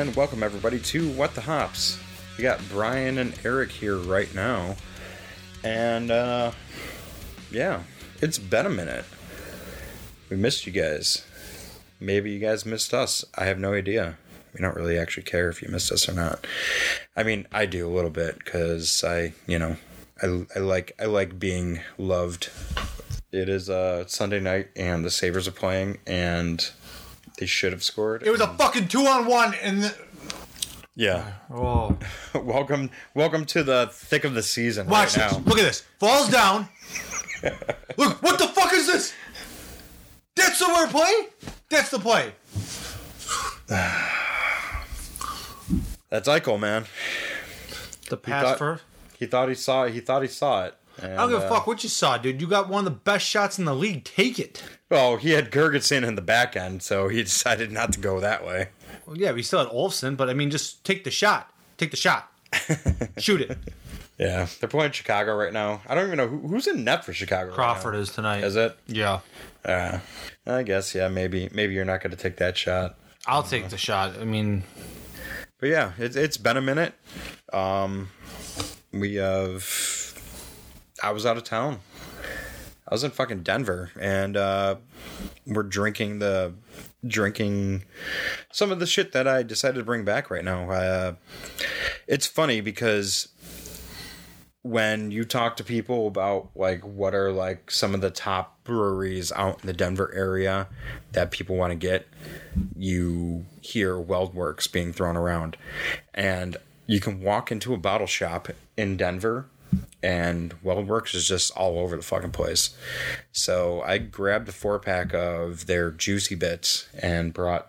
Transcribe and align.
And 0.00 0.16
welcome 0.16 0.42
everybody 0.42 0.78
to 0.78 1.10
What 1.10 1.34
the 1.34 1.42
Hops. 1.42 2.00
We 2.38 2.42
got 2.42 2.58
Brian 2.70 3.18
and 3.18 3.34
Eric 3.44 3.70
here 3.70 3.96
right 3.96 4.34
now. 4.34 4.76
And 5.62 6.10
uh 6.10 6.52
yeah, 7.50 7.82
it's 8.22 8.38
been 8.38 8.64
a 8.64 8.70
minute. 8.70 9.04
We 10.30 10.38
missed 10.38 10.66
you 10.66 10.72
guys. 10.72 11.26
Maybe 12.00 12.30
you 12.30 12.38
guys 12.38 12.64
missed 12.64 12.94
us. 12.94 13.26
I 13.34 13.44
have 13.44 13.58
no 13.58 13.74
idea. 13.74 14.16
We 14.54 14.62
don't 14.62 14.74
really 14.74 14.96
actually 14.96 15.24
care 15.24 15.50
if 15.50 15.60
you 15.60 15.68
missed 15.68 15.92
us 15.92 16.08
or 16.08 16.14
not. 16.14 16.46
I 17.14 17.22
mean, 17.22 17.46
I 17.52 17.66
do 17.66 17.86
a 17.86 17.92
little 17.92 18.08
bit 18.08 18.46
cuz 18.46 19.04
I, 19.04 19.34
you 19.46 19.58
know, 19.58 19.76
I, 20.22 20.46
I 20.56 20.60
like 20.60 20.92
I 20.98 21.04
like 21.04 21.38
being 21.38 21.80
loved. 21.98 22.48
It 23.32 23.50
is 23.50 23.68
uh 23.68 24.06
Sunday 24.06 24.40
night 24.40 24.68
and 24.74 25.04
the 25.04 25.10
Sabres 25.10 25.46
are 25.46 25.52
playing 25.52 25.98
and 26.06 26.70
they 27.40 27.46
should 27.46 27.72
have 27.72 27.82
scored. 27.82 28.22
It 28.22 28.30
was 28.30 28.40
a 28.40 28.48
um, 28.48 28.56
fucking 28.56 28.86
two 28.88 29.06
on 29.06 29.24
one, 29.26 29.54
and 29.62 29.82
the, 29.82 29.94
Yeah. 30.94 31.32
oh, 31.50 31.96
welcome 32.34 32.90
welcome 33.14 33.44
to 33.46 33.62
the 33.64 33.88
thick 33.90 34.24
of 34.24 34.34
the 34.34 34.42
season 34.42 34.86
watch 34.86 35.16
right 35.16 35.30
this. 35.30 35.38
now. 35.38 35.44
Look 35.46 35.58
at 35.58 35.64
this. 35.64 35.80
Falls 35.98 36.28
down. 36.28 36.68
Look, 37.96 38.22
what 38.22 38.38
the 38.38 38.46
fuck 38.48 38.72
is 38.74 38.86
this? 38.86 39.14
That's 40.36 40.58
the 40.58 40.68
word 40.68 40.90
play. 40.90 41.28
That's 41.70 41.90
the 41.90 41.98
play. 41.98 42.32
That's 46.10 46.28
Eichel, 46.28 46.58
man. 46.60 46.84
The 48.10 48.16
pass 48.16 48.44
thought- 48.44 48.58
for. 48.58 48.80
He 49.18 49.26
thought 49.26 49.48
he 49.50 49.54
saw 49.54 49.84
it. 49.84 49.92
He 49.94 50.00
thought 50.00 50.22
he 50.22 50.28
saw 50.28 50.64
it. 50.66 50.74
And, 51.02 51.12
I 51.14 51.16
don't 51.16 51.30
give 51.30 51.42
a 51.42 51.46
uh, 51.46 51.48
fuck 51.48 51.66
what 51.66 51.82
you 51.82 51.88
saw, 51.88 52.18
dude. 52.18 52.40
You 52.40 52.46
got 52.46 52.68
one 52.68 52.80
of 52.80 52.84
the 52.84 52.98
best 52.98 53.24
shots 53.26 53.58
in 53.58 53.64
the 53.64 53.74
league. 53.74 54.04
Take 54.04 54.38
it. 54.38 54.62
Well, 54.90 55.16
he 55.16 55.30
had 55.30 55.50
Gergetsen 55.50 56.06
in 56.06 56.14
the 56.16 56.22
back 56.22 56.56
end, 56.56 56.82
so 56.82 57.08
he 57.08 57.22
decided 57.22 57.72
not 57.72 57.92
to 57.94 58.00
go 58.00 58.20
that 58.20 58.44
way. 58.44 58.68
Well, 59.06 59.16
yeah, 59.16 59.32
we 59.32 59.42
still 59.42 59.60
had 59.60 59.68
Olsen, 59.68 60.16
but 60.16 60.28
I 60.28 60.34
mean, 60.34 60.50
just 60.50 60.84
take 60.84 61.04
the 61.04 61.10
shot. 61.10 61.52
Take 61.78 61.90
the 61.90 61.96
shot. 61.96 62.30
Shoot 63.18 63.40
it. 63.42 63.58
Yeah, 64.18 64.46
they're 64.58 64.68
playing 64.68 64.92
Chicago 64.92 65.34
right 65.34 65.52
now. 65.52 65.80
I 65.88 65.94
don't 65.94 66.06
even 66.06 66.18
know 66.18 66.28
who, 66.28 66.46
who's 66.46 66.66
in 66.66 66.84
net 66.84 67.06
for 67.06 67.14
Chicago. 67.14 67.48
right 67.48 67.54
Crawford 67.54 67.94
now. 67.94 68.00
is 68.00 68.10
tonight. 68.10 68.44
Is 68.44 68.54
it? 68.56 68.76
Yeah. 68.86 69.20
Uh, 69.64 70.00
I 70.46 70.62
guess 70.62 70.94
yeah. 70.94 71.08
Maybe 71.08 71.48
maybe 71.54 71.72
you're 71.72 71.86
not 71.86 72.02
going 72.02 72.10
to 72.10 72.16
take 72.18 72.36
that 72.36 72.56
shot. 72.58 72.96
I'll 73.26 73.42
take 73.42 73.70
the 73.70 73.78
shot. 73.78 74.18
I 74.18 74.24
mean, 74.24 74.64
But 75.58 75.70
yeah, 75.70 75.92
it's 75.98 76.16
it's 76.16 76.36
been 76.36 76.58
a 76.58 76.60
minute. 76.60 76.92
Um, 77.52 78.10
we 78.92 79.14
have. 79.14 80.09
I 81.02 81.12
was 81.12 81.26
out 81.26 81.36
of 81.36 81.44
town. 81.44 81.80
I 82.88 82.94
was 82.94 83.04
in 83.04 83.12
fucking 83.12 83.42
Denver, 83.42 83.90
and 84.00 84.36
uh, 84.36 84.76
we're 85.46 85.62
drinking 85.62 86.18
the 86.18 86.54
drinking 87.06 87.84
some 88.52 88.70
of 88.70 88.78
the 88.78 88.86
shit 88.86 89.12
that 89.12 89.26
I 89.26 89.42
decided 89.42 89.78
to 89.78 89.84
bring 89.84 90.04
back 90.04 90.30
right 90.30 90.44
now. 90.44 90.70
Uh, 90.70 91.14
it's 92.06 92.26
funny 92.26 92.60
because 92.60 93.28
when 94.62 95.10
you 95.10 95.24
talk 95.24 95.56
to 95.56 95.64
people 95.64 96.06
about 96.06 96.50
like 96.54 96.82
what 96.82 97.14
are 97.14 97.32
like 97.32 97.70
some 97.70 97.94
of 97.94 98.00
the 98.00 98.10
top 98.10 98.62
breweries 98.64 99.32
out 99.32 99.60
in 99.60 99.66
the 99.66 99.72
Denver 99.72 100.12
area 100.14 100.68
that 101.12 101.30
people 101.30 101.56
want 101.56 101.70
to 101.70 101.76
get, 101.76 102.06
you 102.76 103.46
hear 103.60 103.94
Weldwerks 103.94 104.70
being 104.70 104.92
thrown 104.92 105.16
around. 105.16 105.56
And 106.12 106.56
you 106.86 107.00
can 107.00 107.22
walk 107.22 107.50
into 107.50 107.72
a 107.72 107.78
bottle 107.78 108.06
shop 108.06 108.48
in 108.76 108.96
Denver 108.96 109.46
and 110.02 110.54
Weldwerks 110.62 111.14
is 111.14 111.26
just 111.26 111.50
all 111.56 111.78
over 111.78 111.96
the 111.96 112.02
fucking 112.02 112.32
place. 112.32 112.76
So 113.32 113.82
I 113.82 113.98
grabbed 113.98 114.48
a 114.48 114.52
four 114.52 114.78
pack 114.78 115.12
of 115.14 115.66
their 115.66 115.90
juicy 115.90 116.34
bits 116.34 116.88
and 117.00 117.32
brought 117.34 117.68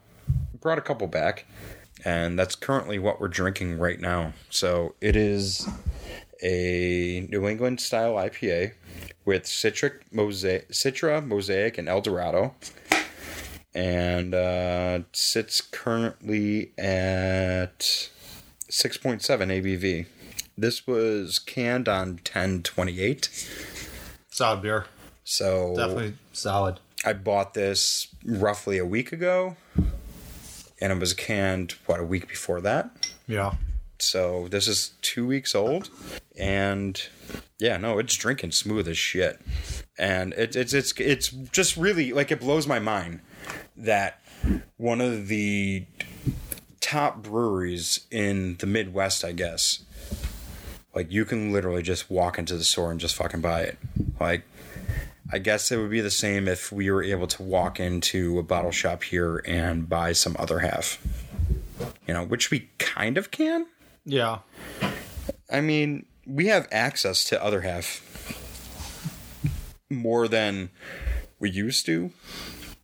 brought 0.59 0.77
a 0.77 0.81
couple 0.81 1.07
back. 1.07 1.45
And 2.03 2.37
that's 2.37 2.55
currently 2.55 2.97
what 2.99 3.19
we're 3.19 3.27
drinking 3.27 3.77
right 3.77 3.99
now. 3.99 4.33
So 4.49 4.95
it 5.01 5.15
is 5.15 5.67
a 6.41 7.27
New 7.29 7.47
England 7.47 7.79
style 7.79 8.13
IPA 8.13 8.73
with 9.25 9.43
Citra 9.43 9.91
mosaic, 10.11 10.69
Citra, 10.69 11.25
Mosaic, 11.25 11.77
and 11.77 11.87
El 11.87 12.01
Dorado. 12.01 12.55
And 13.73 14.33
uh, 14.33 15.01
sits 15.13 15.61
currently 15.61 16.73
at 16.77 17.79
6.7 17.79 19.21
ABV. 19.21 20.05
This 20.57 20.85
was 20.85 21.39
canned 21.39 21.87
on 21.87 22.09
1028. 22.13 23.29
solid 24.29 24.61
beer. 24.61 24.85
So 25.23 25.73
Definitely 25.75 26.13
solid. 26.33 26.79
I 27.05 27.13
bought 27.13 27.53
this 27.53 28.07
roughly 28.25 28.77
a 28.77 28.85
week 28.85 29.11
ago. 29.11 29.55
And 30.83 30.91
it 30.91 30.99
was 30.99 31.13
canned, 31.13 31.75
what, 31.85 31.99
a 31.99 32.03
week 32.03 32.27
before 32.27 32.59
that? 32.61 32.89
Yeah. 33.27 33.53
So 33.99 34.47
this 34.49 34.67
is 34.67 34.93
two 35.03 35.27
weeks 35.27 35.53
old, 35.53 35.91
and 36.35 36.99
yeah, 37.59 37.77
no, 37.77 37.99
it's 37.99 38.15
drinking 38.15 38.51
smooth 38.51 38.87
as 38.87 38.97
shit, 38.97 39.39
and 39.95 40.33
it's 40.33 40.55
it's 40.55 40.73
it's 40.73 40.91
it's 40.99 41.27
just 41.29 41.77
really 41.77 42.11
like 42.11 42.31
it 42.31 42.39
blows 42.39 42.65
my 42.65 42.79
mind 42.79 43.19
that 43.77 44.19
one 44.77 45.01
of 45.01 45.27
the 45.27 45.85
top 46.79 47.21
breweries 47.21 48.07
in 48.09 48.57
the 48.57 48.65
Midwest, 48.65 49.23
I 49.23 49.33
guess, 49.33 49.83
like 50.93 51.11
you 51.11 51.25
can 51.25 51.51
literally 51.51 51.83
just 51.83 52.09
walk 52.09 52.37
into 52.37 52.55
the 52.57 52.63
store 52.63 52.91
and 52.91 52.99
just 52.99 53.15
fucking 53.15 53.41
buy 53.41 53.61
it, 53.61 53.77
like. 54.19 54.43
I 55.33 55.37
guess 55.39 55.71
it 55.71 55.77
would 55.77 55.91
be 55.91 56.01
the 56.01 56.11
same 56.11 56.49
if 56.49 56.73
we 56.73 56.91
were 56.91 57.01
able 57.01 57.25
to 57.25 57.41
walk 57.41 57.79
into 57.79 58.37
a 58.37 58.43
bottle 58.43 58.71
shop 58.71 59.03
here 59.03 59.41
and 59.45 59.87
buy 59.87 60.11
some 60.11 60.35
other 60.37 60.59
half. 60.59 61.01
You 62.05 62.13
know, 62.13 62.25
which 62.25 62.51
we 62.51 62.69
kind 62.79 63.17
of 63.17 63.31
can. 63.31 63.65
Yeah. 64.03 64.39
I 65.49 65.61
mean, 65.61 66.05
we 66.27 66.47
have 66.47 66.67
access 66.69 67.23
to 67.25 67.41
other 67.41 67.61
half 67.61 68.01
more 69.89 70.27
than 70.27 70.69
we 71.39 71.49
used 71.49 71.85
to. 71.85 72.11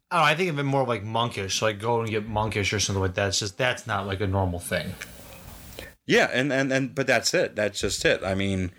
I 0.10 0.16
don't 0.16 0.26
know, 0.26 0.32
I 0.32 0.36
think 0.36 0.50
of 0.50 0.60
it 0.60 0.64
more 0.64 0.86
like 0.86 1.04
monkish, 1.04 1.62
like 1.62 1.80
go 1.80 2.00
and 2.00 2.10
get 2.10 2.28
monkish 2.30 2.72
or 2.72 2.80
something 2.80 3.02
like 3.02 3.16
that. 3.16 3.28
It's 3.30 3.40
just 3.40 3.58
that's 3.58 3.86
not 3.88 4.08
like 4.08 4.22
a 4.22 4.28
normal 4.28 4.60
thing. 4.60 4.94
Yeah, 6.08 6.30
and 6.34 6.52
and 6.52 6.72
and 6.72 6.96
but 6.96 7.06
that's 7.06 7.34
it. 7.34 7.56
That's 7.56 7.80
just 7.80 8.04
it. 8.06 8.24
I 8.24 8.34
mean, 8.34 8.72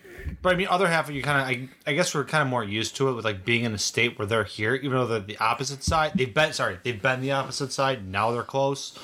But 0.42 0.54
I 0.54 0.56
mean, 0.56 0.66
other 0.68 0.88
half 0.88 1.08
of 1.08 1.14
you 1.14 1.22
kind 1.22 1.40
of, 1.40 1.46
I, 1.46 1.90
I 1.90 1.94
guess 1.94 2.14
we're 2.14 2.24
kind 2.24 2.42
of 2.42 2.48
more 2.48 2.64
used 2.64 2.96
to 2.96 3.08
it 3.10 3.12
with 3.12 3.24
like 3.24 3.44
being 3.44 3.64
in 3.64 3.74
a 3.74 3.78
state 3.78 4.18
where 4.18 4.26
they're 4.26 4.44
here, 4.44 4.74
even 4.74 4.92
though 4.92 5.06
they're 5.06 5.20
the 5.20 5.36
opposite 5.38 5.84
side. 5.84 6.12
They've 6.14 6.32
been 6.32 6.52
sorry, 6.54 6.78
they've 6.82 7.00
been 7.00 7.20
the 7.20 7.32
opposite 7.32 7.70
side. 7.70 8.08
Now 8.08 8.32
they're 8.32 8.42
close, 8.42 8.98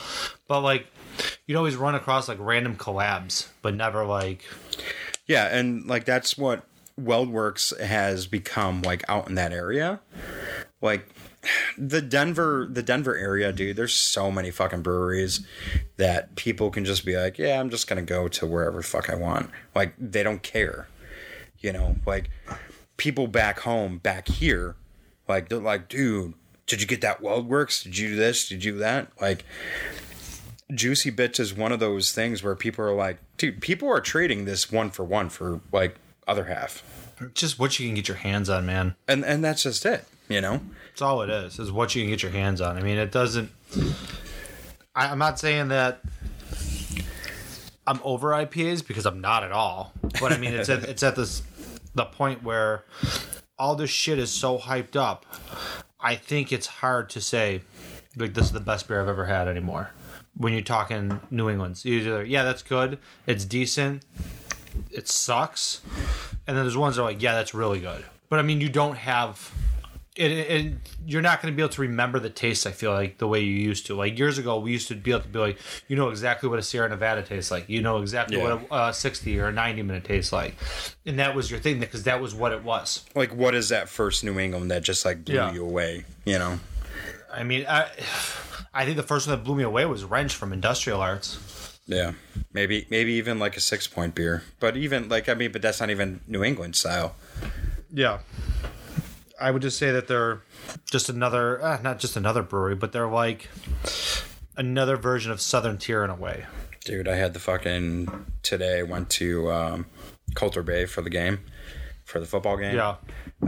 but 0.49 0.61
like 0.61 0.87
you'd 1.47 1.57
always 1.57 1.77
run 1.77 1.95
across 1.95 2.27
like 2.29 2.39
random 2.41 2.77
collabs, 2.77 3.49
but 3.63 3.75
never 3.75 4.05
like 4.07 4.45
yeah, 5.27 5.45
and 5.57 5.87
like 5.87 6.05
that's 6.05 6.37
what 6.37 6.65
Weldwerks 7.01 7.79
has 7.79 8.27
become 8.27 8.83
like 8.83 9.05
out 9.09 9.29
in 9.29 9.35
that 9.35 9.53
area. 9.53 10.01
Like 10.81 11.09
the 11.79 12.01
Denver 12.01 12.67
the 12.71 12.83
Denver 12.83 13.17
area, 13.17 13.53
dude, 13.53 13.77
there's 13.77 13.95
so 13.95 14.31
many 14.31 14.51
fucking 14.51 14.83
breweries 14.83 15.47
that 15.97 16.37
people 16.37 16.71
can 16.71 16.85
just 16.85 17.05
be 17.05 17.17
like, 17.17 17.39
Yeah, 17.39 17.61
I'm 17.61 17.71
just 17.71 17.87
gonna 17.87 18.03
go 18.03 18.29
to 18.29 18.47
wherever 18.47 18.83
fuck 18.83 19.11
I 19.11 19.15
want. 19.15 19.51
Like 19.75 19.95
they 19.99 20.23
don't 20.23 20.43
care. 20.43 20.89
You 21.59 21.73
know, 21.73 21.97
like 22.07 22.31
people 22.97 23.27
back 23.27 23.61
home, 23.61 23.99
back 23.99 24.29
here, 24.29 24.77
like 25.29 25.49
they're 25.49 25.59
like, 25.59 25.89
dude, 25.89 26.35
did 26.67 26.81
you 26.81 26.87
get 26.87 27.01
that 27.01 27.23
Weldwerks? 27.23 27.83
Did 27.83 27.99
you 27.99 28.09
do 28.11 28.17
this? 28.17 28.49
Did 28.49 28.65
you 28.65 28.73
do 28.73 28.79
that? 28.79 29.09
Like 29.21 29.45
Juicy 30.73 31.11
Bits 31.11 31.39
is 31.39 31.55
one 31.55 31.73
of 31.73 31.81
those 31.81 32.13
things 32.13 32.43
where 32.43 32.55
people 32.55 32.85
are 32.85 32.95
like, 32.95 33.19
dude, 33.37 33.61
people 33.61 33.89
are 33.89 34.01
trading 34.01 34.45
this 34.45 34.71
one 34.73 34.91
for 34.91 35.05
one 35.05 35.29
for 35.29 35.61
like 35.73 35.97
other 36.27 36.45
half. 36.45 36.83
just 37.35 37.59
what 37.59 37.79
you 37.79 37.87
can 37.87 37.95
get 37.95 38.09
your 38.09 38.17
hands 38.17 38.49
on, 38.49 38.67
man. 38.67 38.95
And 39.07 39.25
and 39.25 39.45
that's 39.45 39.63
just 39.65 39.85
it, 39.87 40.05
you 40.29 40.41
know? 40.41 40.61
That's 40.95 41.03
all 41.03 41.23
it 41.23 41.31
is. 41.31 41.59
Is 41.59 41.73
what 41.73 41.97
you 41.97 42.03
can 42.03 42.11
get 42.11 42.23
your 42.23 42.31
hands 42.31 42.61
on. 42.61 42.77
I 42.77 42.81
mean, 42.81 42.99
it 42.99 43.11
doesn't. 43.11 43.51
I, 44.95 45.09
I'm 45.09 45.19
not 45.19 45.41
saying 45.41 45.67
that 45.69 46.01
I'm 47.85 47.99
over 48.05 48.29
IPAs 48.29 48.87
because 48.87 49.05
I'm 49.05 49.21
not 49.21 49.43
at 49.43 49.51
all. 49.51 49.93
But 50.21 50.31
I 50.31 50.37
mean, 50.39 50.55
it's 50.55 50.69
at 50.69 50.85
it's 50.85 51.03
at 51.03 51.17
this 51.17 51.43
the 51.97 52.05
point 52.05 52.45
where 52.45 52.85
all 53.59 53.75
this 53.75 53.91
shit 53.91 54.21
is 54.21 54.31
so 54.31 54.57
hyped 54.57 54.95
up. 54.95 55.27
I 55.99 56.15
think 56.15 56.53
it's 56.53 56.69
hard 56.69 57.11
to 57.11 57.21
say 57.21 57.63
like 58.15 58.35
this 58.35 58.45
is 58.45 58.53
the 58.53 58.61
best 58.61 58.87
beer 58.87 59.03
I've 59.03 59.09
ever 59.09 59.25
had 59.25 59.49
anymore. 59.49 59.91
When 60.37 60.53
you're 60.53 60.63
talking 60.63 61.19
New 61.29 61.51
England's, 61.51 61.85
either 61.85 62.23
yeah, 62.23 62.45
that's 62.45 62.63
good, 62.63 63.01
it's 63.27 63.45
decent, 63.45 64.05
it 64.93 65.09
sucks, 65.09 65.81
and 66.47 66.57
then 66.57 66.65
there's 66.65 66.77
ones 66.77 66.95
that 66.95 67.03
are 67.03 67.07
like 67.07 67.21
yeah, 67.21 67.35
that's 67.35 67.53
really 67.53 67.81
good. 67.81 68.05
But 68.29 68.39
I 68.39 68.43
mean, 68.43 68.61
you 68.61 68.69
don't 68.69 68.97
have 68.97 69.53
it, 70.17 70.31
it, 70.31 70.73
you're 71.07 71.23
not 71.23 71.43
going 71.43 71.53
to 71.53 71.57
be 71.57 71.63
able 71.63 71.73
to 71.73 71.81
remember 71.83 72.21
the 72.21 72.31
taste. 72.31 72.67
I 72.67 72.71
feel 72.71 72.93
like 72.93 73.19
the 73.19 73.27
way 73.27 73.41
you 73.41 73.53
used 73.53 73.87
to. 73.87 73.97
Like 73.97 74.17
years 74.19 74.39
ago, 74.39 74.61
we 74.61 74.71
used 74.73 74.87
to 74.89 74.95
be 74.95 75.11
able 75.11 75.23
to 75.23 75.29
be 75.29 75.39
like, 75.41 75.59
you 75.89 75.97
know 75.97 76.09
exactly 76.11 76.49
what 76.49 76.59
a 76.59 76.63
Sierra 76.63 76.89
Nevada 76.89 77.23
tastes 77.23 77.51
like. 77.51 77.69
You 77.69 77.83
know 77.83 78.01
exactly 78.01 78.37
Yeah. 78.37 78.55
what 78.55 78.71
a, 78.71 78.75
uh 78.75 78.93
60 78.93 79.39
or 79.41 79.49
a 79.49 79.53
90 79.53 79.83
minute 79.83 80.05
tastes 80.05 80.33
like, 80.33 80.55
and 81.05 81.19
that 81.19 81.35
was 81.35 81.51
your 81.51 81.59
thing 81.61 81.81
because 81.81 82.05
that 82.05 82.21
was 82.21 82.35
what 82.35 82.53
it 82.53 82.63
was. 82.63 83.05
Like, 83.17 83.35
what 83.35 83.55
is 83.55 83.71
that 83.71 83.89
first 83.89 84.23
New 84.23 84.39
England 84.39 84.71
that 84.71 84.83
just 84.83 85.05
like 85.05 85.25
blew 85.25 85.35
Yeah. 85.35 85.53
you 85.53 85.65
away? 85.65 86.05
You 86.25 86.39
know? 86.39 86.61
I 87.33 87.43
mean, 87.43 87.67
I, 87.69 87.91
I 88.75 88.85
think 88.85 88.97
the 88.97 89.03
first 89.03 89.27
one 89.27 89.37
that 89.37 89.45
blew 89.45 89.57
me 89.57 89.63
away 89.65 89.85
was 89.85 90.05
Wrench 90.05 90.35
from 90.35 90.53
Industrial 90.53 91.01
Arts. 91.01 91.39
Yeah, 91.87 92.13
maybe 92.53 92.87
maybe 92.89 93.13
even 93.15 93.39
like 93.39 93.57
a 93.59 93.61
six 93.61 93.87
point 93.87 94.15
beer, 94.15 94.43
but 94.59 94.75
even 94.77 95.09
like 95.11 95.29
I 95.29 95.35
mean, 95.35 95.53
but 95.53 95.61
that's 95.61 95.81
not 95.81 95.91
even 95.91 96.21
New 96.27 96.43
England 96.43 96.77
style. 96.77 97.15
Yeah, 97.93 98.21
I 99.41 99.51
would 99.51 99.63
just 99.63 99.79
say 99.79 99.91
that 99.91 100.07
they're 100.09 100.43
just 100.91 101.09
another, 101.09 101.63
uh, 101.63 101.81
not 101.83 101.99
just 101.99 102.17
another 102.17 102.43
brewery, 102.43 102.75
but 102.77 102.93
they're 102.93 103.09
like 103.09 103.49
another 104.57 104.97
version 104.97 105.33
of 105.33 105.41
Southern 105.41 105.79
Tier 105.79 106.05
in 106.05 106.11
a 106.11 106.15
way. 106.15 106.47
Dude, 106.85 107.09
I 107.09 107.17
had 107.17 107.33
the 107.33 107.41
fucking 107.41 108.27
today. 108.43 108.83
Went 108.83 109.11
to 109.11 109.51
um, 109.51 109.87
Colter 110.35 110.63
Bay 110.63 110.85
for 110.87 111.01
the 111.03 111.11
game, 111.11 111.41
for 112.05 112.21
the 112.21 112.27
football 112.27 112.57
game. 112.59 112.77
Yeah. 112.77 112.97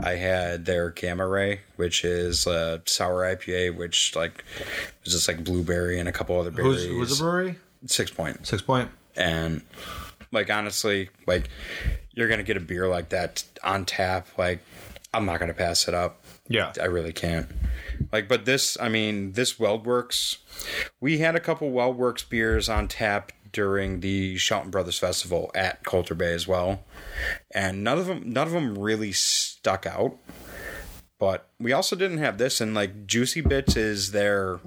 I 0.01 0.11
had 0.11 0.65
their 0.65 0.89
Gamma 0.89 1.27
Ray, 1.27 1.61
which 1.75 2.03
is 2.03 2.47
a 2.47 2.81
sour 2.85 3.23
IPA, 3.35 3.77
which 3.77 4.15
like 4.15 4.43
was 5.03 5.13
just 5.13 5.27
like 5.27 5.43
blueberry 5.43 5.99
and 5.99 6.09
a 6.09 6.11
couple 6.11 6.39
other 6.39 6.51
berries. 6.51 6.83
Who's 6.85 7.09
who's 7.09 7.17
the 7.17 7.23
brewery? 7.23 7.55
Six 7.85 8.11
point. 8.11 8.45
Six 8.47 8.61
Point. 8.61 8.89
and 9.15 9.61
like 10.31 10.49
honestly 10.51 11.09
like 11.25 11.47
you're 12.11 12.27
gonna 12.27 12.43
get 12.43 12.57
a 12.57 12.59
beer 12.59 12.87
like 12.87 13.09
that 13.09 13.43
on 13.63 13.85
tap 13.85 14.27
like 14.37 14.59
i'm 15.17 15.25
not 15.25 15.39
gonna 15.39 15.53
pass 15.53 15.87
it 15.87 15.93
up 15.93 16.23
Yeah. 16.47 16.71
i 16.81 16.85
really 16.85 17.13
can't 17.13 17.47
like 18.11 18.27
but 18.27 18.45
this 18.45 18.77
i 18.79 18.87
mean 18.89 19.33
this 19.33 19.55
weldwerks 19.55 20.37
we 21.01 21.17
had 21.17 21.35
a 21.35 21.39
couple 21.39 21.69
weldwerks 21.71 22.27
beers 22.27 22.69
on 22.69 22.87
tap 22.87 23.31
during 23.53 24.01
the 24.01 24.37
Shelton 24.37 24.69
Brothers 24.69 24.99
Festival 24.99 25.49
at 25.55 25.83
Colter 25.83 26.13
Bay 26.13 26.33
as 26.33 26.47
well, 26.47 26.83
and 27.55 27.81
none 27.83 27.97
of 27.97 28.05
them 28.05 28.21
none 28.25 28.45
of 28.45 28.53
them 28.53 28.77
really 28.77 29.11
stuck 29.13 29.85
out. 29.87 30.17
But 31.17 31.47
we 31.59 31.71
also 31.71 31.95
didn't 31.95 32.19
have 32.19 32.37
this, 32.37 32.59
and 32.61 32.75
like 32.75 33.07
Juicy 33.07 33.41
Bits 33.41 33.75
is 33.75 34.11
their 34.11 34.59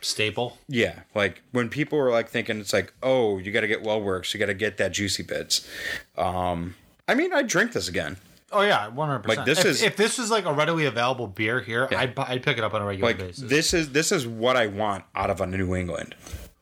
Staple. 0.00 0.58
yeah, 0.66 1.00
like 1.14 1.42
when 1.52 1.68
people 1.68 1.98
were 1.98 2.10
like 2.10 2.28
thinking 2.30 2.58
it's 2.58 2.72
like, 2.72 2.92
oh, 3.02 3.38
you 3.38 3.52
got 3.52 3.60
to 3.60 3.68
get 3.68 3.84
Weldwerks, 3.84 4.32
you 4.34 4.40
got 4.40 4.46
to 4.46 4.54
get 4.54 4.78
that 4.78 4.92
juicy 4.92 5.22
bits. 5.22 5.68
Um, 6.16 6.74
I 7.06 7.14
mean, 7.14 7.32
I 7.32 7.42
drink 7.42 7.72
this 7.74 7.86
again. 7.86 8.16
Oh 8.52 8.62
yeah, 8.62 8.88
one 8.88 9.08
hundred 9.08 9.20
percent. 9.24 9.38
Like, 9.38 9.46
this 9.46 9.58
if, 9.60 9.66
is- 9.66 9.82
if 9.82 9.96
this 9.96 10.18
was 10.18 10.30
like 10.30 10.44
a 10.44 10.52
readily 10.52 10.84
available 10.86 11.26
beer 11.26 11.60
here, 11.60 11.88
I'd 11.90 12.18
I'd 12.18 12.42
pick 12.42 12.58
it 12.58 12.64
up 12.64 12.74
on 12.74 12.82
a 12.82 12.86
regular 12.86 13.10
Like 13.10 13.18
basis. 13.18 13.48
this 13.48 13.74
is 13.74 13.90
this 13.92 14.12
is 14.12 14.26
what 14.26 14.56
I 14.56 14.66
want 14.66 15.04
out 15.14 15.30
of 15.30 15.40
a 15.40 15.46
New 15.46 15.74
England, 15.74 16.14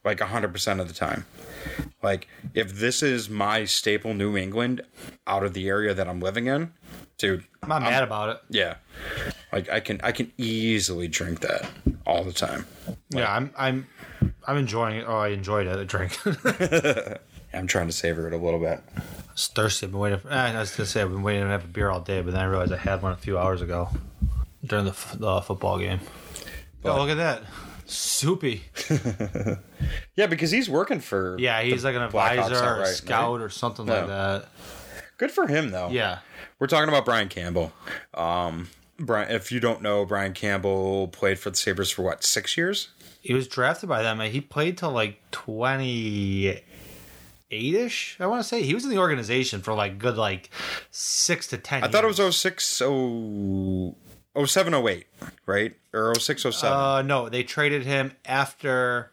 like 0.04 0.20
hundred 0.20 0.52
percent 0.52 0.80
of 0.80 0.88
the 0.88 0.94
time. 0.94 1.26
Like 2.02 2.28
if 2.54 2.72
this 2.72 3.02
is 3.02 3.28
my 3.28 3.64
staple 3.64 4.14
New 4.14 4.36
England 4.36 4.82
out 5.26 5.44
of 5.44 5.52
the 5.52 5.68
area 5.68 5.92
that 5.92 6.08
I'm 6.08 6.20
living 6.20 6.46
in, 6.46 6.72
dude, 7.18 7.44
I'm 7.62 7.68
not 7.68 7.82
mad 7.82 8.02
about 8.02 8.30
it. 8.30 8.40
yeah, 8.48 8.76
like 9.52 9.68
I 9.68 9.80
can 9.80 10.00
I 10.02 10.12
can 10.12 10.32
easily 10.38 11.08
drink 11.08 11.40
that 11.40 11.68
all 12.06 12.24
the 12.24 12.32
time. 12.32 12.66
yeah, 13.10 13.30
I'm 13.34 13.52
I'm 13.58 13.86
I'm 14.46 14.56
enjoying 14.56 14.96
it. 14.96 15.04
Oh, 15.06 15.18
I 15.18 15.28
enjoyed 15.28 15.66
it. 15.66 15.78
A 15.78 15.84
drink. 15.84 16.16
I'm 17.52 17.66
trying 17.66 17.88
to 17.88 17.92
savor 17.92 18.26
it 18.28 18.32
a 18.32 18.36
little 18.38 18.60
bit. 18.60 18.80
Was 19.40 19.48
thirsty. 19.48 19.86
I've 19.86 19.92
been 19.92 20.00
waiting. 20.00 20.18
For, 20.18 20.30
I 20.30 20.52
was 20.58 20.76
gonna 20.76 20.86
say 20.86 21.00
I've 21.00 21.08
been 21.10 21.22
waiting 21.22 21.44
to 21.44 21.48
have 21.48 21.64
a 21.64 21.68
beer 21.68 21.88
all 21.88 22.00
day, 22.00 22.20
but 22.20 22.32
then 22.32 22.42
I 22.42 22.44
realized 22.44 22.72
I 22.72 22.76
had 22.76 23.00
one 23.00 23.12
a 23.12 23.16
few 23.16 23.38
hours 23.38 23.62
ago 23.62 23.88
during 24.62 24.84
the, 24.84 24.90
f- 24.90 25.16
the 25.18 25.40
football 25.40 25.78
game. 25.78 26.00
oh, 26.84 26.98
look 26.98 27.08
at 27.08 27.16
that, 27.16 27.42
soupy. 27.86 28.64
Yeah, 30.14 30.26
because 30.26 30.50
he's 30.50 30.68
working 30.68 31.00
for 31.00 31.36
Yeah, 31.38 31.62
he's 31.62 31.84
like 31.84 31.94
an 31.96 32.02
advisor 32.02 32.54
or 32.54 32.58
a 32.58 32.70
outright, 32.72 32.88
scout 32.88 33.38
right? 33.38 33.44
or 33.44 33.48
something 33.48 33.86
Yeah. 33.86 33.94
like 33.94 34.06
that. 34.08 34.48
Good 35.16 35.30
for 35.30 35.46
him 35.46 35.70
though. 35.70 35.88
Yeah, 35.88 36.18
We're 36.58 36.66
talking 36.66 36.90
about 36.90 37.06
Brian 37.06 37.28
Campbell. 37.28 37.72
Um, 38.12 38.68
Brian, 38.98 39.30
if 39.34 39.50
you 39.50 39.58
don't 39.60 39.80
know, 39.80 40.04
Brian 40.04 40.34
Campbell 40.34 41.08
played 41.08 41.38
for 41.38 41.48
the 41.48 41.56
Sabres 41.56 41.90
for 41.90 42.02
what, 42.02 42.22
six 42.24 42.56
years? 42.58 42.88
he 43.22 43.32
was 43.34 43.48
drafted 43.48 43.88
by 43.88 44.02
them. 44.02 44.20
and 44.20 44.32
He 44.32 44.40
played 44.42 44.76
till 44.78 44.90
like 44.92 45.18
twenty 45.30 46.60
eight 47.50 47.74
ish. 47.74 48.16
I 48.20 48.26
want 48.26 48.42
to 48.42 48.48
say 48.48 48.62
he 48.62 48.74
was 48.74 48.84
in 48.84 48.90
the 48.90 48.98
organization 48.98 49.60
for 49.62 49.74
like 49.74 49.98
good 49.98 50.16
like 50.16 50.50
six 50.90 51.46
to 51.48 51.58
ten. 51.58 51.84
I 51.84 51.88
thought 51.88 52.04
it 52.04 52.06
was 52.06 52.36
06, 52.36 52.76
0, 52.78 53.96
07, 54.44 54.74
08, 54.74 55.06
right? 55.46 55.74
Or 55.92 56.14
06, 56.14 56.42
07. 56.42 56.56
Uh, 56.78 57.02
no, 57.02 57.28
they 57.28 57.42
traded 57.42 57.84
him 57.84 58.12
after 58.24 59.10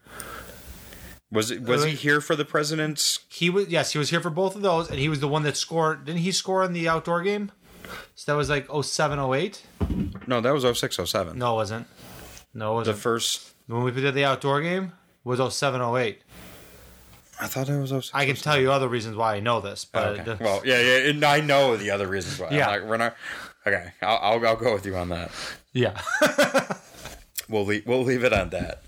was 1.31 1.51
it, 1.51 1.61
was 1.63 1.83
he 1.83 1.91
here 1.91 2.21
for 2.21 2.35
the 2.35 2.45
President's? 2.45 3.19
he 3.29 3.49
was. 3.49 3.67
Yes, 3.67 3.91
he 3.91 3.97
was 3.99 4.09
here 4.11 4.21
for 4.21 4.29
both 4.29 4.55
of 4.55 4.61
those, 4.61 4.89
and 4.89 4.97
he 4.99 5.09
was 5.09 5.19
the 5.19 5.27
one 5.27 5.43
that 5.43 5.57
scored. 5.57 6.05
Didn't 6.05 6.21
he 6.21 6.31
score 6.31 6.63
in 6.63 6.71
the 6.73 6.87
outdoor 6.87 7.21
game? 7.21 7.51
So 8.15 8.31
that 8.31 8.37
was 8.37 8.49
like 8.49 8.67
07, 8.69 9.19
08? 9.19 9.63
No, 10.27 10.41
that 10.41 10.53
was 10.53 10.63
06, 10.77 10.99
07. 11.05 11.37
No, 11.37 11.53
it 11.53 11.55
wasn't. 11.55 11.87
No, 12.53 12.71
it 12.79 12.83
The 12.85 12.91
wasn't. 12.91 12.97
first, 12.97 13.53
when 13.67 13.83
we 13.83 13.91
did 13.91 14.13
the 14.13 14.25
outdoor 14.25 14.61
game 14.61 14.91
was 15.23 15.53
07, 15.55 15.81
08. 15.81 16.21
I 17.39 17.47
thought 17.47 17.67
that 17.67 17.79
was 17.79 17.89
06. 17.91 18.11
I 18.13 18.25
can 18.25 18.35
tell 18.35 18.59
you 18.59 18.71
other 18.71 18.87
reasons 18.87 19.15
why 19.15 19.35
I 19.35 19.39
know 19.39 19.61
this, 19.61 19.85
but 19.85 20.19
Okay. 20.27 20.43
Well, 20.43 20.61
yeah, 20.65 20.79
yeah, 20.81 21.09
and 21.09 21.23
I 21.23 21.39
know 21.39 21.77
the 21.77 21.91
other 21.91 22.07
reasons 22.07 22.39
why. 22.39 22.49
Yeah. 22.51 22.67
I'm 22.69 22.81
like, 22.81 22.89
we're 22.89 22.97
not. 22.97 23.15
Okay, 23.65 23.91
I'll, 24.01 24.17
I'll, 24.39 24.47
I'll 24.47 24.55
go 24.55 24.73
with 24.73 24.85
you 24.85 24.95
on 24.95 25.09
that. 25.09 25.29
yeah, 25.73 25.99
We'll 27.49 27.65
leave, 27.65 27.85
we'll 27.85 28.03
leave 28.03 28.23
it 28.23 28.33
on 28.33 28.49
that. 28.49 28.81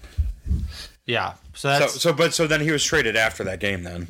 yeah. 1.06 1.34
So 1.54 1.70
So, 1.74 1.80
that's 1.80 2.02
so, 2.02 2.14
but 2.14 2.34
so 2.34 2.48
then 2.48 2.62
he 2.62 2.72
was 2.72 2.84
traded 2.84 3.16
after 3.16 3.44
that 3.44 3.60
game. 3.60 3.84
Then 3.84 4.08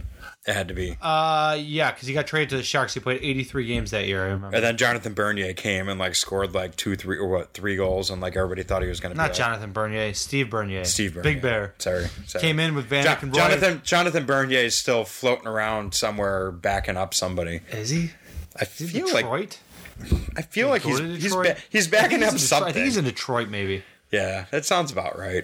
it 0.47 0.53
had 0.53 0.69
to 0.69 0.73
be. 0.73 0.97
uh, 1.01 1.57
yeah, 1.59 1.91
because 1.91 2.07
he 2.07 2.13
got 2.13 2.25
traded 2.25 2.49
to 2.49 2.57
the 2.57 2.63
Sharks. 2.63 2.93
He 2.93 2.99
played 2.99 3.19
83 3.21 3.65
games 3.67 3.91
that 3.91 4.07
year. 4.07 4.21
I 4.23 4.27
remember. 4.29 4.55
And 4.55 4.63
then 4.63 4.77
Jonathan 4.77 5.13
Bernier 5.13 5.53
came 5.53 5.89
and 5.89 5.99
like 5.99 6.15
scored 6.15 6.53
like 6.53 6.75
two, 6.75 6.95
three, 6.95 7.17
or 7.17 7.27
what, 7.27 7.53
three 7.53 7.75
goals, 7.75 8.09
and 8.09 8.21
like 8.21 8.35
everybody 8.35 8.63
thought 8.63 8.81
he 8.81 8.87
was 8.87 8.99
going 8.99 9.11
to 9.11 9.15
be 9.15 9.17
Not 9.17 9.29
like, 9.31 9.37
Jonathan 9.37 9.71
Bernier, 9.73 10.13
Steve 10.13 10.49
Bernier. 10.49 10.85
Steve 10.85 11.13
Bernier. 11.13 11.23
Big 11.33 11.41
Bear. 11.41 11.75
Sorry, 11.77 12.07
sorry. 12.25 12.41
Came 12.41 12.59
in 12.59 12.73
with 12.73 12.85
Van 12.85 13.03
Jo- 13.03 13.27
Roy. 13.27 13.31
Jonathan 13.33 13.81
Jonathan 13.83 14.25
Bernier 14.25 14.59
is 14.61 14.75
still 14.77 15.03
floating 15.05 15.47
around 15.47 15.93
somewhere, 15.93 16.51
backing 16.51 16.97
up 16.97 17.13
somebody. 17.13 17.59
Is 17.71 17.89
he? 17.89 18.11
I 18.59 18.63
Is 18.63 18.77
he 18.79 18.87
feel 18.87 19.05
like 19.13 19.25
Detroit? 19.25 19.59
I 20.37 20.41
feel 20.43 20.69
like 20.69 20.81
he's 20.83 20.99
he's 20.99 21.35
ba- 21.35 21.57
he's 21.69 21.87
backing 21.89 22.19
he's 22.19 22.33
up 22.33 22.39
something. 22.39 22.69
I 22.69 22.71
think 22.71 22.85
he's 22.85 22.95
in 22.97 23.03
Detroit, 23.03 23.49
maybe. 23.49 23.83
yeah, 24.11 24.45
that 24.51 24.63
sounds 24.65 24.91
about 24.91 25.19
right. 25.19 25.43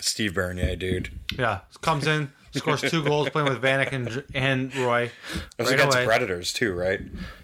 Steve 0.00 0.34
Bernier, 0.34 0.76
dude. 0.76 1.10
Yeah, 1.36 1.60
comes 1.82 2.06
in, 2.06 2.30
scores 2.52 2.80
two 2.82 3.02
goals, 3.04 3.30
playing 3.30 3.48
with 3.48 3.60
Vanek 3.62 3.92
and 3.92 4.24
and 4.34 4.74
Roy. 4.76 5.10
Was 5.58 5.68
right 5.68 5.74
against 5.74 5.96
away. 5.96 6.06
Predators 6.06 6.52
too, 6.52 6.72
right? 6.74 7.00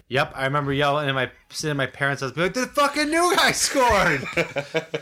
Yep, 0.07 0.33
I 0.35 0.43
remember 0.45 0.71
yelling 0.71 1.07
and 1.07 1.15
my 1.15 1.31
sitting 1.49 1.71
in 1.71 1.77
my 1.77 1.87
parents' 1.87 2.21
house, 2.21 2.31
be 2.31 2.41
like, 2.41 2.53
"The 2.53 2.67
fucking 2.67 3.09
new 3.09 3.35
guy 3.35 3.51
scored!" 3.51 4.23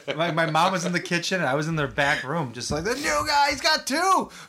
my, 0.18 0.32
my 0.32 0.46
mom 0.50 0.72
was 0.72 0.86
in 0.86 0.94
the 0.94 1.00
kitchen 1.02 1.40
and 1.42 1.48
I 1.50 1.56
was 1.56 1.68
in 1.68 1.76
their 1.76 1.88
back 1.90 2.24
room, 2.24 2.54
just 2.54 2.72
like 2.72 2.86
the 2.86 2.96
new 2.96 3.24
guy. 3.28 3.50
He's 3.50 3.60
got 3.62 3.86
two. 3.86 3.96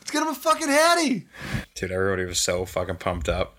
Let's 0.00 0.10
get 0.12 0.22
him 0.22 0.28
a 0.28 0.34
fucking 0.34 0.68
Hattie. 0.68 1.26
Dude, 1.74 1.90
everybody 1.90 2.24
was 2.24 2.38
so 2.38 2.64
fucking 2.64 2.96
pumped 2.96 3.28
up. 3.28 3.56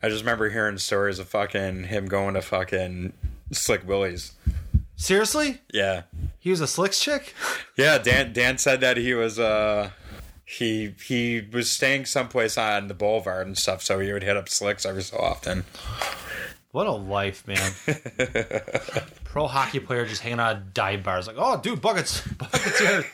I 0.00 0.08
just 0.08 0.22
remember 0.22 0.48
hearing 0.50 0.78
stories 0.78 1.18
of 1.18 1.28
fucking 1.28 1.84
him 1.84 2.06
going 2.06 2.34
to 2.34 2.42
fucking 2.42 3.14
Slick 3.50 3.86
Willie's. 3.86 4.32
Seriously, 4.94 5.60
Yeah. 5.72 6.02
he 6.38 6.50
was 6.50 6.60
a 6.60 6.66
slicks 6.68 7.00
chick. 7.00 7.34
Yeah, 7.76 7.98
Dan 7.98 8.32
Dan 8.32 8.58
said 8.58 8.80
that 8.80 8.96
he 8.96 9.14
was 9.14 9.38
uh 9.40 9.90
he 10.50 10.94
he 11.06 11.42
was 11.52 11.70
staying 11.70 12.06
someplace 12.06 12.56
on 12.56 12.88
the 12.88 12.94
boulevard 12.94 13.46
and 13.46 13.58
stuff, 13.58 13.82
so 13.82 13.98
he 13.98 14.10
would 14.14 14.22
hit 14.22 14.34
up 14.36 14.48
Slicks 14.48 14.86
every 14.86 15.02
so 15.02 15.18
often. 15.18 15.64
What 16.72 16.86
a 16.86 16.92
life, 16.92 17.46
man. 17.46 17.72
Pro 19.24 19.46
hockey 19.46 19.78
player 19.78 20.06
just 20.06 20.22
hanging 20.22 20.40
out 20.40 20.56
at 20.56 20.74
dive 20.74 21.02
bars, 21.02 21.26
like, 21.26 21.36
oh, 21.38 21.60
dude, 21.60 21.82
buckets, 21.82 22.26
buckets 22.38 22.78
here. 22.78 23.04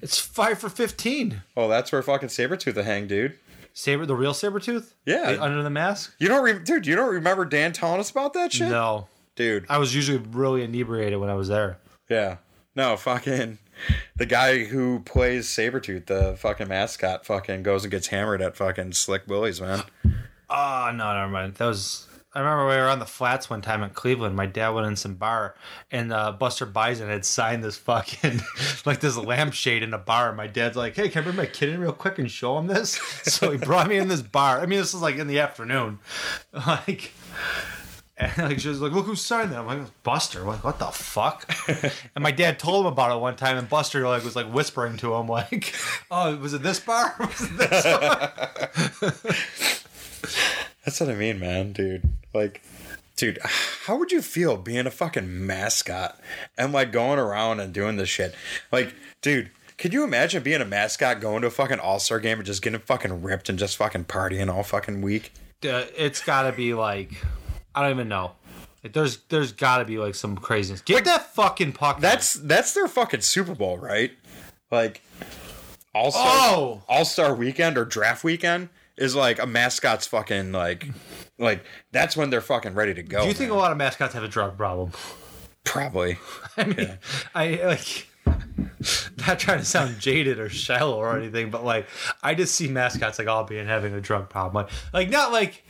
it's 0.00 0.18
five 0.18 0.58
for 0.60 0.68
fifteen. 0.68 1.42
Oh, 1.56 1.68
that's 1.68 1.90
where 1.90 2.02
fucking 2.02 2.28
Sabretooth 2.28 2.82
hang, 2.82 3.08
dude. 3.08 3.36
Saber, 3.74 4.06
the 4.06 4.14
real 4.14 4.34
saber 4.34 4.60
tooth. 4.60 4.94
Yeah. 5.06 5.38
under 5.40 5.62
the 5.62 5.70
mask. 5.70 6.14
You 6.18 6.28
don't, 6.28 6.44
re- 6.44 6.58
dude. 6.62 6.86
You 6.86 6.94
don't 6.94 7.12
remember 7.14 7.44
Dan 7.46 7.72
telling 7.72 7.98
us 8.00 8.10
about 8.10 8.34
that 8.34 8.52
shit, 8.52 8.68
No, 8.68 9.08
dude? 9.34 9.64
I 9.68 9.78
was 9.78 9.92
usually 9.94 10.18
really 10.18 10.62
inebriated 10.62 11.18
when 11.18 11.30
I 11.30 11.34
was 11.34 11.48
there. 11.48 11.78
Yeah, 12.08 12.36
no, 12.76 12.96
fucking 12.96 13.58
the 14.16 14.26
guy 14.26 14.64
who 14.64 15.00
plays 15.00 15.46
Sabretooth, 15.48 16.06
the 16.06 16.36
fucking 16.36 16.68
mascot, 16.68 17.24
fucking 17.26 17.62
goes 17.62 17.84
and 17.84 17.90
gets 17.90 18.08
hammered 18.08 18.42
at 18.42 18.56
fucking 18.56 18.92
Slick 18.92 19.26
Willie's, 19.26 19.60
man. 19.60 19.82
Oh 20.50 20.92
no, 20.94 21.14
never 21.14 21.28
mind. 21.28 21.54
That 21.54 21.66
was 21.66 22.06
I 22.34 22.40
remember 22.40 22.66
we 22.66 22.76
were 22.76 22.88
on 22.88 22.98
the 22.98 23.04
flats 23.04 23.50
one 23.50 23.60
time 23.60 23.82
in 23.82 23.90
Cleveland. 23.90 24.34
My 24.34 24.46
dad 24.46 24.70
went 24.70 24.86
in 24.86 24.96
some 24.96 25.16
bar, 25.16 25.54
and 25.90 26.10
uh, 26.14 26.32
Buster 26.32 26.64
Bison 26.64 27.08
had 27.08 27.26
signed 27.26 27.62
this 27.62 27.76
fucking 27.76 28.40
like 28.86 29.00
this 29.00 29.18
lampshade 29.18 29.82
in 29.82 29.92
a 29.92 29.98
bar. 29.98 30.32
My 30.32 30.46
dad's 30.46 30.76
like, 30.76 30.96
"Hey, 30.96 31.10
can 31.10 31.22
I 31.22 31.24
bring 31.24 31.36
my 31.36 31.46
kid 31.46 31.68
in 31.68 31.80
real 31.80 31.92
quick 31.92 32.18
and 32.18 32.30
show 32.30 32.56
him 32.58 32.68
this?" 32.68 32.98
So 33.32 33.50
he 33.50 33.58
brought 33.58 33.88
me 33.88 33.98
in 33.98 34.08
this 34.08 34.22
bar. 34.22 34.60
I 34.60 34.66
mean, 34.66 34.78
this 34.78 34.92
was 34.94 35.02
like 35.02 35.16
in 35.16 35.26
the 35.26 35.40
afternoon, 35.40 35.98
like. 36.66 37.12
And 38.22 38.38
like 38.50 38.60
she 38.60 38.68
was 38.68 38.80
like, 38.80 38.92
"Look 38.92 39.06
who 39.06 39.16
signed 39.16 39.52
that." 39.52 39.58
I'm 39.58 39.66
like, 39.66 40.02
"Buster." 40.02 40.40
I'm 40.40 40.46
like, 40.46 40.64
"What 40.64 40.78
the 40.78 40.86
fuck?" 40.86 41.50
and 42.14 42.22
my 42.22 42.30
dad 42.30 42.58
told 42.58 42.86
him 42.86 42.92
about 42.92 43.16
it 43.16 43.20
one 43.20 43.36
time, 43.36 43.58
and 43.58 43.68
Buster 43.68 44.06
like 44.06 44.24
was 44.24 44.36
like 44.36 44.46
whispering 44.52 44.96
to 44.98 45.14
him, 45.14 45.28
like, 45.28 45.74
"Oh, 46.10 46.36
was 46.36 46.54
it 46.54 46.62
this 46.62 46.80
bar? 46.80 47.14
Was 47.18 47.42
it 47.42 47.58
this 47.58 47.84
bar?" 47.84 48.32
That's 50.84 51.00
what 51.00 51.10
I 51.10 51.14
mean, 51.14 51.38
man, 51.38 51.72
dude. 51.72 52.02
Like, 52.34 52.62
dude, 53.16 53.38
how 53.42 53.96
would 53.96 54.12
you 54.12 54.22
feel 54.22 54.56
being 54.56 54.86
a 54.86 54.90
fucking 54.90 55.46
mascot 55.46 56.20
and 56.58 56.72
like 56.72 56.92
going 56.92 57.18
around 57.18 57.60
and 57.60 57.72
doing 57.72 57.96
this 57.96 58.08
shit? 58.08 58.34
Like, 58.70 58.94
dude, 59.20 59.50
could 59.78 59.92
you 59.92 60.04
imagine 60.04 60.42
being 60.42 60.60
a 60.60 60.64
mascot 60.64 61.20
going 61.20 61.42
to 61.42 61.48
a 61.48 61.50
fucking 61.50 61.78
all 61.78 61.98
star 61.98 62.20
game 62.20 62.38
and 62.38 62.46
just 62.46 62.62
getting 62.62 62.80
fucking 62.80 63.22
ripped 63.22 63.48
and 63.48 63.58
just 63.58 63.76
fucking 63.76 64.04
partying 64.06 64.52
all 64.52 64.62
fucking 64.62 65.02
week? 65.02 65.32
uh, 65.64 65.84
it's 65.96 66.22
got 66.22 66.42
to 66.42 66.52
be 66.52 66.74
like 66.74 67.10
I 67.74 67.82
don't 67.82 67.92
even 67.92 68.08
know. 68.08 68.32
Like, 68.82 68.92
there's 68.92 69.18
there's 69.28 69.52
got 69.52 69.78
to 69.78 69.84
be 69.84 69.98
like 69.98 70.14
some 70.14 70.36
craziness. 70.36 70.80
Get 70.80 71.04
that 71.04 71.34
fucking 71.34 71.72
puck. 71.72 72.00
That's 72.00 72.34
that's 72.34 72.74
their 72.74 72.88
fucking 72.88 73.20
Super 73.20 73.54
Bowl, 73.54 73.78
right? 73.78 74.12
Like 74.70 75.02
All 75.94 76.10
Star 76.10 76.24
Oh! 76.26 76.82
All 76.88 77.04
Star 77.04 77.34
Weekend 77.34 77.78
or 77.78 77.84
Draft 77.84 78.24
Weekend 78.24 78.68
is 78.96 79.14
like 79.14 79.40
a 79.40 79.46
mascot's 79.46 80.06
fucking 80.06 80.52
like 80.52 80.88
like 81.38 81.64
that's 81.92 82.16
when 82.16 82.30
they're 82.30 82.40
fucking 82.40 82.74
ready 82.74 82.94
to 82.94 83.02
go. 83.02 83.22
Do 83.22 83.28
you 83.28 83.34
think 83.34 83.52
a 83.52 83.54
lot 83.54 83.70
of 83.72 83.78
mascots 83.78 84.14
have 84.14 84.24
a 84.24 84.28
drug 84.28 84.56
problem? 84.56 84.92
probably? 85.64 86.18
I 86.56 86.64
mean, 86.64 86.98
I 87.34 87.60
like 87.64 88.08
not 89.26 89.38
trying 89.38 89.58
to 89.58 89.64
sound 89.64 89.98
jaded 90.00 90.38
or 90.38 90.48
shallow 90.48 90.96
or 90.96 91.16
anything, 91.16 91.50
but 91.50 91.64
like 91.64 91.86
I 92.22 92.34
just 92.34 92.54
see 92.54 92.68
mascots 92.68 93.18
like 93.18 93.28
all 93.28 93.44
being 93.44 93.66
having 93.66 93.94
a 93.94 94.00
drug 94.00 94.28
problem. 94.28 94.64
Like, 94.64 94.72
like 94.92 95.10
not 95.10 95.32
like 95.32 95.64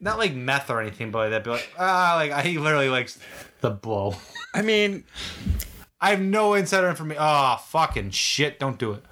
not 0.00 0.18
like 0.18 0.34
meth 0.34 0.70
or 0.70 0.80
anything, 0.80 1.10
but 1.10 1.18
like 1.18 1.30
that. 1.30 1.44
Be 1.44 1.50
like 1.50 1.70
ah, 1.78 2.14
like 2.16 2.32
I 2.32 2.58
literally 2.58 2.88
likes 2.88 3.18
the 3.60 3.70
blow. 3.70 4.14
I 4.54 4.62
mean, 4.62 5.04
I 6.00 6.10
have 6.10 6.20
no 6.20 6.54
insider 6.54 6.88
information. 6.88 7.22
Oh 7.22 7.56
fucking 7.68 8.10
shit! 8.10 8.58
Don't 8.58 8.78
do 8.78 8.92
it. 8.92 9.04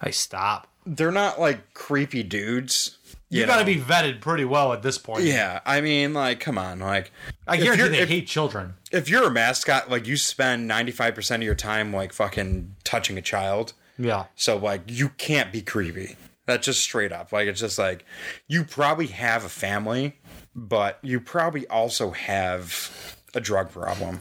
I 0.00 0.10
stop. 0.10 0.68
they're 0.86 1.12
not 1.12 1.40
like 1.40 1.72
creepy 1.74 2.22
dudes. 2.22 2.98
You, 3.30 3.46
got 3.46 3.58
to 3.58 3.64
be 3.64 3.76
vetted 3.76 4.20
pretty 4.20 4.44
well 4.44 4.72
at 4.72 4.82
this 4.82 4.96
point. 4.96 5.24
Yeah, 5.24 5.58
I 5.66 5.80
mean, 5.80 6.14
like, 6.14 6.38
come 6.38 6.56
on, 6.56 6.78
like, 6.78 7.10
I 7.48 7.56
guarantee 7.56 7.88
they 7.88 7.98
if- 8.02 8.08
hate 8.08 8.28
children. 8.28 8.74
if 8.92 9.08
you're 9.08 9.26
a 9.26 9.30
mascot, 9.30 9.90
like, 9.90 10.06
you 10.06 10.16
spend 10.16 10.68
ninety 10.68 10.92
five 10.92 11.16
percent 11.16 11.42
of 11.42 11.44
your 11.44 11.56
time 11.56 11.92
like 11.92 12.12
fucking 12.12 12.76
touching 12.84 13.18
a 13.18 13.22
child. 13.22 13.72
Yeah. 13.98 14.26
So 14.36 14.56
like 14.56 14.82
you 14.86 15.08
can't 15.08 15.50
be 15.50 15.62
creepy. 15.62 16.16
That's 16.46 16.66
just 16.66 16.80
straight 16.80 17.10
up. 17.10 17.32
Like 17.32 17.48
it's 17.48 17.58
just 17.60 17.78
like 17.78 18.04
you 18.46 18.62
probably 18.64 19.06
have 19.08 19.44
a 19.44 19.48
family, 19.48 20.16
but 20.54 20.98
you 21.02 21.20
probably 21.20 21.66
also 21.68 22.10
have 22.10 23.16
a 23.34 23.40
drug 23.40 23.70
problem. 23.70 24.20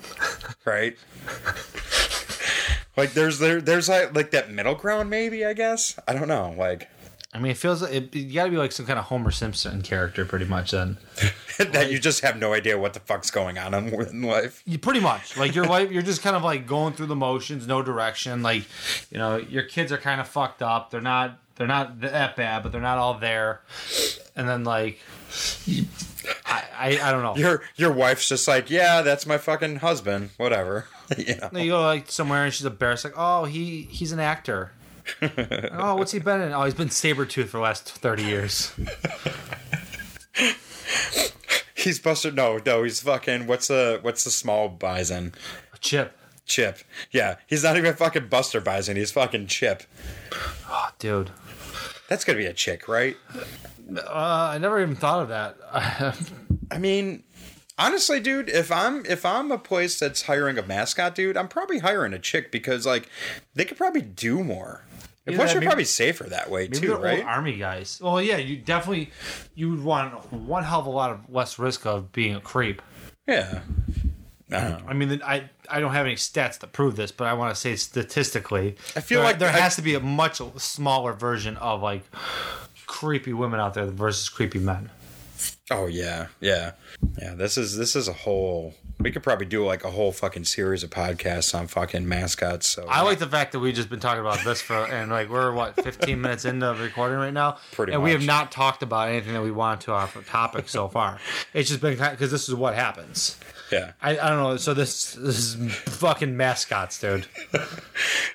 right? 0.65 0.97
like 2.97 3.13
there's 3.13 3.39
there 3.39 3.61
there's 3.61 3.89
like 3.89 4.15
like 4.15 4.31
that 4.31 4.51
middle 4.51 4.75
ground 4.75 5.09
maybe, 5.09 5.45
I 5.45 5.53
guess. 5.53 5.99
I 6.07 6.13
don't 6.13 6.27
know. 6.27 6.53
Like 6.57 6.89
I 7.35 7.39
mean, 7.39 7.51
it 7.51 7.57
feels 7.57 7.81
like 7.81 7.91
it, 7.91 8.15
you 8.15 8.33
got 8.33 8.45
to 8.45 8.51
be 8.51 8.57
like 8.57 8.71
some 8.71 8.85
kind 8.85 8.99
of 8.99 9.05
Homer 9.05 9.31
Simpson 9.31 9.81
character, 9.81 10.23
pretty 10.23 10.45
much. 10.45 10.69
Then 10.71 10.97
that 11.57 11.91
you 11.91 11.97
just 11.97 12.21
have 12.21 12.37
no 12.37 12.53
idea 12.53 12.77
what 12.77 12.93
the 12.93 12.99
fuck's 12.99 13.31
going 13.31 13.57
on 13.57 13.73
in 13.73 13.87
in 13.91 14.21
life. 14.21 14.61
you 14.65 14.77
pretty 14.77 14.99
much 14.99 15.35
like 15.35 15.55
your 15.55 15.65
life. 15.65 15.91
You're 15.91 16.03
just 16.03 16.21
kind 16.21 16.35
of 16.35 16.43
like 16.43 16.67
going 16.67 16.93
through 16.93 17.07
the 17.07 17.15
motions, 17.15 17.65
no 17.65 17.81
direction. 17.81 18.43
Like, 18.43 18.65
you 19.09 19.17
know, 19.17 19.37
your 19.37 19.63
kids 19.63 19.91
are 19.91 19.97
kind 19.97 20.21
of 20.21 20.27
fucked 20.27 20.61
up. 20.61 20.91
They're 20.91 21.01
not. 21.01 21.39
They're 21.55 21.67
not 21.67 22.01
that 22.01 22.35
bad, 22.35 22.63
but 22.63 22.71
they're 22.71 22.81
not 22.81 22.97
all 22.97 23.15
there. 23.15 23.61
And 24.35 24.49
then 24.49 24.63
like, 24.63 24.99
I, 26.45 26.63
I 26.75 26.99
I 27.01 27.11
don't 27.11 27.21
know. 27.21 27.35
Your 27.35 27.61
your 27.75 27.91
wife's 27.91 28.27
just 28.27 28.47
like, 28.47 28.69
yeah, 28.69 29.01
that's 29.01 29.25
my 29.25 29.37
fucking 29.37 29.77
husband. 29.77 30.31
Whatever. 30.37 30.87
you 31.17 31.35
know? 31.35 31.49
You 31.59 31.71
go 31.71 31.81
like 31.81 32.09
somewhere 32.09 32.45
and 32.45 32.53
she's 32.53 32.65
embarrassed, 32.65 33.03
like, 33.05 33.13
oh, 33.15 33.45
he 33.45 33.83
he's 33.83 34.11
an 34.11 34.19
actor. 34.19 34.71
oh, 35.21 35.95
what's 35.95 36.11
he 36.13 36.19
been 36.19 36.41
in? 36.41 36.53
Oh, 36.53 36.63
he's 36.63 36.73
been 36.73 36.87
Sabretooth 36.87 37.47
for 37.47 37.57
the 37.57 37.63
last 37.63 37.89
30 37.89 38.23
years. 38.23 38.73
He's 41.83 41.99
Buster. 41.99 42.31
No, 42.31 42.61
no, 42.65 42.83
he's 42.83 43.01
fucking. 43.01 43.45
What's 43.45 43.67
the 43.67 43.99
what's 44.01 44.23
the 44.23 44.31
small 44.31 44.69
bison? 44.69 45.33
Chip. 45.81 46.17
Chip. 46.45 46.79
Yeah, 47.11 47.37
he's 47.47 47.63
not 47.63 47.77
even 47.77 47.93
fucking 47.93 48.27
Buster 48.27 48.61
Bison. 48.61 48.95
He's 48.97 49.11
fucking 49.11 49.47
Chip. 49.47 49.83
Oh, 50.69 50.89
dude. 50.99 51.31
That's 52.09 52.25
gonna 52.25 52.37
be 52.37 52.45
a 52.45 52.53
chick, 52.53 52.87
right? 52.87 53.15
Uh, 53.97 54.51
I 54.53 54.57
never 54.57 54.81
even 54.81 54.95
thought 54.95 55.23
of 55.23 55.29
that. 55.29 55.57
I 56.71 56.77
mean, 56.77 57.23
honestly, 57.77 58.19
dude, 58.19 58.49
if 58.49 58.71
I'm 58.71 59.05
if 59.05 59.25
I'm 59.25 59.51
a 59.51 59.57
place 59.57 59.99
that's 59.99 60.23
hiring 60.23 60.57
a 60.57 60.63
mascot, 60.63 61.15
dude, 61.15 61.37
I'm 61.37 61.47
probably 61.47 61.79
hiring 61.79 62.13
a 62.13 62.19
chick 62.19 62.51
because 62.51 62.85
like 62.85 63.09
they 63.55 63.65
could 63.65 63.77
probably 63.77 64.01
do 64.01 64.43
more. 64.43 64.85
And 65.25 65.35
plus, 65.37 65.53
you're 65.53 65.61
maybe- 65.61 65.67
probably 65.69 65.85
safer 65.85 66.25
that 66.25 66.49
way 66.51 66.67
too, 66.67 66.95
right? 66.95 67.23
army 67.23 67.57
guys. 67.57 67.99
Well, 68.03 68.21
yeah, 68.21 68.37
you 68.37 68.57
definitely 68.57 69.09
you 69.55 69.69
would 69.71 69.83
want 69.83 70.31
one 70.33 70.63
hell 70.65 70.81
of 70.81 70.85
a 70.85 70.89
lot 70.89 71.11
of 71.11 71.21
less 71.29 71.57
risk 71.57 71.85
of 71.85 72.11
being 72.11 72.35
a 72.35 72.41
creep. 72.41 72.81
Yeah. 73.27 73.61
I. 74.51 74.79
I 74.87 74.93
mean, 74.93 75.21
I 75.23 75.49
I 75.69 75.79
don't 75.79 75.93
have 75.93 76.05
any 76.05 76.15
stats 76.15 76.59
to 76.59 76.67
prove 76.67 76.95
this, 76.95 77.11
but 77.11 77.25
I 77.27 77.33
want 77.33 77.53
to 77.53 77.59
say 77.59 77.75
statistically, 77.75 78.75
I 78.95 79.01
feel 79.01 79.19
there, 79.19 79.25
like 79.25 79.39
there 79.39 79.49
I- 79.49 79.59
has 79.59 79.75
to 79.77 79.81
be 79.81 79.95
a 79.95 79.99
much 79.99 80.41
smaller 80.57 81.13
version 81.13 81.57
of 81.57 81.81
like 81.81 82.03
creepy 82.85 83.33
women 83.33 83.59
out 83.59 83.73
there 83.73 83.85
versus 83.85 84.29
creepy 84.29 84.59
men. 84.59 84.89
Oh 85.71 85.87
yeah, 85.87 86.27
yeah, 86.39 86.71
yeah. 87.21 87.33
This 87.35 87.57
is 87.57 87.75
this 87.77 87.95
is 87.95 88.07
a 88.07 88.13
whole. 88.13 88.75
We 88.99 89.11
could 89.11 89.23
probably 89.23 89.45
do 89.47 89.65
like 89.65 89.83
a 89.83 89.91
whole 89.91 90.11
fucking 90.11 90.45
series 90.45 90.83
of 90.83 90.89
podcasts 90.89 91.57
on 91.57 91.67
fucking 91.67 92.07
mascots. 92.07 92.69
So 92.69 92.85
I 92.87 93.01
like 93.01 93.19
the 93.19 93.27
fact 93.27 93.51
that 93.53 93.59
we've 93.59 93.73
just 93.73 93.89
been 93.89 93.99
talking 93.99 94.21
about 94.21 94.43
this 94.43 94.61
for 94.61 94.75
and 94.75 95.11
like 95.11 95.29
we're 95.29 95.51
what 95.51 95.75
15 95.83 96.21
minutes 96.21 96.45
into 96.45 96.73
recording 96.79 97.17
right 97.17 97.33
now, 97.33 97.57
Pretty 97.71 97.91
and 97.93 98.03
we 98.03 98.11
have 98.11 98.23
not 98.25 98.51
talked 98.51 98.83
about 98.83 99.09
anything 99.09 99.33
that 99.33 99.41
we 99.41 99.51
want 99.51 99.81
to 99.81 99.93
off 99.93 100.15
topic 100.27 100.69
so 100.69 100.87
far. 100.87 101.19
It's 101.53 101.69
just 101.69 101.81
been 101.81 101.97
because 101.97 102.31
this 102.31 102.47
is 102.47 102.55
what 102.55 102.75
happens. 102.75 103.37
Yeah. 103.71 103.93
I, 104.01 104.11
I 104.11 104.29
don't 104.29 104.43
know. 104.43 104.57
So 104.57 104.73
this 104.73 105.13
this 105.13 105.55
is 105.55 105.73
fucking 105.75 106.35
mascots, 106.37 106.99
dude. 106.99 107.25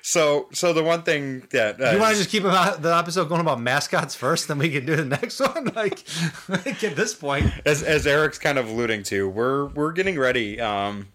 So 0.01 0.47
so 0.53 0.73
the 0.73 0.81
one 0.81 1.03
thing 1.03 1.43
that 1.51 1.79
uh, 1.79 1.91
You 1.91 1.99
want 1.99 2.13
to 2.13 2.17
just 2.17 2.31
keep 2.31 2.43
about 2.43 2.81
the 2.81 2.95
episode 2.95 3.29
going 3.29 3.41
about 3.41 3.61
mascots 3.61 4.15
first, 4.15 4.47
then 4.47 4.57
we 4.57 4.69
can 4.69 4.85
do 4.85 4.95
the 4.95 5.05
next 5.05 5.39
one. 5.39 5.65
Like, 5.75 6.03
like 6.47 6.83
at 6.83 6.95
this 6.95 7.13
point, 7.13 7.51
as 7.65 7.83
as 7.83 8.07
Eric's 8.07 8.39
kind 8.39 8.57
of 8.57 8.67
alluding 8.69 9.03
to, 9.03 9.29
we're 9.29 9.65
we're 9.65 9.91
getting 9.91 10.17
ready 10.17 10.59
um, 10.59 11.09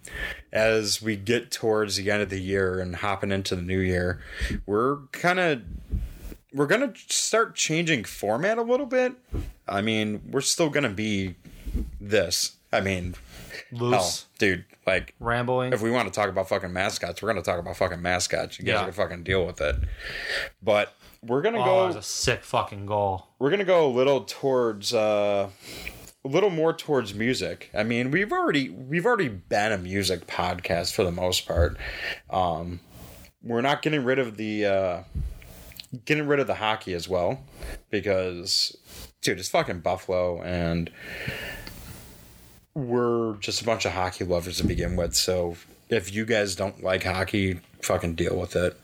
as 0.52 1.02
we 1.02 1.16
get 1.16 1.50
towards 1.50 1.96
the 1.96 2.08
end 2.10 2.22
of 2.22 2.28
the 2.30 2.38
year 2.38 2.78
and 2.78 2.94
hopping 2.96 3.32
into 3.32 3.56
the 3.56 3.62
new 3.62 3.80
year. 3.80 4.20
We're 4.64 4.98
kind 5.10 5.40
of 5.40 5.62
we're 6.52 6.68
gonna 6.68 6.92
start 7.08 7.56
changing 7.56 8.04
format 8.04 8.58
a 8.58 8.62
little 8.62 8.86
bit. 8.86 9.14
I 9.66 9.80
mean, 9.82 10.22
we're 10.30 10.40
still 10.40 10.68
gonna 10.70 10.90
be 10.90 11.34
this. 12.00 12.52
I 12.72 12.80
mean, 12.80 13.16
hell, 13.70 13.88
loose, 13.90 14.26
dude, 14.38 14.64
like 14.86 15.14
rambling. 15.20 15.72
if 15.72 15.82
we 15.82 15.90
want 15.90 16.06
to 16.08 16.14
talk 16.14 16.28
about 16.28 16.48
fucking 16.48 16.72
mascots, 16.72 17.22
we're 17.22 17.28
gonna 17.28 17.42
talk 17.42 17.58
about 17.58 17.76
fucking 17.76 18.00
mascots. 18.02 18.58
You 18.58 18.64
guys 18.64 18.72
Yeah. 18.72 18.78
are 18.78 18.80
gonna 18.82 18.92
fucking 18.92 19.22
deal 19.24 19.44
with 19.46 19.60
it. 19.60 19.76
But 20.62 20.94
we're 21.22 21.42
gonna 21.42 21.60
oh, 21.60 21.64
go 21.64 21.80
that 21.82 21.86
was 21.88 21.96
a 21.96 22.02
sick 22.02 22.44
fucking 22.44 22.86
goal. 22.86 23.28
we're 23.38 23.50
gonna 23.50 23.64
go 23.64 23.86
a 23.86 23.92
little 23.92 24.24
towards 24.24 24.92
uh 24.92 25.48
a 26.22 26.28
little 26.28 26.50
more 26.50 26.72
towards 26.74 27.14
music 27.14 27.70
i 27.74 27.82
mean 27.82 28.10
we've 28.10 28.30
already 28.32 28.68
we've 28.68 29.06
already 29.06 29.28
been 29.28 29.72
a 29.72 29.78
music 29.78 30.26
podcast 30.26 30.94
for 30.94 31.02
the 31.02 31.10
most 31.10 31.46
part 31.46 31.78
um 32.30 32.80
we're 33.42 33.60
not 33.62 33.80
getting 33.80 34.04
rid 34.04 34.18
of 34.18 34.36
the 34.36 34.66
uh 34.66 35.02
getting 36.04 36.26
rid 36.26 36.40
of 36.40 36.46
the 36.46 36.56
hockey 36.56 36.92
as 36.92 37.08
well 37.08 37.42
because 37.90 38.76
dude 39.22 39.38
it's 39.38 39.48
fucking 39.48 39.80
buffalo 39.80 40.42
and 40.42 40.90
we're 42.74 43.34
just 43.36 43.60
a 43.62 43.64
bunch 43.64 43.84
of 43.84 43.92
hockey 43.92 44.24
lovers 44.24 44.58
to 44.58 44.66
begin 44.66 44.96
with 44.96 45.14
so 45.14 45.56
if 45.90 46.12
you 46.12 46.24
guys 46.24 46.56
don't 46.56 46.82
like 46.82 47.04
hockey 47.04 47.60
fucking 47.82 48.14
deal 48.14 48.36
with 48.38 48.56
it 48.56 48.78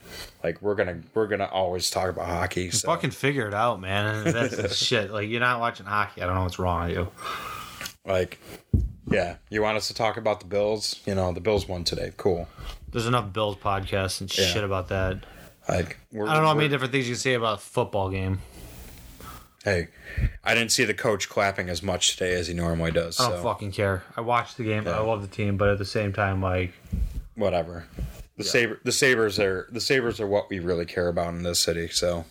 like 0.44 0.60
we're 0.62 0.74
gonna 0.74 1.00
we're 1.14 1.26
gonna 1.26 1.48
always 1.50 1.90
talk 1.90 2.08
about 2.10 2.26
hockey 2.26 2.70
so. 2.70 2.86
Fucking 2.86 3.10
figure 3.10 3.46
it 3.48 3.54
out, 3.54 3.80
man. 3.80 4.24
That's 4.32 4.76
shit. 4.76 5.10
Like 5.10 5.28
you're 5.28 5.40
not 5.40 5.60
watching 5.60 5.86
hockey. 5.86 6.22
I 6.22 6.26
don't 6.26 6.34
know 6.34 6.42
what's 6.44 6.58
wrong 6.58 6.88
with 6.88 6.96
you. 6.96 7.08
Like, 8.06 8.40
yeah, 9.10 9.36
you 9.50 9.60
want 9.62 9.76
us 9.76 9.88
to 9.88 9.94
talk 9.94 10.16
about 10.16 10.40
the 10.40 10.46
Bills? 10.46 11.00
You 11.06 11.14
know, 11.14 11.32
the 11.32 11.40
Bills 11.40 11.68
won 11.68 11.84
today. 11.84 12.12
Cool. 12.16 12.48
There's 12.90 13.06
enough 13.06 13.32
Bills 13.34 13.56
podcasts 13.56 14.20
and 14.22 14.36
Yeah. 14.38 14.46
shit 14.46 14.64
about 14.64 14.88
that. 14.88 15.18
Like, 15.68 15.98
we're, 16.10 16.26
I 16.26 16.32
don't 16.34 16.42
know 16.42 16.48
how 16.48 16.54
many 16.54 16.68
different 16.70 16.92
things 16.92 17.06
you 17.06 17.14
can 17.14 17.20
say 17.20 17.34
about 17.34 17.58
a 17.58 17.60
football 17.60 18.08
game. 18.10 18.40
Hey, 19.64 19.88
I 20.42 20.54
didn't 20.54 20.72
see 20.72 20.84
the 20.84 20.94
coach 20.94 21.28
clapping 21.28 21.68
as 21.68 21.82
much 21.82 22.12
today 22.16 22.32
as 22.34 22.48
he 22.48 22.54
normally 22.54 22.92
does. 22.92 23.20
I 23.20 23.28
don't 23.28 23.38
So 23.38 23.42
fucking 23.42 23.72
care. 23.72 24.02
I 24.16 24.22
watched 24.22 24.56
the 24.56 24.64
game. 24.64 24.88
I 24.88 24.98
love 25.00 25.20
the 25.20 25.28
team, 25.28 25.58
but 25.58 25.68
at 25.68 25.76
the 25.78 25.84
same 25.84 26.14
time, 26.14 26.40
like, 26.40 26.72
whatever. 27.34 27.86
The 28.38 28.44
saber, 28.44 28.80
the 28.84 28.92
sabers 28.92 29.38
are 29.38 29.68
the 29.70 29.82
sabers 29.82 30.18
are 30.18 30.26
what 30.26 30.48
we 30.48 30.60
really 30.60 30.86
care 30.86 31.08
about 31.08 31.34
in 31.34 31.42
this 31.42 31.58
city. 31.58 31.88
So 31.88 32.24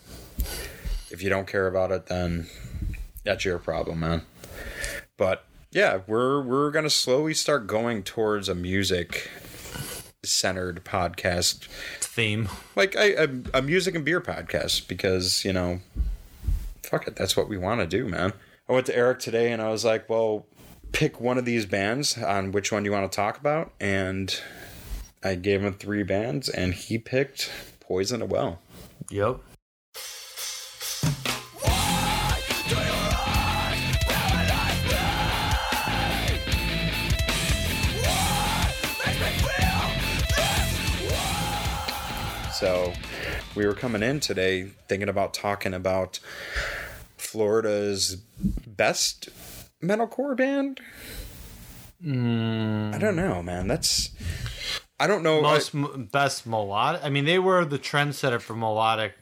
if 1.12 1.22
you 1.22 1.30
don't 1.30 1.46
care 1.46 1.68
about 1.68 1.92
it, 1.92 2.08
then 2.08 2.48
that's 3.24 3.46
your 3.46 3.60
problem, 3.60 4.00
man. 4.00 4.24
But 5.18 5.46
yeah, 5.70 6.00
we're 6.08 6.42
we're 6.42 6.72
gonna 6.72 6.90
slowly 6.90 7.36
start 7.36 7.68
going 7.68 8.02
towards 8.02 8.50
a 8.50 8.56
music 8.56 9.30
centered 10.24 10.84
podcast 10.84 11.68
theme. 12.00 12.50
like 12.76 12.96
a 12.96 13.30
a 13.54 13.62
music 13.62 13.94
and 13.94 14.04
beer 14.04 14.20
podcast 14.20 14.88
because 14.88 15.46
you 15.46 15.54
know 15.54 15.80
fuck 16.90 17.08
it 17.08 17.16
that's 17.16 17.38
what 17.38 17.48
we 17.48 17.58
want 17.58 17.80
to 17.80 17.88
do 17.88 18.08
man. 18.08 18.34
I 18.68 18.74
went 18.74 18.86
to 18.88 18.96
eric 18.96 19.20
today 19.20 19.52
and 19.52 19.62
i 19.62 19.70
was 19.70 19.86
like 19.86 20.10
well 20.10 20.46
pick 20.92 21.20
one 21.22 21.38
of 21.38 21.46
these 21.46 21.66
bands 21.66 22.18
on 22.18 22.52
which 22.52 22.72
one 22.72 22.86
you 22.86 22.92
want 22.92 23.12
to 23.12 23.16
talk 23.16 23.38
about? 23.38 23.72
And 23.80 24.40
i 25.24 25.36
gave 25.36 25.64
him 25.64 25.74
three 25.74 26.04
bands 26.04 26.50
and 26.50 26.74
he 26.74 26.98
picked 26.98 27.52
poison 27.80 28.22
a 28.22 28.26
well. 28.26 28.60
Yep. 29.10 29.40
so 42.54 42.92
we 43.60 43.66
were 43.66 43.74
coming 43.74 44.02
in 44.02 44.22
today 44.22 44.64
thinking 44.88 45.10
about 45.10 45.34
talking 45.34 45.74
about 45.74 46.20
florida's 47.18 48.16
best 48.66 49.28
metalcore 49.84 50.36
band 50.36 50.80
i 52.02 52.98
don't 52.98 53.18
know 53.18 53.44
man 53.44 53.68
that's 53.68 54.12
i 54.98 55.06
don't 55.06 55.24
know 55.24 55.42
Most 55.42 55.76
m 55.76 56.08
best 56.10 56.48
melodic. 56.48 57.04
I 57.04 57.10
mean, 57.10 57.26
they 57.26 57.38
were 57.38 57.66
the 57.66 57.78
trendsetter 57.78 58.40
for 58.40 58.56
melodic 58.56 59.14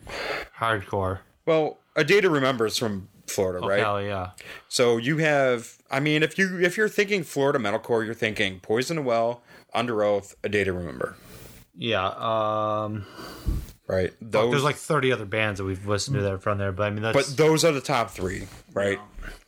hardcore. 0.59 1.19
Well, 1.47 1.79
a 1.95 2.03
day 2.03 2.21
to 2.21 2.29
remember 2.29 2.67
is 2.67 2.77
from 2.77 3.09
Florida, 3.25 3.59
Oh, 3.63 3.67
right? 3.67 3.79
Hell 3.79 4.01
yeah. 4.03 4.31
So 4.67 4.97
you 4.97 5.17
have, 5.17 5.77
I 5.89 5.99
mean, 5.99 6.21
if 6.21 6.37
you 6.37 6.59
if 6.59 6.77
you're 6.77 6.89
thinking 6.89 7.23
Florida 7.23 7.57
metalcore, 7.57 8.05
you're 8.05 8.13
thinking 8.13 8.59
Poison 8.59 8.97
the 8.97 9.01
Well, 9.01 9.41
Underoath, 9.73 10.35
A 10.43 10.49
Day 10.49 10.63
to 10.63 10.73
Remember, 10.73 11.15
Yeah. 11.75 12.07
Um, 12.09 13.05
right? 13.87 14.13
Those, 14.21 14.51
there's 14.51 14.63
like 14.63 14.75
30 14.75 15.11
other 15.11 15.25
bands 15.25 15.57
that 15.59 15.65
we've 15.65 15.85
listened 15.87 16.15
to 16.17 16.21
that 16.21 16.33
are 16.33 16.37
from 16.37 16.57
there, 16.57 16.71
but 16.71 16.83
I 16.83 16.89
mean, 16.89 17.03
that's. 17.03 17.15
but 17.29 17.37
those 17.37 17.63
are 17.65 17.71
the 17.71 17.81
top 17.81 18.11
three, 18.11 18.47
right? 18.73 18.99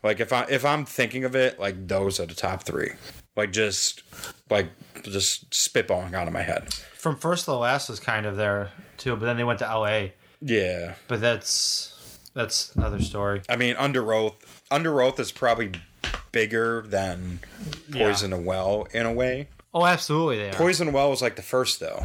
Like 0.03 0.19
if 0.19 0.33
I 0.33 0.45
if 0.49 0.65
I'm 0.65 0.85
thinking 0.85 1.23
of 1.25 1.35
it, 1.35 1.59
like 1.59 1.87
those 1.87 2.19
are 2.19 2.25
the 2.25 2.35
top 2.35 2.63
three, 2.63 2.91
like 3.35 3.51
just 3.51 4.03
like 4.49 4.67
just 5.03 5.49
spitballing 5.51 6.13
out 6.13 6.27
of 6.27 6.33
my 6.33 6.41
head. 6.41 6.73
from 6.93 7.15
first 7.17 7.45
to 7.45 7.53
last 7.53 7.89
was 7.89 7.99
kind 7.99 8.25
of 8.25 8.35
there 8.37 8.71
too, 8.97 9.15
but 9.15 9.25
then 9.25 9.37
they 9.37 9.43
went 9.43 9.59
to 9.59 9.65
LA. 9.65 10.07
Yeah, 10.41 10.93
But 11.09 11.19
that's 11.19 12.19
that's 12.33 12.73
another 12.75 13.01
story. 13.01 13.41
I 13.49 13.57
mean, 13.57 13.75
Underoath, 13.75 14.35
Under 14.71 15.01
Oath 15.01 15.19
is 15.19 15.31
probably 15.31 15.71
bigger 16.31 16.83
than 16.87 17.39
Poison 17.91 18.31
the 18.31 18.37
Well 18.37 18.87
in 18.93 19.05
a 19.05 19.11
way. 19.11 19.49
Oh, 19.73 19.85
absolutely, 19.85 20.37
they 20.37 20.49
are. 20.49 20.53
Poison 20.53 20.91
Well 20.93 21.09
was 21.09 21.21
like 21.21 21.35
the 21.35 21.41
first 21.41 21.79
though. 21.79 22.03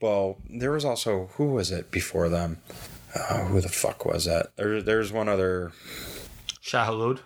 Well, 0.00 0.38
there 0.48 0.70
was 0.72 0.84
also 0.84 1.30
who 1.34 1.46
was 1.52 1.70
it 1.70 1.90
before 1.90 2.28
them? 2.28 2.58
Uh, 3.14 3.44
who 3.44 3.60
the 3.60 3.68
fuck 3.68 4.04
was 4.04 4.24
that? 4.24 4.56
There, 4.56 4.82
there's 4.82 5.12
one 5.12 5.28
other. 5.28 5.72
Shai 6.60 6.86
Hulud. 6.86 7.20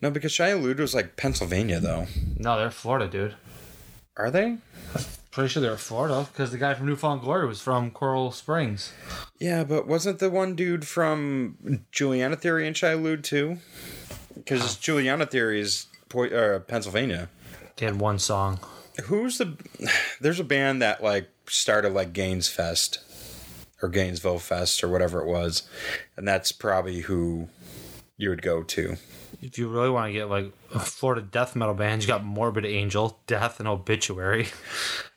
No, 0.00 0.10
because 0.10 0.32
Shai 0.32 0.50
Hulud 0.50 0.78
was 0.78 0.94
like 0.94 1.16
Pennsylvania 1.16 1.80
though. 1.80 2.06
No, 2.36 2.58
they're 2.58 2.70
Florida, 2.70 3.08
dude. 3.08 3.34
Are 4.16 4.30
they? 4.30 4.58
Pretty 5.30 5.48
sure 5.48 5.62
they're 5.62 5.76
Florida 5.76 6.26
because 6.32 6.50
the 6.50 6.58
guy 6.58 6.74
from 6.74 6.86
New 6.86 6.96
Found 6.96 7.20
Glory 7.20 7.46
was 7.46 7.60
from 7.60 7.90
Coral 7.90 8.32
Springs. 8.32 8.92
Yeah, 9.38 9.62
but 9.62 9.86
wasn't 9.86 10.18
the 10.18 10.30
one 10.30 10.54
dude 10.56 10.86
from 10.86 11.84
Juliana 11.92 12.36
Theory 12.36 12.66
and 12.66 12.74
Shia 12.74 13.22
too? 13.22 13.58
Because 14.34 14.76
Juliana 14.76 15.26
Theory 15.26 15.60
is 15.60 15.86
po- 16.08 16.24
uh, 16.26 16.58
Pennsylvania. 16.60 17.28
They 17.76 17.86
had 17.86 18.00
one 18.00 18.18
song. 18.18 18.58
Who's 19.04 19.38
the? 19.38 19.56
There's 20.20 20.40
a 20.40 20.44
band 20.44 20.82
that 20.82 21.02
like 21.02 21.28
started 21.46 21.92
like 21.92 22.12
Gaines 22.12 22.48
Fest 22.48 23.00
or 23.82 23.88
Gainesville 23.88 24.38
Fest 24.38 24.82
or 24.82 24.88
whatever 24.88 25.20
it 25.20 25.26
was, 25.26 25.68
and 26.16 26.26
that's 26.26 26.52
probably 26.52 27.00
who 27.00 27.48
you 28.16 28.28
would 28.30 28.42
go 28.42 28.62
to. 28.62 28.96
If 29.40 29.56
you 29.56 29.68
really 29.68 29.90
want 29.90 30.08
to 30.08 30.12
get 30.12 30.28
like 30.28 30.52
a 30.74 30.80
Florida 30.80 31.22
death 31.22 31.54
metal 31.54 31.74
band, 31.74 32.02
you 32.02 32.08
got 32.08 32.24
Morbid 32.24 32.64
Angel, 32.66 33.20
Death, 33.26 33.60
and 33.60 33.68
Obituary. 33.68 34.48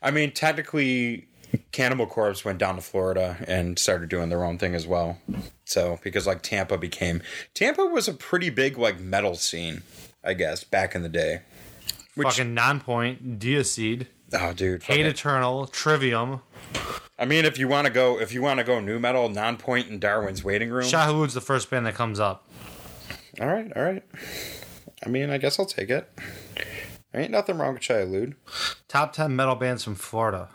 I 0.02 0.12
mean, 0.12 0.32
technically, 0.32 1.28
Cannibal 1.72 2.06
Corpse 2.06 2.46
went 2.46 2.60
down 2.60 2.76
to 2.76 2.82
Florida 2.82 3.38
and 3.48 3.78
started 3.80 4.10
doing 4.10 4.30
their 4.30 4.44
own 4.44 4.58
thing 4.58 4.76
as 4.76 4.86
well. 4.86 5.18
So 5.66 6.00
because 6.04 6.28
like 6.28 6.42
Tampa 6.44 6.78
became 6.78 7.22
Tampa 7.54 7.86
was 7.86 8.08
a 8.08 8.14
pretty 8.14 8.50
big 8.50 8.78
like 8.78 9.00
metal 9.00 9.36
scene, 9.36 9.82
I 10.24 10.34
guess, 10.34 10.64
back 10.64 10.94
in 10.94 11.02
the 11.02 11.10
day. 11.10 11.42
Which 12.16 12.28
Fucking 12.28 12.56
Nonpoint, 12.56 13.40
Deicide, 13.40 14.08
oh, 14.34 14.54
dude, 14.54 14.84
Hate 14.84 14.94
fucking- 14.96 15.06
Eternal, 15.06 15.68
Trivium. 15.68 16.42
I 17.18 17.26
mean, 17.26 17.46
if 17.46 17.58
you 17.58 17.68
want 17.68 17.86
to 17.88 17.94
go, 17.94 18.20
if 18.20 18.34
you 18.34 18.42
want 18.42 18.60
to 18.60 18.64
go 18.64 18.80
new 18.80 19.00
metal, 19.00 19.30
Non-Point 19.30 19.90
and 19.90 20.02
Darwin's 20.02 20.44
Waiting 20.44 20.72
Room. 20.72 20.86
Shai 20.86 21.06
Hulud's 21.06 21.34
the 21.36 21.42
first 21.42 21.70
band 21.70 21.86
that 21.86 21.96
comes 21.96 22.20
up. 22.20 22.48
all 23.40 23.48
right, 23.48 23.72
all 23.76 23.84
right. 23.84 24.04
I 25.06 25.10
mean, 25.10 25.30
I 25.30 25.38
guess 25.38 25.60
I'll 25.60 25.66
take 25.66 25.90
it. 25.90 26.10
There 27.12 27.22
ain't 27.22 27.32
nothing 27.32 27.58
wrong 27.58 27.74
with 27.74 27.90
Lude. 27.90 28.36
Top 28.88 29.14
10 29.14 29.36
metal 29.36 29.56
bands 29.56 29.84
from 29.84 29.96
Florida. 29.96 30.50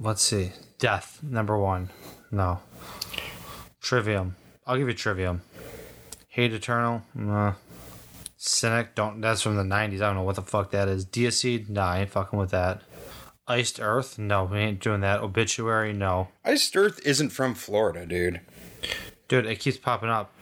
Let's 0.00 0.22
see. 0.22 0.52
Death, 0.78 1.20
number 1.22 1.56
one. 1.56 1.90
No. 2.30 2.60
Trivium. 3.80 4.36
I'll 4.66 4.76
give 4.76 4.88
you 4.88 4.94
Trivium. 4.94 5.42
Hate 6.28 6.52
Eternal. 6.52 7.02
Nah. 7.14 7.54
Cynic. 8.44 8.96
Don't. 8.96 9.20
That's 9.20 9.40
from 9.40 9.54
the 9.54 9.62
90s. 9.62 9.96
I 9.96 10.06
don't 10.06 10.16
know 10.16 10.24
what 10.24 10.34
the 10.34 10.42
fuck 10.42 10.72
that 10.72 10.88
is. 10.88 11.06
Deicide. 11.06 11.68
Nah, 11.68 11.92
I 11.92 12.00
ain't 12.00 12.10
fucking 12.10 12.36
with 12.36 12.50
that. 12.50 12.82
Iced 13.46 13.78
Earth. 13.80 14.18
No, 14.18 14.42
we 14.42 14.58
ain't 14.58 14.80
doing 14.80 15.00
that. 15.02 15.20
Obituary. 15.20 15.92
No. 15.92 16.28
Iced 16.44 16.76
Earth 16.76 16.98
isn't 17.06 17.30
from 17.30 17.54
Florida, 17.54 18.04
dude. 18.04 18.40
Dude, 19.28 19.46
it 19.46 19.60
keeps 19.60 19.76
popping 19.76 20.08
up. 20.08 20.34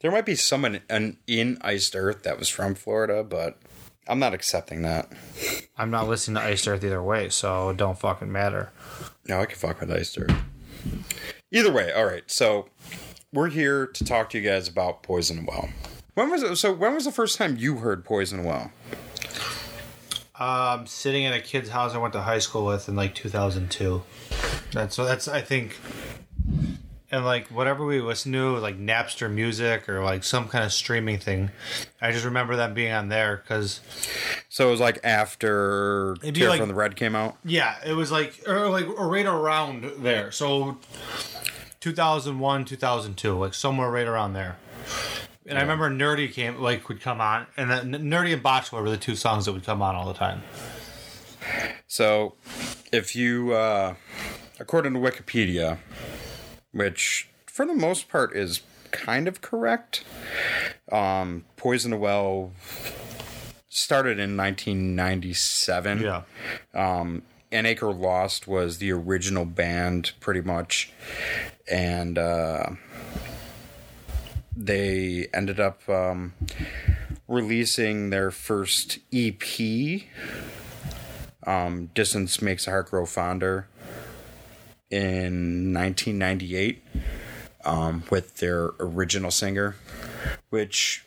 There 0.00 0.10
might 0.10 0.26
be 0.26 0.34
someone 0.34 0.80
in, 0.90 1.18
in 1.28 1.58
Iced 1.60 1.94
Earth 1.94 2.24
that 2.24 2.40
was 2.40 2.48
from 2.48 2.74
Florida, 2.74 3.22
but 3.22 3.60
I'm 4.08 4.18
not 4.18 4.34
accepting 4.34 4.82
that. 4.82 5.12
I'm 5.78 5.92
not 5.92 6.08
listening 6.08 6.42
to 6.42 6.48
Iced 6.48 6.66
Earth 6.66 6.82
either 6.82 7.02
way, 7.02 7.28
so 7.28 7.70
it 7.70 7.76
don't 7.76 7.98
fucking 7.98 8.32
matter. 8.32 8.72
No, 9.28 9.40
I 9.40 9.46
can 9.46 9.56
fuck 9.56 9.78
with 9.80 9.92
Iced 9.92 10.18
Earth. 10.18 10.34
Either 11.52 11.72
way, 11.72 11.92
all 11.92 12.04
right. 12.04 12.28
So 12.28 12.68
we're 13.32 13.50
here 13.50 13.86
to 13.86 14.04
talk 14.04 14.30
to 14.30 14.38
you 14.38 14.44
guys 14.44 14.66
about 14.66 15.04
Poison 15.04 15.46
Well. 15.46 15.68
When 16.14 16.30
was 16.30 16.42
it? 16.42 16.56
So 16.56 16.72
when 16.72 16.94
was 16.94 17.04
the 17.04 17.12
first 17.12 17.36
time 17.38 17.56
you 17.56 17.76
heard 17.78 18.04
Poison 18.04 18.44
Well? 18.44 18.70
Um, 20.38 20.86
sitting 20.86 21.26
at 21.26 21.34
a 21.34 21.40
kid's 21.40 21.68
house 21.70 21.94
I 21.94 21.98
went 21.98 22.12
to 22.14 22.22
high 22.22 22.40
school 22.40 22.64
with 22.66 22.88
in 22.88 22.96
like 22.96 23.14
2002. 23.14 24.02
That's 24.72 24.94
so 24.96 25.04
that's 25.04 25.28
I 25.28 25.40
think, 25.40 25.78
and 27.10 27.24
like 27.24 27.48
whatever 27.48 27.84
we 27.84 28.00
listen 28.00 28.32
to, 28.32 28.56
like 28.58 28.78
Napster 28.78 29.30
music 29.30 29.88
or 29.88 30.02
like 30.02 30.24
some 30.24 30.48
kind 30.48 30.64
of 30.64 30.72
streaming 30.72 31.18
thing. 31.18 31.50
I 32.00 32.10
just 32.10 32.24
remember 32.24 32.56
them 32.56 32.74
being 32.74 32.92
on 32.92 33.08
there 33.08 33.36
because 33.36 33.80
So 34.48 34.66
it 34.68 34.70
was 34.72 34.80
like 34.80 34.98
after 35.04 36.12
It'd 36.22 36.34
be 36.34 36.40
Tear 36.40 36.48
like- 36.50 36.60
from 36.60 36.68
the 36.68 36.74
Red 36.74 36.96
came 36.96 37.14
out. 37.14 37.36
yeah, 37.44 37.76
it 37.86 37.92
was 37.94 38.10
like 38.10 38.40
or 38.48 38.68
like 38.70 38.86
or 38.88 39.08
right 39.08 39.26
around 39.26 39.84
there. 39.98 40.30
So 40.32 40.78
2001, 41.80 42.64
2002, 42.64 43.38
like 43.38 43.54
somewhere 43.54 43.90
right 43.90 44.06
around 44.06 44.32
there. 44.32 44.56
And 45.46 45.58
I 45.58 45.60
remember 45.60 45.90
Nerdy 45.90 46.32
came 46.32 46.60
like 46.60 46.88
would 46.88 47.00
come 47.00 47.20
on, 47.20 47.46
and 47.56 47.70
then 47.70 47.92
Nerdy 47.92 48.32
and 48.32 48.42
Botchla 48.42 48.82
were 48.82 48.90
the 48.90 48.96
two 48.96 49.14
songs 49.14 49.44
that 49.44 49.52
would 49.52 49.64
come 49.64 49.82
on 49.82 49.94
all 49.94 50.06
the 50.06 50.14
time. 50.14 50.42
So 51.86 52.34
if 52.92 53.14
you, 53.14 53.52
uh, 53.52 53.94
according 54.58 54.94
to 54.94 55.00
Wikipedia, 55.00 55.78
which 56.72 57.28
for 57.46 57.66
the 57.66 57.74
most 57.74 58.08
part 58.08 58.34
is 58.34 58.62
kind 58.90 59.28
of 59.28 59.42
correct, 59.42 60.04
um, 60.90 61.44
Poison 61.56 61.90
the 61.90 61.98
Well 61.98 62.52
started 63.68 64.18
in 64.18 64.36
1997. 64.36 66.00
Yeah. 66.00 66.22
Um, 66.72 67.22
An 67.52 67.66
Acre 67.66 67.92
Lost 67.92 68.48
was 68.48 68.78
the 68.78 68.92
original 68.92 69.44
band, 69.44 70.12
pretty 70.20 70.40
much, 70.40 70.92
and 71.70 72.16
uh, 72.16 72.70
they 74.56 75.28
ended 75.34 75.60
up 75.60 75.88
um, 75.88 76.34
releasing 77.28 78.10
their 78.10 78.30
first 78.30 78.98
EP. 79.12 80.02
Um, 81.46 81.90
Distance 81.94 82.40
makes 82.40 82.66
a 82.66 82.70
heart 82.70 82.90
grow 82.90 83.06
fonder 83.06 83.68
in 84.90 85.72
1998. 85.74 86.82
um, 87.64 88.04
with 88.10 88.36
their 88.38 88.70
original 88.78 89.30
singer, 89.30 89.76
which 90.50 91.04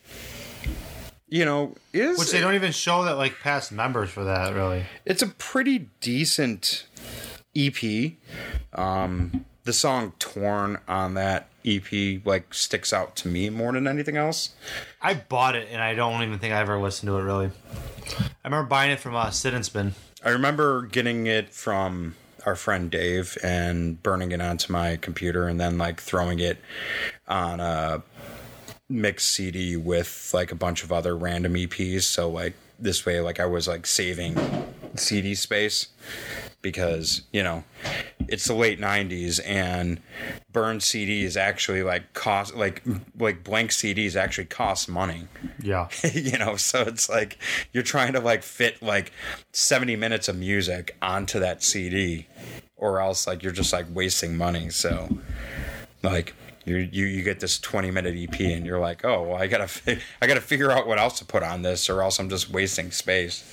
you 1.27 1.45
know 1.45 1.75
is 1.93 2.17
Which 2.17 2.31
they 2.31 2.39
don't 2.41 2.55
even 2.55 2.71
show 2.71 3.03
that 3.03 3.17
like 3.17 3.39
past 3.39 3.71
members 3.71 4.09
for 4.09 4.23
that 4.23 4.53
really. 4.53 4.85
it's 5.05 5.21
a 5.21 5.27
pretty 5.27 5.89
decent 6.01 6.85
EP. 7.55 8.13
Um, 8.73 9.45
the 9.63 9.73
song 9.73 10.13
"Torn" 10.19 10.79
on 10.87 11.13
that 11.15 11.49
EP 11.67 12.25
like 12.25 12.53
sticks 12.53 12.93
out 12.93 13.15
to 13.17 13.27
me 13.27 13.49
more 13.49 13.71
than 13.73 13.87
anything 13.87 14.17
else. 14.17 14.51
I 15.01 15.15
bought 15.15 15.55
it 15.55 15.67
and 15.71 15.81
I 15.81 15.93
don't 15.93 16.23
even 16.23 16.39
think 16.39 16.53
I 16.53 16.61
ever 16.61 16.79
listened 16.79 17.07
to 17.07 17.17
it 17.17 17.23
really. 17.23 17.51
I 18.19 18.47
remember 18.47 18.67
buying 18.67 18.91
it 18.91 18.99
from 18.99 19.15
uh, 19.15 19.29
Sit 19.31 19.53
and 19.53 19.65
Spin. 19.65 19.93
I 20.23 20.29
remember 20.29 20.83
getting 20.83 21.27
it 21.27 21.49
from 21.49 22.15
our 22.45 22.55
friend 22.55 22.89
Dave 22.89 23.37
and 23.43 24.01
burning 24.01 24.31
it 24.31 24.41
onto 24.41 24.71
my 24.71 24.95
computer 24.95 25.47
and 25.47 25.59
then 25.59 25.77
like 25.77 25.99
throwing 25.99 26.39
it 26.39 26.57
on 27.27 27.59
a 27.59 28.01
mixed 28.89 29.29
CD 29.29 29.75
with 29.75 30.31
like 30.33 30.51
a 30.51 30.55
bunch 30.55 30.83
of 30.83 30.91
other 30.91 31.15
random 31.15 31.55
EPs. 31.55 32.03
So 32.03 32.29
like 32.29 32.53
this 32.79 33.05
way, 33.05 33.19
like 33.19 33.39
I 33.39 33.45
was 33.45 33.67
like 33.67 33.85
saving 33.85 34.37
CD 34.95 35.35
space 35.35 35.87
because 36.61 37.21
you 37.31 37.43
know 37.43 37.63
it's 38.27 38.45
the 38.45 38.53
late 38.53 38.79
90s 38.79 39.39
and 39.45 40.01
burned 40.51 40.81
CDs 40.81 41.37
actually 41.37 41.83
like 41.83 42.13
cost 42.13 42.55
like 42.55 42.83
like 43.17 43.43
blank 43.43 43.71
CDs 43.71 44.15
actually 44.15 44.45
cost 44.45 44.89
money. 44.89 45.27
Yeah. 45.61 45.87
you 46.13 46.37
know 46.37 46.55
so 46.55 46.81
it's 46.81 47.09
like 47.09 47.37
you're 47.71 47.83
trying 47.83 48.13
to 48.13 48.19
like 48.19 48.43
fit 48.43 48.81
like 48.81 49.11
70 49.53 49.95
minutes 49.95 50.27
of 50.27 50.37
music 50.37 50.95
onto 51.01 51.39
that 51.39 51.63
cd 51.63 52.27
or 52.75 52.99
else 52.99 53.27
like 53.27 53.43
you're 53.43 53.51
just 53.51 53.73
like 53.73 53.85
wasting 53.93 54.37
money. 54.37 54.69
So 54.69 55.17
like 56.03 56.33
you 56.67 56.77
you, 56.91 57.05
you 57.05 57.23
get 57.23 57.39
this 57.39 57.57
20 57.59 57.91
minute 57.91 58.15
ep 58.17 58.39
and 58.39 58.65
you're 58.65 58.79
like 58.79 59.05
oh 59.05 59.23
well 59.23 59.41
i 59.41 59.47
gotta 59.47 59.69
i 60.21 60.27
gotta 60.27 60.41
figure 60.41 60.69
out 60.69 60.85
what 60.85 60.99
else 60.99 61.17
to 61.19 61.25
put 61.25 61.41
on 61.41 61.61
this 61.61 61.89
or 61.89 62.01
else 62.01 62.19
i'm 62.19 62.29
just 62.29 62.49
wasting 62.49 62.91
space 62.91 63.43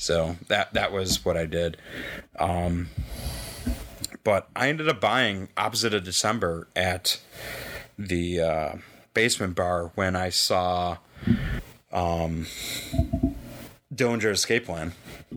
so 0.00 0.36
that 0.48 0.72
that 0.72 0.90
was 0.92 1.22
what 1.24 1.36
i 1.36 1.44
did 1.44 1.76
um 2.38 2.88
but 4.24 4.48
i 4.56 4.68
ended 4.68 4.88
up 4.88 4.98
buying 5.00 5.48
opposite 5.58 5.92
of 5.92 6.02
december 6.04 6.66
at 6.74 7.20
the 7.98 8.40
uh, 8.40 8.72
basement 9.14 9.54
bar 9.54 9.92
when 9.94 10.16
i 10.16 10.30
saw 10.30 10.96
Dillinger 13.92 14.30
Escape 14.32 14.64
Plan. 14.66 14.92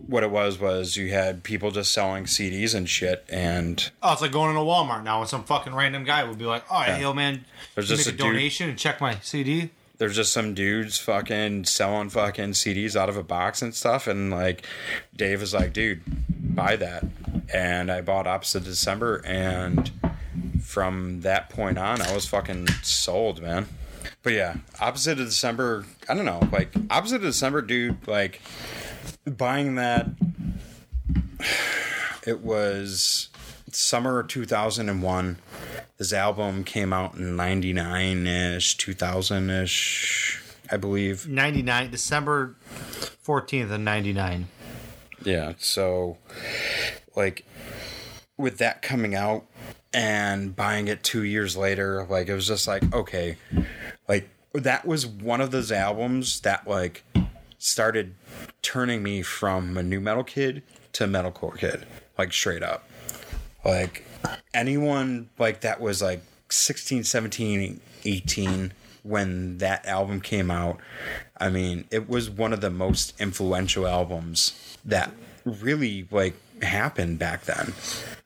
What 0.06 0.22
it 0.22 0.30
was 0.30 0.58
was 0.58 0.96
you 0.96 1.10
had 1.10 1.42
people 1.42 1.70
just 1.70 1.92
selling 1.92 2.24
CDs 2.24 2.74
and 2.74 2.88
shit, 2.88 3.24
and 3.28 3.90
Oh, 4.02 4.12
it's 4.12 4.22
like 4.22 4.32
going 4.32 4.50
into 4.50 4.60
Walmart 4.62 5.02
now 5.04 5.20
and 5.20 5.28
some 5.28 5.44
fucking 5.44 5.74
random 5.74 6.04
guy 6.04 6.24
would 6.24 6.38
be 6.38 6.44
like, 6.46 6.64
"Oh, 6.70 6.80
hey, 6.80 7.00
yo, 7.00 7.12
man, 7.12 7.44
There's 7.74 7.88
just 7.88 8.06
make 8.06 8.06
a, 8.06 8.16
a 8.16 8.18
dude- 8.18 8.32
donation 8.34 8.68
and 8.70 8.78
check 8.78 9.00
my 9.00 9.18
CD." 9.20 9.70
There's 9.98 10.16
just 10.16 10.32
some 10.32 10.54
dudes 10.54 10.98
fucking 10.98 11.64
selling 11.64 12.10
fucking 12.10 12.50
CDs 12.50 12.96
out 12.96 13.08
of 13.08 13.16
a 13.16 13.22
box 13.22 13.62
and 13.62 13.74
stuff, 13.74 14.06
and 14.06 14.30
like 14.30 14.66
Dave 15.14 15.42
is 15.42 15.54
like, 15.54 15.72
dude, 15.72 16.02
buy 16.54 16.76
that, 16.76 17.04
and 17.52 17.90
I 17.90 18.00
bought 18.00 18.26
Opposite 18.26 18.64
December, 18.64 19.22
and 19.24 19.90
from 20.62 21.20
that 21.20 21.50
point 21.50 21.78
on, 21.78 22.02
I 22.02 22.14
was 22.14 22.26
fucking 22.26 22.68
sold, 22.82 23.40
man. 23.40 23.66
But 24.22 24.32
yeah, 24.32 24.56
Opposite 24.80 25.20
of 25.20 25.26
December, 25.26 25.84
I 26.08 26.14
don't 26.14 26.24
know, 26.24 26.40
like 26.50 26.72
Opposite 26.90 27.16
of 27.16 27.22
December, 27.22 27.62
dude, 27.62 28.08
like 28.08 28.40
buying 29.26 29.76
that 29.76 30.06
it 32.26 32.40
was 32.40 33.28
summer 33.74 34.20
of 34.20 34.28
2001 34.28 35.38
this 35.98 36.12
album 36.12 36.64
came 36.64 36.92
out 36.92 37.14
in 37.14 37.36
99ish 37.36 38.76
2000ish 38.76 40.40
i 40.70 40.76
believe 40.76 41.26
Ninety 41.28 41.62
nine, 41.62 41.90
December 41.90 42.56
fourteenth 43.22 43.70
of 43.70 43.80
ninety 43.80 44.12
nine. 44.12 44.48
yeah 45.24 45.54
so 45.58 46.18
like 47.16 47.44
with 48.36 48.58
that 48.58 48.82
coming 48.82 49.14
out 49.14 49.44
and 49.92 50.54
buying 50.56 50.88
it 50.88 51.02
two 51.02 51.22
years 51.22 51.56
later 51.56 52.04
like 52.08 52.28
it 52.28 52.34
was 52.34 52.46
just 52.46 52.66
like 52.66 52.92
okay 52.94 53.36
like 54.08 54.28
that 54.52 54.86
was 54.86 55.06
one 55.06 55.40
of 55.40 55.50
those 55.50 55.70
albums 55.72 56.40
that 56.40 56.66
like 56.66 57.04
started 57.58 58.14
turning 58.62 59.02
me 59.02 59.22
from 59.22 59.76
a 59.76 59.82
new 59.82 60.00
metal 60.00 60.24
kid 60.24 60.62
to 60.92 61.04
metalcore 61.06 61.56
kid 61.58 61.86
like 62.18 62.32
straight 62.32 62.62
up 62.62 62.88
like 63.64 64.04
anyone 64.52 65.28
like 65.38 65.60
that 65.60 65.80
was 65.80 66.02
like 66.02 66.20
16 66.50 67.04
17 67.04 67.80
18 68.04 68.72
when 69.02 69.58
that 69.58 69.84
album 69.86 70.20
came 70.20 70.50
out 70.50 70.78
i 71.38 71.48
mean 71.48 71.84
it 71.90 72.08
was 72.08 72.30
one 72.30 72.52
of 72.52 72.60
the 72.60 72.70
most 72.70 73.18
influential 73.20 73.86
albums 73.86 74.76
that 74.84 75.10
really 75.44 76.06
like 76.10 76.34
happened 76.62 77.18
back 77.18 77.44
then 77.44 77.72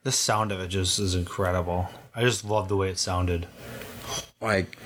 The 0.05 0.13
sound 0.13 0.53
of 0.53 0.61
it 0.61 0.69
just 0.69 0.99
is 0.99 1.15
incredible. 1.15 1.89
I 2.15 2.23
just 2.23 2.45
love 2.45 2.69
the 2.69 2.77
way 2.77 2.89
it 2.89 2.99
sounded. 2.99 3.47
like 4.41 4.79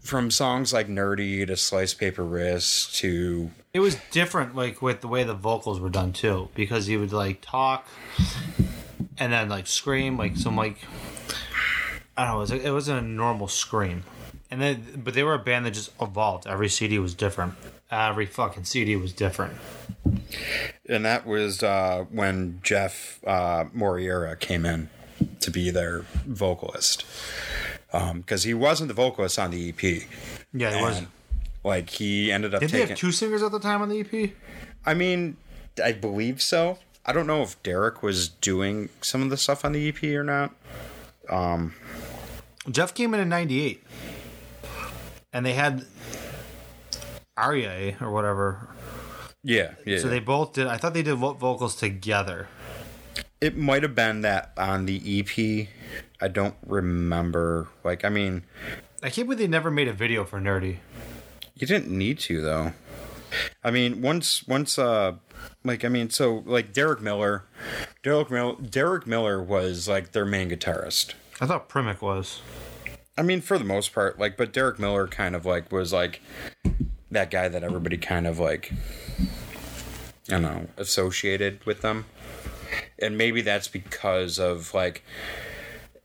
from 0.00 0.30
songs 0.30 0.72
like 0.72 0.88
nerdy 0.88 1.46
to 1.46 1.56
slice 1.56 1.94
paper 1.94 2.22
wrist 2.22 2.94
to 2.96 3.50
It 3.72 3.80
was 3.80 3.96
different, 4.10 4.54
like 4.54 4.82
with 4.82 5.00
the 5.00 5.08
way 5.08 5.24
the 5.24 5.34
vocals 5.34 5.80
were 5.80 5.88
done 5.90 6.12
too, 6.12 6.48
because 6.54 6.86
he 6.86 6.96
would 6.96 7.12
like 7.12 7.40
talk 7.40 7.86
and 9.18 9.32
then 9.32 9.48
like 9.48 9.66
scream, 9.66 10.16
like 10.16 10.36
some 10.36 10.56
like 10.56 10.76
I 12.16 12.26
don't 12.26 12.34
know, 12.34 12.38
it, 12.38 12.40
was, 12.40 12.64
it 12.64 12.70
wasn't 12.70 13.04
a 13.04 13.08
normal 13.08 13.48
scream. 13.48 14.04
And 14.50 14.60
then, 14.60 15.02
but 15.02 15.14
they 15.14 15.22
were 15.22 15.34
a 15.34 15.38
band 15.38 15.64
that 15.64 15.70
just 15.70 15.90
evolved. 16.00 16.46
Every 16.46 16.68
CD 16.68 16.98
was 16.98 17.14
different. 17.14 17.54
Every 17.90 18.26
fucking 18.26 18.64
CD 18.64 18.96
was 18.96 19.12
different. 19.12 19.54
and 20.88 21.04
that 21.06 21.26
was 21.26 21.62
uh, 21.62 22.04
when 22.10 22.60
Jeff 22.62 23.20
uh, 23.26 23.64
Moreira 23.72 24.36
came 24.36 24.66
in 24.66 24.90
to 25.40 25.50
be 25.50 25.70
their 25.70 26.00
vocalist 26.26 27.04
because 27.90 28.42
he 28.42 28.54
wasn't 28.54 28.88
the 28.88 28.94
vocalist 28.94 29.38
on 29.38 29.50
the 29.50 29.68
EP. 29.70 30.02
Yeah, 30.52 30.82
was. 30.82 30.98
And, 30.98 31.06
like 31.64 31.90
he 31.90 32.32
ended 32.32 32.54
up 32.54 32.60
Did 32.60 32.70
they 32.70 32.78
taking. 32.78 32.88
have 32.88 32.98
two 32.98 33.12
singers 33.12 33.42
at 33.42 33.52
the 33.52 33.60
time 33.60 33.82
on 33.82 33.88
the 33.88 34.00
EP? 34.00 34.30
I 34.84 34.94
mean, 34.94 35.36
I 35.82 35.92
believe 35.92 36.42
so. 36.42 36.78
I 37.04 37.12
don't 37.12 37.26
know 37.26 37.42
if 37.42 37.60
Derek 37.62 38.02
was 38.02 38.28
doing 38.28 38.88
some 39.00 39.22
of 39.22 39.30
the 39.30 39.36
stuff 39.36 39.64
on 39.64 39.72
the 39.72 39.88
EP 39.88 40.02
or 40.04 40.22
not. 40.24 40.54
Um, 41.28 41.74
Jeff 42.70 42.94
came 42.94 43.12
in 43.14 43.20
in 43.20 43.28
'98, 43.28 43.82
and 45.32 45.44
they 45.44 45.54
had 45.54 45.84
Aryeh 47.38 48.00
or 48.00 48.10
whatever. 48.10 48.68
Yeah, 49.42 49.72
yeah. 49.84 49.98
So 49.98 50.08
they 50.08 50.20
both 50.20 50.52
did. 50.52 50.66
I 50.66 50.76
thought 50.76 50.94
they 50.94 51.02
did 51.02 51.16
vo- 51.16 51.32
vocals 51.34 51.74
together. 51.74 52.48
it 53.40 53.56
might 53.56 53.82
have 53.82 53.94
been 53.96 54.20
that 54.20 54.52
on 54.56 54.86
the 54.86 55.00
EP. 55.20 55.66
I 56.20 56.28
don't 56.28 56.54
remember. 56.64 57.66
Like, 57.82 58.04
I 58.04 58.08
mean, 58.08 58.44
I 59.02 59.10
can't 59.10 59.26
believe 59.26 59.40
they 59.40 59.48
never 59.48 59.70
made 59.70 59.88
a 59.88 59.92
video 59.92 60.24
for 60.24 60.40
Nerdy. 60.40 60.76
You 61.56 61.66
didn't 61.66 61.90
need 61.90 62.20
to 62.20 62.40
though. 62.40 62.72
I 63.64 63.70
mean, 63.70 64.02
once 64.02 64.46
once 64.46 64.78
uh 64.78 65.14
like 65.64 65.84
I 65.84 65.88
mean, 65.88 66.10
so 66.10 66.42
like 66.46 66.72
Derek 66.72 67.00
Miller, 67.00 67.44
Derek 68.02 68.30
Miller, 68.30 68.56
Derek 68.60 69.06
Miller 69.06 69.42
was 69.42 69.88
like 69.88 70.12
their 70.12 70.24
main 70.24 70.50
guitarist. 70.50 71.14
I 71.40 71.46
thought 71.46 71.68
Primack 71.68 72.00
was. 72.00 72.40
I 73.16 73.22
mean, 73.22 73.40
for 73.40 73.58
the 73.58 73.64
most 73.64 73.92
part, 73.92 74.18
like, 74.18 74.36
but 74.36 74.52
Derek 74.52 74.78
Miller 74.78 75.06
kind 75.06 75.36
of 75.36 75.44
like 75.44 75.70
was 75.70 75.92
like 75.92 76.20
that 77.10 77.30
guy 77.30 77.48
that 77.48 77.62
everybody 77.62 77.98
kind 77.98 78.26
of 78.26 78.38
like, 78.38 78.72
I 80.28 80.32
don't 80.32 80.42
know, 80.42 80.66
associated 80.76 81.64
with 81.66 81.82
them, 81.82 82.06
and 82.98 83.18
maybe 83.18 83.42
that's 83.42 83.68
because 83.68 84.38
of 84.38 84.72
like 84.72 85.04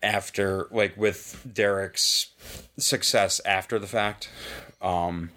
after 0.03 0.67
like 0.69 0.97
with 0.97 1.45
Derek's 1.51 2.27
success 2.77 3.39
after 3.45 3.79
the 3.79 3.87
fact, 3.87 4.29
um, 4.81 5.29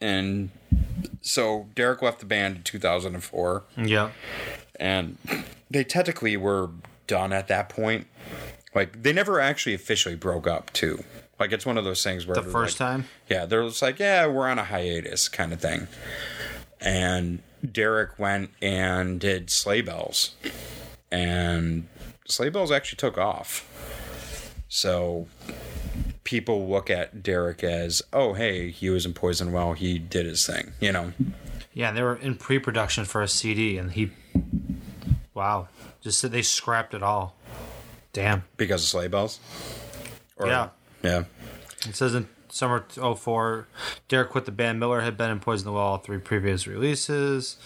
and 0.00 0.50
so 1.22 1.68
Derek 1.74 2.02
left 2.02 2.20
the 2.20 2.26
band 2.26 2.56
in 2.56 2.62
two 2.62 2.78
thousand 2.78 3.14
and 3.14 3.22
four 3.24 3.64
Yeah. 3.76 4.10
and 4.78 5.16
they 5.70 5.84
technically 5.84 6.36
were 6.36 6.70
done 7.06 7.32
at 7.32 7.48
that 7.48 7.68
point. 7.68 8.06
Like 8.74 9.02
they 9.02 9.12
never 9.12 9.40
actually 9.40 9.74
officially 9.74 10.14
broke 10.16 10.46
up 10.46 10.72
too. 10.72 11.02
Like 11.38 11.52
it's 11.52 11.64
one 11.66 11.78
of 11.78 11.84
those 11.84 12.02
things 12.04 12.26
where 12.26 12.34
The 12.34 12.42
first 12.42 12.78
like- 12.80 12.88
time? 12.88 13.04
yeah, 13.28 13.46
they're 13.46 13.62
just 13.64 13.82
like, 13.82 13.98
yeah, 13.98 14.26
we're 14.26 14.48
on 14.48 14.58
a 14.58 14.64
hiatus 14.64 15.28
kind 15.28 15.52
of 15.52 15.60
thing. 15.60 15.88
And 16.80 17.42
Derek 17.70 18.18
went 18.18 18.50
and 18.62 19.18
did 19.20 19.50
sleigh 19.50 19.80
bells, 19.82 20.34
and 21.12 21.86
sleigh 22.26 22.48
bells 22.48 22.70
actually 22.70 22.96
took 22.96 23.18
off. 23.18 23.66
So 24.68 25.26
people 26.24 26.68
look 26.68 26.90
at 26.90 27.22
Derek 27.22 27.64
as, 27.64 28.02
oh, 28.12 28.34
hey, 28.34 28.70
he 28.70 28.90
was 28.90 29.06
in 29.06 29.12
Poison 29.12 29.52
Well, 29.52 29.72
he 29.72 29.98
did 29.98 30.26
his 30.26 30.46
thing, 30.46 30.72
you 30.80 30.92
know. 30.92 31.12
Yeah, 31.72 31.88
and 31.88 31.96
they 31.96 32.02
were 32.02 32.16
in 32.16 32.34
pre-production 32.36 33.04
for 33.04 33.22
a 33.22 33.28
CD, 33.28 33.78
and 33.78 33.92
he, 33.92 34.10
wow, 35.34 35.68
just 36.00 36.18
said 36.18 36.32
they 36.32 36.42
scrapped 36.42 36.94
it 36.94 37.02
all. 37.02 37.36
Damn. 38.12 38.42
because 38.56 38.82
of 38.82 38.88
sleigh 38.88 39.06
bells. 39.06 39.38
Or, 40.36 40.48
Yeah. 40.48 40.70
Yeah. 41.02 41.24
It 41.86 41.94
says 41.94 42.14
in 42.14 42.28
summer 42.48 42.84
04, 42.90 43.68
Derek 44.08 44.30
quit 44.30 44.46
the 44.46 44.50
band. 44.50 44.80
Miller 44.80 45.00
had 45.00 45.16
been 45.16 45.30
in 45.30 45.38
Poison 45.38 45.66
the 45.66 45.72
Well 45.72 45.82
all 45.82 45.98
three 45.98 46.18
previous 46.18 46.66
releases 46.66 47.56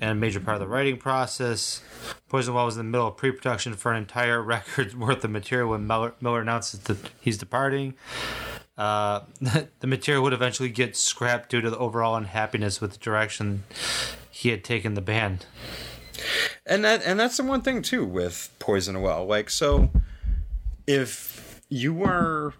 and 0.00 0.10
a 0.10 0.14
major 0.14 0.40
part 0.40 0.54
of 0.54 0.60
the 0.60 0.68
writing 0.68 0.96
process. 0.96 1.82
Poison 2.28 2.54
Well 2.54 2.66
was 2.66 2.76
in 2.76 2.86
the 2.86 2.90
middle 2.90 3.08
of 3.08 3.16
pre 3.16 3.30
production 3.32 3.74
for 3.74 3.92
an 3.92 3.98
entire 3.98 4.42
record's 4.54 4.94
worth 4.96 5.24
of 5.24 5.30
material 5.30 5.70
when 5.70 5.86
Miller, 5.86 6.14
Miller 6.20 6.40
announced 6.40 6.84
that 6.84 6.98
he's 7.20 7.38
departing. 7.38 7.94
Uh, 8.76 9.20
the 9.80 9.86
material 9.86 10.22
would 10.22 10.32
eventually 10.32 10.68
get 10.68 10.96
scrapped 10.96 11.50
due 11.50 11.60
to 11.60 11.70
the 11.70 11.78
overall 11.78 12.14
unhappiness 12.16 12.80
with 12.80 12.92
the 12.92 12.98
direction 12.98 13.64
he 14.30 14.50
had 14.50 14.62
taken 14.62 14.94
the 14.94 15.00
band. 15.00 15.46
and 16.66 16.84
that 16.84 17.02
and 17.04 17.18
that's 17.18 17.36
the 17.36 17.42
one 17.42 17.62
thing 17.62 17.82
too 17.82 18.04
with 18.04 18.54
poison 18.58 19.00
well 19.00 19.24
like 19.24 19.48
so 19.50 19.90
if 20.86 21.60
you 21.68 21.92
were 21.94 22.52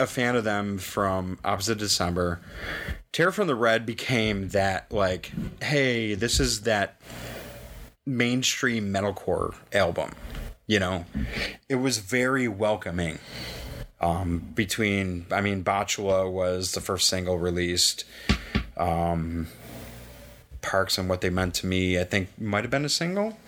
a 0.00 0.06
fan 0.06 0.34
of 0.36 0.44
them 0.44 0.78
from 0.78 1.38
opposite 1.44 1.78
december 1.78 2.40
tear 3.14 3.30
from 3.30 3.46
the 3.46 3.54
red 3.54 3.86
became 3.86 4.48
that 4.48 4.90
like 4.90 5.30
hey 5.62 6.14
this 6.14 6.40
is 6.40 6.62
that 6.62 7.00
mainstream 8.04 8.92
metalcore 8.92 9.54
album 9.72 10.10
you 10.66 10.80
know 10.80 11.04
it 11.68 11.76
was 11.76 11.98
very 11.98 12.48
welcoming 12.48 13.20
um 14.00 14.40
between 14.54 15.24
i 15.30 15.40
mean 15.40 15.62
Botchla 15.62 16.28
was 16.30 16.72
the 16.72 16.80
first 16.80 17.08
single 17.08 17.38
released 17.38 18.04
parks 20.60 20.98
and 20.98 21.08
what 21.08 21.20
they 21.20 21.30
meant 21.30 21.54
to 21.54 21.66
me 21.66 22.00
i 22.00 22.04
think 22.04 22.28
might 22.38 22.64
have 22.64 22.70
been 22.70 22.84
a 22.84 22.88
single 22.88 23.38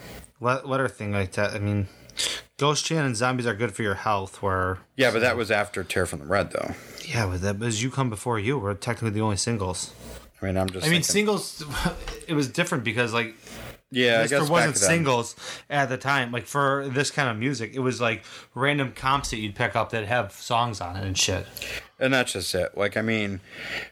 Let, 0.40 0.68
letter 0.68 0.88
thing 0.88 1.12
like 1.12 1.32
that. 1.32 1.52
I 1.54 1.58
mean, 1.58 1.88
Ghostchant 2.58 3.06
and 3.06 3.16
Zombies 3.16 3.46
are 3.46 3.54
good 3.54 3.72
for 3.72 3.82
your 3.82 3.94
health, 3.94 4.42
where, 4.42 4.78
Yeah, 4.96 5.10
but 5.10 5.20
that 5.20 5.36
was 5.36 5.50
after 5.50 5.82
Tear 5.82 6.04
from 6.04 6.18
the 6.20 6.26
Red, 6.26 6.50
though. 6.52 6.74
Yeah, 7.06 7.26
but 7.26 7.40
that 7.42 7.58
was 7.58 7.82
You 7.82 7.90
Come 7.90 8.10
Before 8.10 8.38
You 8.38 8.58
were 8.58 8.74
technically 8.74 9.10
the 9.10 9.20
only 9.20 9.36
singles. 9.36 9.94
I 10.42 10.46
mean, 10.46 10.56
I'm 10.56 10.68
just. 10.68 10.86
I 10.86 10.90
mean, 10.90 11.02
thinking- 11.02 11.36
singles, 11.38 11.64
it 12.28 12.34
was 12.34 12.48
different 12.48 12.84
because, 12.84 13.12
like, 13.14 13.34
Yeah, 13.90 14.22
I 14.22 14.26
there 14.26 14.44
wasn't 14.44 14.76
singles 14.76 15.34
at 15.70 15.88
the 15.88 15.96
time. 15.96 16.30
Like, 16.32 16.46
for 16.46 16.88
this 16.88 17.10
kind 17.10 17.28
of 17.30 17.36
music, 17.38 17.72
it 17.74 17.78
was 17.80 18.00
like 18.00 18.24
random 18.54 18.92
comps 18.92 19.30
that 19.30 19.38
you'd 19.38 19.54
pick 19.54 19.74
up 19.76 19.90
that 19.90 20.06
have 20.06 20.32
songs 20.32 20.80
on 20.80 20.96
it 20.96 21.04
and 21.04 21.16
shit. 21.16 21.46
and 21.98 22.12
that's 22.12 22.32
just 22.32 22.54
it. 22.54 22.76
Like, 22.76 22.96
I 22.96 23.02
mean, 23.02 23.40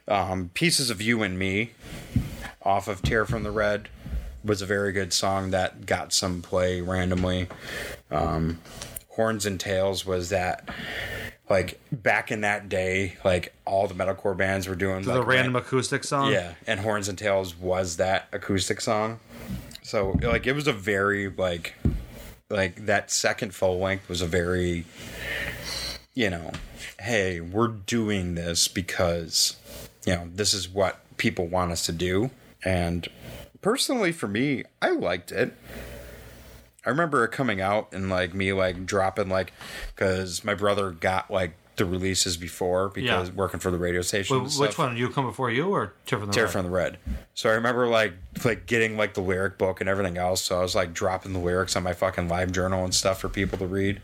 um, 0.08 0.50
"Pieces 0.54 0.90
of 0.90 1.00
You 1.00 1.22
and 1.22 1.38
Me" 1.38 1.70
off 2.62 2.88
of 2.88 3.00
Tear 3.02 3.24
from 3.24 3.42
the 3.42 3.50
Red 3.50 3.88
was 4.44 4.60
a 4.60 4.66
very 4.66 4.92
good 4.92 5.12
song 5.14 5.50
that 5.52 5.86
got 5.86 6.12
some 6.12 6.42
play 6.42 6.80
randomly. 6.82 7.48
Um, 8.10 8.60
Horns 9.10 9.46
and 9.46 9.58
Tails 9.58 10.04
was 10.04 10.28
that. 10.30 10.68
Like 11.50 11.78
back 11.92 12.32
in 12.32 12.40
that 12.40 12.68
day, 12.70 13.16
like 13.24 13.52
all 13.66 13.86
the 13.86 13.94
metalcore 13.94 14.36
bands 14.36 14.66
were 14.66 14.74
doing 14.74 15.02
The 15.02 15.18
like, 15.18 15.26
random 15.26 15.54
ran- 15.54 15.62
acoustic 15.62 16.02
song. 16.04 16.32
Yeah, 16.32 16.54
and 16.66 16.80
Horns 16.80 17.08
and 17.08 17.18
Tails 17.18 17.54
was 17.56 17.98
that 17.98 18.28
acoustic 18.32 18.80
song. 18.80 19.20
So 19.82 20.18
like 20.22 20.46
it 20.46 20.52
was 20.54 20.66
a 20.66 20.72
very 20.72 21.28
like 21.28 21.74
like 22.48 22.86
that 22.86 23.10
second 23.10 23.54
full 23.54 23.78
length 23.78 24.08
was 24.08 24.22
a 24.22 24.26
very 24.26 24.86
you 26.14 26.30
know, 26.30 26.52
hey, 27.00 27.40
we're 27.40 27.68
doing 27.68 28.36
this 28.36 28.68
because 28.68 29.56
you 30.06 30.14
know, 30.14 30.28
this 30.32 30.54
is 30.54 30.68
what 30.68 31.00
people 31.18 31.46
want 31.46 31.72
us 31.72 31.84
to 31.86 31.92
do. 31.92 32.30
And 32.64 33.06
personally 33.60 34.12
for 34.12 34.28
me, 34.28 34.64
I 34.80 34.90
liked 34.92 35.30
it. 35.30 35.52
I 36.86 36.90
remember 36.90 37.24
it 37.24 37.32
coming 37.32 37.60
out 37.60 37.88
and 37.92 38.10
like 38.10 38.34
me 38.34 38.52
like 38.52 38.86
dropping 38.86 39.28
like 39.28 39.52
cuz 39.96 40.44
my 40.44 40.54
brother 40.54 40.90
got 40.90 41.30
like 41.30 41.54
the 41.76 41.84
releases 41.84 42.36
before 42.36 42.88
because 42.88 43.28
Yeah. 43.30 43.34
working 43.34 43.58
for 43.58 43.72
the 43.72 43.78
radio 43.78 44.00
station. 44.00 44.38
Wh- 44.38 44.44
and 44.44 44.52
Which 44.60 44.78
one? 44.78 44.96
You 44.96 45.08
Come 45.08 45.26
Before 45.26 45.50
You 45.50 45.70
or 45.70 45.92
Tear 46.06 46.20
from 46.20 46.28
the 46.28 46.32
Tear 46.32 46.44
Red? 46.44 46.52
from 46.52 46.64
the 46.66 46.70
Red. 46.70 46.98
So 47.34 47.50
I 47.50 47.54
remember 47.54 47.88
like 47.88 48.12
like 48.44 48.66
getting 48.66 48.96
like 48.96 49.14
the 49.14 49.20
lyric 49.22 49.58
book 49.58 49.80
and 49.80 49.88
everything 49.90 50.16
else. 50.16 50.42
So 50.42 50.58
I 50.58 50.62
was 50.62 50.74
like 50.76 50.92
dropping 50.94 51.32
the 51.32 51.40
lyrics 51.40 51.74
on 51.74 51.82
my 51.82 51.92
fucking 51.92 52.28
live 52.28 52.52
journal 52.52 52.84
and 52.84 52.94
stuff 52.94 53.20
for 53.20 53.28
people 53.28 53.58
to 53.58 53.66
read, 53.66 54.00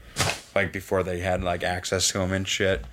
like 0.54 0.72
before 0.72 1.02
they 1.04 1.20
had 1.20 1.44
like 1.44 1.62
access 1.62 2.08
to 2.08 2.18
them 2.18 2.32
and 2.32 2.48
shit. 2.48 2.84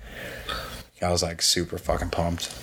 I 1.02 1.10
was 1.10 1.22
like 1.24 1.42
super 1.42 1.78
fucking 1.78 2.10
pumped. 2.10 2.54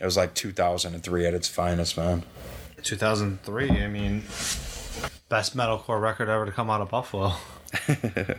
It 0.00 0.04
was 0.04 0.16
like 0.16 0.34
2003 0.34 1.26
at 1.26 1.34
its 1.34 1.48
finest, 1.48 1.96
man. 1.96 2.22
2003. 2.82 3.70
I 3.82 3.88
mean, 3.88 4.22
best 5.28 5.56
metalcore 5.56 6.00
record 6.00 6.28
ever 6.28 6.46
to 6.46 6.52
come 6.52 6.70
out 6.70 6.80
of 6.80 6.90
Buffalo. 6.90 7.32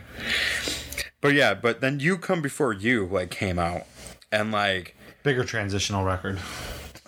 But 1.20 1.34
yeah, 1.34 1.54
but 1.54 1.80
then 1.80 1.98
you 2.00 2.16
come 2.16 2.40
before 2.42 2.72
you 2.72 3.06
like 3.06 3.30
came 3.30 3.58
out, 3.58 3.82
and 4.30 4.52
like 4.52 4.94
Bigger 5.24 5.44
transitional 5.44 6.04
record. 6.04 6.38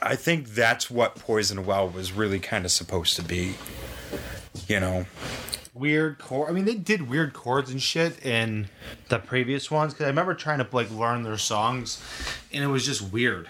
I 0.03 0.17
think 0.17 0.49
that's 0.49 0.91
what 0.91 1.15
Poison 1.15 1.65
Well 1.65 1.89
was 1.89 2.13
really 2.13 2.41
kind 2.41 2.65
of 2.65 2.73
supposed 2.73 3.15
to 3.17 3.23
be. 3.23 3.55
You 4.67 4.81
know, 4.81 5.07
weird 5.75 6.19
chord. 6.19 6.51
I 6.51 6.53
mean, 6.53 6.65
they 6.65 6.75
did 6.75 7.09
weird 7.09 7.35
chords 7.35 7.71
and 7.71 7.81
shit 7.81 8.25
in 8.25 8.69
the 9.09 9.19
previous 9.19 9.71
ones 9.71 9.93
because 9.95 10.07
I 10.07 10.09
remember 10.09 10.35
trying 10.35 10.59
to 10.59 10.67
like 10.73 10.91
learn 10.91 11.23
their 11.23 11.39
songs, 11.39 12.03
and 12.53 12.65
it 12.65 12.69
was 12.69 12.85
just 12.85 13.13
weird. 13.13 13.49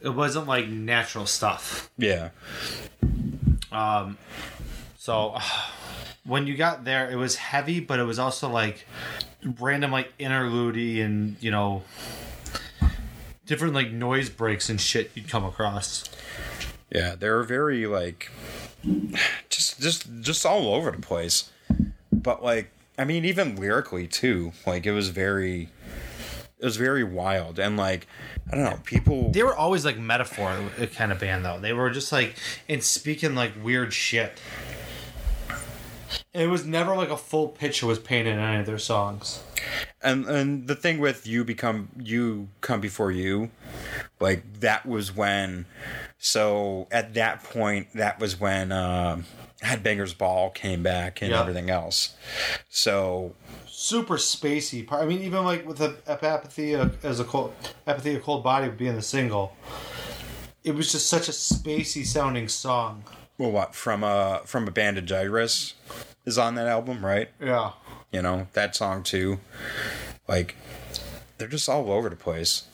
It 0.00 0.10
wasn't 0.10 0.48
like 0.48 0.66
natural 0.68 1.26
stuff. 1.26 1.90
yeah. 1.96 2.30
Um, 3.70 4.16
So 5.06 5.38
when 6.24 6.48
you 6.48 6.56
got 6.56 6.84
there, 6.84 7.08
it 7.08 7.14
was 7.14 7.36
heavy, 7.36 7.78
but 7.78 8.00
it 8.00 8.02
was 8.02 8.18
also 8.18 8.50
like 8.50 8.86
random 9.60 9.92
like 9.92 10.12
interlude 10.18 10.76
and 10.76 11.36
you 11.40 11.52
know 11.52 11.84
different 13.46 13.72
like 13.74 13.92
noise 13.92 14.28
breaks 14.28 14.68
and 14.68 14.80
shit 14.80 15.12
you'd 15.14 15.28
come 15.28 15.44
across. 15.44 16.10
Yeah, 16.90 17.14
they 17.14 17.30
were 17.30 17.44
very 17.44 17.86
like 17.86 18.32
just 19.48 19.80
just 19.80 20.08
just 20.22 20.44
all 20.44 20.74
over 20.74 20.90
the 20.90 20.98
place. 20.98 21.52
But 22.10 22.42
like 22.42 22.72
I 22.98 23.04
mean 23.04 23.24
even 23.24 23.54
lyrically 23.54 24.08
too. 24.08 24.54
Like 24.66 24.86
it 24.86 24.92
was 24.92 25.10
very 25.10 25.68
it 26.58 26.64
was 26.64 26.76
very 26.76 27.04
wild 27.04 27.60
and 27.60 27.76
like 27.76 28.08
I 28.50 28.56
don't 28.56 28.64
know, 28.64 28.80
people 28.82 29.30
They 29.30 29.44
were 29.44 29.54
always 29.54 29.84
like 29.84 29.98
metaphor 29.98 30.58
kind 30.96 31.12
of 31.12 31.20
band 31.20 31.44
though. 31.44 31.60
They 31.60 31.72
were 31.72 31.90
just 31.90 32.10
like 32.10 32.34
and 32.68 32.82
speaking 32.82 33.36
like 33.36 33.52
weird 33.62 33.92
shit. 33.92 34.40
It 36.36 36.48
was 36.48 36.64
never 36.66 36.94
like 36.94 37.08
a 37.10 37.16
full 37.16 37.48
picture 37.48 37.86
was 37.86 37.98
painted 37.98 38.34
in 38.34 38.38
any 38.38 38.60
of 38.60 38.66
their 38.66 38.78
songs. 38.78 39.42
and 40.02 40.26
and 40.26 40.68
the 40.68 40.74
thing 40.76 40.98
with 40.98 41.26
you 41.26 41.44
become 41.44 41.88
you 41.98 42.48
come 42.60 42.80
before 42.80 43.10
you 43.10 43.50
like 44.20 44.60
that 44.60 44.84
was 44.86 45.14
when 45.16 45.64
so 46.18 46.86
at 46.90 47.14
that 47.14 47.42
point 47.42 47.88
that 47.94 48.20
was 48.20 48.38
when 48.38 48.72
uh 48.72 49.22
Headbangers 49.62 50.16
Ball 50.16 50.50
came 50.50 50.82
back 50.82 51.22
and 51.22 51.30
Yeah. 51.30 51.40
everything 51.40 51.70
else. 51.70 52.14
So 52.68 53.34
Super 53.66 54.16
spacey 54.16 54.86
part. 54.86 55.02
I 55.02 55.06
mean, 55.06 55.22
even 55.22 55.44
like 55.44 55.66
with 55.66 55.78
the 55.78 55.96
Ap- 56.06 56.22
apathy 56.24 56.74
uh, 56.74 56.88
as 57.02 57.20
a 57.20 57.24
cold 57.24 57.54
apathy, 57.86 58.14
a 58.14 58.20
cold 58.20 58.42
body 58.44 58.68
being 58.68 58.94
the 58.96 59.02
single. 59.02 59.54
It 60.64 60.74
was 60.74 60.90
just 60.92 61.08
such 61.08 61.28
a 61.28 61.32
spacey 61.32 62.04
sounding 62.04 62.48
song. 62.48 63.04
Well 63.38 63.50
what 63.50 63.74
from 63.74 64.02
a 64.04 64.40
from 64.44 64.66
a 64.68 64.70
bandage 64.70 65.12
iris 65.12 65.74
is 66.24 66.38
on 66.38 66.54
that 66.56 66.66
album, 66.66 67.04
right? 67.04 67.28
Yeah. 67.40 67.72
you 68.12 68.20
know 68.22 68.48
that 68.54 68.74
song 68.74 69.02
too 69.02 69.38
like 70.28 70.56
they're 71.38 71.48
just 71.48 71.68
all 71.68 71.90
over 71.92 72.08
the 72.08 72.16
place 72.16 72.64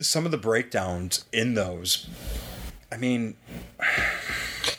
some 0.00 0.24
of 0.26 0.30
the 0.30 0.38
breakdowns 0.38 1.24
in 1.32 1.54
those 1.54 2.08
i 2.92 2.96
mean 2.96 3.34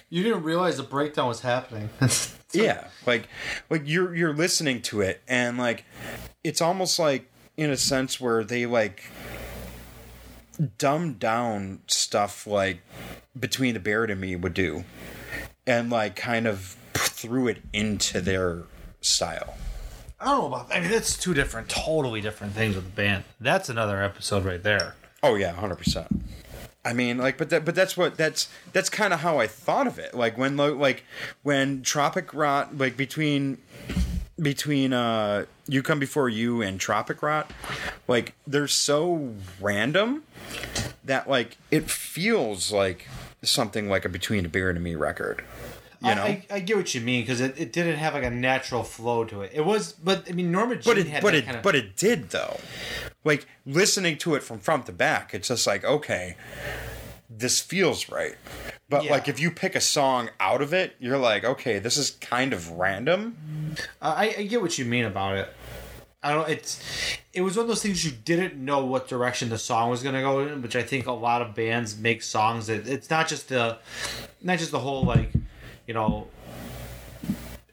You 0.10 0.24
didn't 0.24 0.44
realize 0.44 0.78
the 0.78 0.84
breakdown 0.84 1.28
was 1.28 1.42
happening. 1.42 1.90
yeah 2.54 2.88
like 3.06 3.28
like 3.70 3.82
you're 3.86 4.16
you're 4.16 4.34
listening 4.34 4.82
to 4.84 5.02
it 5.02 5.22
and 5.28 5.58
like 5.58 5.84
it's 6.46 6.62
almost 6.62 6.98
like 6.98 7.30
in 7.58 7.70
a 7.70 7.76
sense 7.76 8.18
where 8.22 8.46
they 8.46 8.66
like 8.66 9.04
dumb 10.78 11.14
down 11.14 11.80
stuff 11.88 12.48
like 12.48 12.80
between 13.40 13.74
the 13.74 13.80
Buried 13.80 14.10
and 14.10 14.22
me 14.22 14.36
would 14.36 14.54
do 14.54 14.84
and 15.66 15.90
like 15.90 16.16
kind 16.16 16.48
of 16.48 16.78
threw 16.94 17.48
it 17.48 17.58
into 17.74 18.22
their 18.22 18.64
style 19.02 19.56
I 20.20 20.26
don't 20.26 20.40
know 20.40 20.48
about. 20.48 20.74
I 20.74 20.80
mean, 20.80 20.90
that's 20.90 21.16
two 21.16 21.34
different, 21.34 21.70
totally 21.70 22.22
different 22.22 22.54
things 22.54 22.76
with 22.76 22.86
the 22.86 22.92
band. 22.92 23.24
That's 23.40 23.70
another 23.70 24.02
episode 24.02 24.46
right 24.46 24.62
there. 24.62 24.96
Oh 25.22 25.36
yeah, 25.36 25.52
hundred 25.54 25.78
percent. 25.78 26.08
I 26.84 26.94
mean, 26.94 27.18
like, 27.18 27.38
but 27.38 27.50
that, 27.52 27.66
but 27.66 27.76
that's 27.76 27.96
what 27.96 28.18
that's 28.18 28.50
that's 28.74 28.90
kind 28.90 29.14
of 29.14 29.20
how 29.20 29.40
I 29.40 29.46
thought 29.48 29.86
of 29.86 30.00
it. 30.00 30.16
Like 30.16 30.38
when, 30.38 30.58
like, 30.58 31.04
when 31.44 31.84
Tropic 31.84 32.34
Rot, 32.34 32.78
like 32.78 32.98
between 32.98 33.60
between 34.40 34.94
uh 34.94 35.46
You 35.68 35.84
Come 35.84 36.00
Before 36.00 36.30
You 36.30 36.62
and 36.62 36.80
Tropic 36.80 37.22
Rot, 37.22 37.52
like 38.08 38.34
they're 38.46 38.68
so 38.68 39.34
random 39.60 40.24
that 41.04 41.30
like 41.30 41.58
it 41.72 41.90
feels 41.90 42.72
like 42.72 43.08
something 43.44 43.90
like 43.90 44.06
a 44.06 44.10
Between 44.10 44.46
a 44.46 44.50
Beer 44.50 44.70
and 44.70 44.78
a 44.78 44.82
Me 44.82 44.96
record. 44.96 45.44
You 46.00 46.14
know, 46.14 46.22
I, 46.22 46.28
I, 46.28 46.46
I 46.52 46.60
get 46.60 46.78
what 46.78 46.94
you 46.94 47.02
mean 47.02 47.24
because 47.24 47.42
it, 47.42 47.60
it 47.60 47.74
didn't 47.74 47.96
have 47.96 48.14
like 48.14 48.24
a 48.24 48.30
natural 48.30 48.84
flow 48.84 49.24
to 49.26 49.42
it. 49.42 49.52
It 49.54 49.66
was, 49.66 49.94
but 49.94 50.30
I 50.30 50.34
mean, 50.34 50.52
Norma 50.52 50.76
Jean 50.76 50.84
but 50.94 50.98
it 51.00 51.08
had 51.08 51.24
but 51.24 51.34
it 51.34 51.46
kind 51.46 51.58
of. 51.58 51.64
but 51.64 51.76
it 51.76 51.96
did 51.96 52.30
though. 52.30 52.60
like 53.24 53.48
listening 53.66 54.18
to 54.20 54.36
it 54.36 54.44
from 54.44 54.60
front 54.60 54.86
to 54.86 54.92
back, 54.92 55.34
it's 55.34 55.48
just 55.48 55.66
like, 55.66 55.84
okay, 55.84 56.38
this 57.30 57.60
feels 57.60 58.10
right. 58.10 58.36
But 58.90 59.04
Yeah. 59.04 59.12
like 59.12 59.28
if 59.28 59.40
you 59.40 59.52
pick 59.52 59.76
a 59.76 59.82
song 59.82 60.30
out 60.40 60.62
of 60.62 60.74
it, 60.74 60.96
you're 61.00 61.18
like, 61.18 61.44
okay, 61.44 61.80
this 61.80 61.98
is 61.98 62.12
kind 62.12 62.54
of 62.54 62.72
random. 62.72 63.76
I, 64.02 64.36
I 64.38 64.44
get 64.44 64.62
what 64.62 64.78
you 64.78 64.86
mean 64.86 65.06
about 65.06 65.38
it. 65.38 65.50
I 66.24 66.34
don't. 66.34 66.50
It's 66.50 66.82
it 67.34 67.42
was 67.42 67.56
one 67.56 67.64
of 67.64 67.68
those 67.68 67.84
things 67.84 68.04
you 68.04 68.12
didn't 68.12 68.56
know 68.56 68.84
what 68.84 69.08
direction 69.08 69.50
the 69.50 69.58
song 69.60 69.90
was 69.90 70.02
gonna 70.02 70.22
go 70.22 70.40
in, 70.40 70.62
which 70.62 70.76
I 70.76 70.82
think 70.84 71.06
a 71.06 71.12
lot 71.12 71.42
of 71.42 71.54
bands 71.54 71.98
make 71.98 72.24
songs 72.24 72.68
that 72.68 72.88
it's 72.88 73.10
not 73.10 73.28
just 73.28 73.50
the, 73.50 73.78
not 74.42 74.58
just 74.58 74.72
the 74.72 74.80
whole 74.80 75.04
like, 75.04 75.32
you 75.86 75.94
know. 75.94 76.28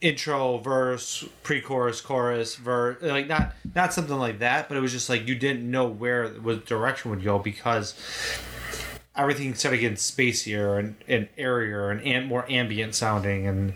Intro, 0.00 0.58
verse, 0.58 1.24
pre-chorus, 1.42 2.02
chorus, 2.02 2.56
verse, 2.56 2.98
like 3.00 3.26
not 3.26 3.54
not 3.74 3.94
something 3.94 4.18
like 4.18 4.40
that, 4.40 4.68
but 4.68 4.76
it 4.76 4.80
was 4.80 4.92
just 4.92 5.08
like 5.08 5.26
you 5.26 5.34
didn't 5.34 5.68
know 5.70 5.86
where 5.86 6.28
what 6.28 6.66
direction 6.66 7.10
would 7.10 7.22
go 7.24 7.38
because 7.38 7.94
everything 9.16 9.54
started 9.54 9.78
getting 9.78 9.96
spacier 9.96 10.78
and, 10.78 10.96
and 11.06 11.28
airier 11.38 11.90
and, 11.90 12.02
and 12.02 12.26
more 12.26 12.50
ambient 12.50 12.94
sounding 12.94 13.46
and 13.46 13.74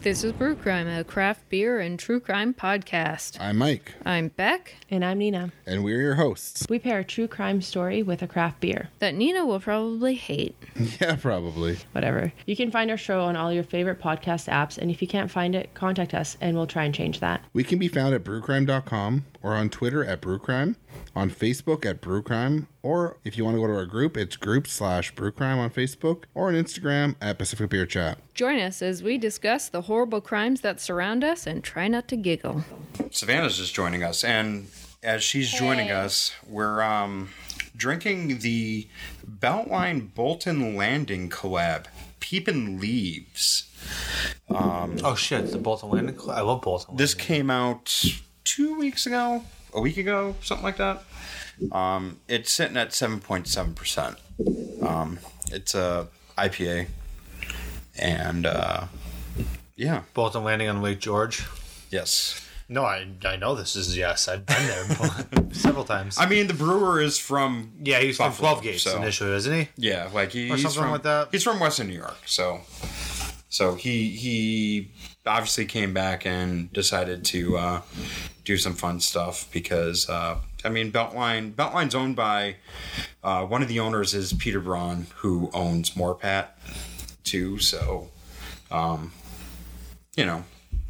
This 0.00 0.22
is 0.22 0.30
Brew 0.32 0.54
Crime, 0.54 0.86
a 0.86 1.02
craft 1.02 1.48
beer 1.48 1.80
and 1.80 1.98
true 1.98 2.20
crime 2.20 2.54
podcast. 2.54 3.36
I'm 3.40 3.58
Mike, 3.58 3.94
I'm 4.06 4.28
Beck, 4.28 4.76
And 4.90 5.04
I'm 5.04 5.18
Nina. 5.18 5.50
and 5.66 5.82
we're 5.82 6.00
your 6.00 6.14
hosts. 6.14 6.64
We 6.70 6.78
pair 6.78 7.00
a 7.00 7.04
true 7.04 7.26
crime 7.26 7.60
story 7.60 8.04
with 8.04 8.22
a 8.22 8.28
craft 8.28 8.60
beer. 8.60 8.90
that 9.00 9.16
Nina 9.16 9.44
will 9.44 9.58
probably 9.60 10.14
hate. 10.14 10.54
Yeah, 11.00 11.16
probably. 11.16 11.78
Whatever. 11.92 12.32
You 12.46 12.54
can 12.56 12.70
find 12.70 12.90
our 12.92 12.96
show 12.96 13.22
on 13.22 13.34
all 13.36 13.52
your 13.52 13.64
favorite 13.64 14.00
podcast 14.00 14.48
apps, 14.48 14.78
and 14.78 14.90
if 14.90 15.02
you 15.02 15.08
can't 15.08 15.30
find 15.30 15.54
it, 15.56 15.74
contact 15.74 16.14
us 16.14 16.36
and 16.40 16.56
we'll 16.56 16.66
try 16.68 16.84
and 16.84 16.94
change 16.94 17.18
that. 17.20 17.42
We 17.52 17.64
can 17.64 17.78
be 17.80 17.88
found 17.88 18.14
at 18.14 18.22
brewcrime.com 18.24 19.24
or 19.42 19.54
on 19.54 19.68
Twitter 19.70 20.04
at 20.04 20.20
brewcrime, 20.20 20.76
on 21.14 21.30
Facebook 21.30 21.86
at 21.86 22.00
brewcrime, 22.00 22.66
or 22.82 23.18
if 23.24 23.36
you 23.38 23.44
want 23.44 23.56
to 23.56 23.60
go 23.60 23.66
to 23.66 23.74
our 23.74 23.86
group, 23.86 24.16
it's 24.16 24.36
group 24.36 24.66
slash 24.66 25.14
brewcrime 25.14 25.58
on 25.58 25.70
Facebook 25.70 26.24
or 26.34 26.48
on 26.48 26.54
Instagram 26.54 27.14
at 27.20 27.38
Pacific 27.38 27.70
Beer 27.70 27.86
Chat. 27.86 28.18
Join 28.34 28.58
us 28.58 28.82
as 28.82 29.02
we 29.02 29.18
discuss 29.18 29.68
the 29.68 29.82
horrible 29.82 30.20
crimes 30.20 30.60
that 30.62 30.80
surround 30.80 31.22
us 31.24 31.46
and 31.46 31.62
try 31.62 31.88
not 31.88 32.08
to 32.08 32.16
giggle. 32.16 32.64
Savana's 33.10 33.58
just 33.58 33.74
joining 33.74 34.02
us, 34.02 34.24
and 34.24 34.68
as 35.02 35.22
she's 35.22 35.50
joining 35.50 35.90
us, 35.90 36.32
we're 36.48 36.82
um, 36.82 37.28
drinking 37.76 38.38
the 38.40 38.88
Beltline 39.28 40.12
Bolton 40.14 40.76
Landing 40.76 41.30
collab, 41.30 41.84
Peepin' 42.20 42.80
Leaves. 42.80 43.64
Um, 44.50 44.96
Oh 45.04 45.14
shit, 45.14 45.50
the 45.52 45.58
Bolton 45.58 45.90
Landing. 45.90 46.18
Cl- 46.18 46.32
I 46.32 46.40
love 46.40 46.62
Bolton. 46.62 46.96
This 46.96 47.14
came 47.14 47.48
out 47.50 48.04
two 48.48 48.78
weeks 48.78 49.06
ago, 49.06 49.44
a 49.74 49.80
week 49.80 49.96
ago, 49.98 50.34
something 50.42 50.64
like 50.64 50.78
that. 50.78 51.02
Um, 51.72 52.18
it's 52.28 52.50
sitting 52.52 52.76
at 52.76 52.92
seven 52.94 53.20
point 53.20 53.46
seven 53.46 53.74
percent. 53.74 54.16
Um, 54.82 55.18
it's 55.52 55.74
a 55.74 56.08
IPA, 56.36 56.86
and 57.98 58.46
uh, 58.46 58.86
yeah, 59.76 60.02
Bolton 60.14 60.44
Landing 60.44 60.68
on 60.68 60.82
Lake 60.82 61.00
George. 61.00 61.44
yes. 61.90 62.44
No, 62.70 62.84
I 62.84 63.06
I 63.24 63.36
know 63.36 63.54
this 63.54 63.74
is 63.76 63.96
yes. 63.96 64.28
I've 64.28 64.44
been 64.44 64.66
there 64.66 65.52
several 65.52 65.84
times. 65.84 66.18
I 66.18 66.26
mean, 66.26 66.48
the 66.48 66.54
brewer 66.54 67.00
is 67.00 67.18
from 67.18 67.72
yeah, 67.82 67.98
he's 68.00 68.18
from 68.18 68.32
Twelve 68.34 68.62
Gates 68.62 68.82
so- 68.82 68.96
initially, 68.98 69.32
isn't 69.32 69.54
he? 69.54 69.68
Yeah, 69.76 70.10
like 70.12 70.32
he, 70.32 70.50
Or 70.50 70.54
he's 70.56 70.64
something 70.64 70.82
from, 70.82 70.90
like 70.92 71.02
that. 71.04 71.28
He's 71.32 71.42
from 71.42 71.60
Western 71.60 71.86
New 71.88 71.94
York, 71.96 72.18
so 72.26 72.60
so 73.48 73.74
he 73.74 74.10
he 74.10 74.90
obviously 75.28 75.66
came 75.66 75.92
back 75.94 76.26
and 76.26 76.72
decided 76.72 77.24
to 77.26 77.56
uh, 77.56 77.82
do 78.44 78.56
some 78.56 78.74
fun 78.74 79.00
stuff 79.00 79.48
because 79.52 80.08
uh, 80.08 80.38
I 80.64 80.68
mean 80.68 80.90
Beltline 80.90 81.52
Beltline's 81.54 81.94
owned 81.94 82.16
by 82.16 82.56
uh, 83.22 83.44
one 83.44 83.62
of 83.62 83.68
the 83.68 83.80
owners 83.80 84.14
is 84.14 84.32
Peter 84.32 84.60
Braun 84.60 85.06
who 85.16 85.50
owns 85.52 85.90
Morpat 85.90 86.48
too, 87.24 87.58
so 87.58 88.08
um, 88.70 89.12
you 90.16 90.24
know 90.24 90.44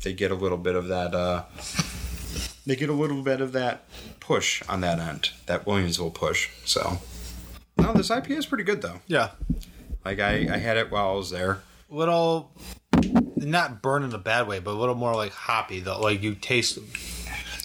they 0.05 0.13
get 0.13 0.31
a 0.31 0.35
little 0.37 0.59
bit 0.59 0.75
of 0.77 0.89
that 0.89 1.15
uh, 1.15 1.45
they 2.67 2.77
get 2.77 2.89
a 2.89 2.93
little 2.95 3.23
bit 3.23 3.41
of 3.41 3.53
that 3.53 3.85
push 4.21 4.63
on 4.69 4.81
that 4.83 4.99
end 4.99 5.31
that 5.47 5.65
Williamsville 5.65 6.15
push 6.15 6.49
so. 6.65 6.99
No, 7.77 7.93
this 7.93 8.09
IPA 8.11 8.39
is 8.39 8.47
pretty 8.47 8.65
good 8.65 8.83
though. 8.83 9.01
Yeah, 9.07 9.31
Like 10.05 10.19
I, 10.19 10.49
I 10.53 10.57
had 10.59 10.77
it 10.77 10.91
while 10.91 11.11
I 11.11 11.13
was 11.15 11.31
there. 11.31 11.63
little 11.89 12.51
not 13.37 13.83
burn 13.83 14.03
in 14.05 14.13
a 14.15 14.19
bad 14.19 14.47
way, 14.49 14.59
but 14.59 14.73
a 14.73 14.79
little 14.79 14.95
more 14.95 15.15
like 15.15 15.33
hoppy 15.33 15.81
though. 15.81 16.01
Like 16.01 16.23
you 16.23 16.35
taste 16.35 16.79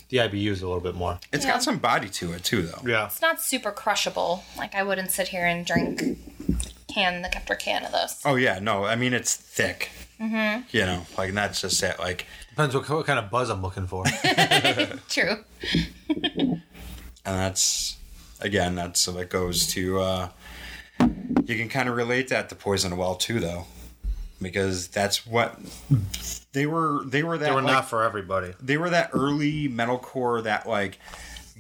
the 0.10 0.18
IBUs 0.18 0.62
a 0.62 0.66
little 0.68 0.80
bit 0.80 0.96
more. 0.96 1.20
It's 1.32 1.46
Yeah. 1.46 1.54
got 1.54 1.64
some 1.64 1.78
body 1.80 2.08
to 2.10 2.34
it 2.34 2.44
too, 2.44 2.64
though. 2.64 2.82
Yeah, 2.86 3.06
It's 3.08 3.22
not 3.22 3.42
super 3.42 3.72
crushable. 3.72 4.44
Like 4.58 4.76
I 4.76 4.84
wouldn't 4.84 5.12
sit 5.12 5.30
here 5.30 5.46
and 5.46 5.66
drink 5.66 6.02
can 6.94 7.22
the 7.24 7.36
after 7.36 7.56
can 7.56 7.84
of 7.86 7.92
this. 7.92 8.22
Oh 8.26 8.36
yeah, 8.36 8.60
no, 8.60 8.86
I 8.86 8.96
mean 8.96 9.14
it's 9.14 9.36
thick. 9.36 9.90
Mm-hmm. 10.22 10.62
You 10.72 10.86
know, 10.86 11.06
like 11.18 11.34
that's 11.34 11.60
just 11.62 11.82
it. 11.84 11.98
Like, 12.00 12.28
depends 12.50 12.76
what, 12.76 12.88
what 12.90 13.06
kind 13.06 13.20
of 13.20 13.30
buzz 13.32 13.50
I'm 13.50 13.62
looking 13.62 13.88
for. 13.88 14.06
True. 15.10 15.44
and 16.10 16.62
that's 17.26 17.98
again, 18.40 18.76
that's 18.76 19.00
so 19.00 19.18
it 19.18 19.30
goes 19.30 19.68
to. 19.74 20.00
uh 20.00 20.30
You 21.46 21.56
can 21.58 21.68
kind 21.70 21.90
of 21.90 21.96
relate 21.96 22.28
that 22.30 22.50
to 22.50 22.56
Poison 22.56 22.96
Well 22.96 23.16
too, 23.16 23.40
though, 23.40 23.66
because 24.44 24.88
that's 24.90 25.26
what 25.26 25.58
they 26.52 26.66
were. 26.66 27.04
They 27.06 27.24
were 27.24 27.38
that. 27.38 27.46
they 27.46 27.52
were 27.56 27.62
like, 27.62 27.74
not 27.74 27.90
for 27.90 28.04
everybody. 28.04 28.54
they 28.62 28.78
were 28.78 28.90
that 28.92 29.10
early 29.14 29.68
metalcore 29.68 30.44
that 30.44 30.68
like 30.68 31.00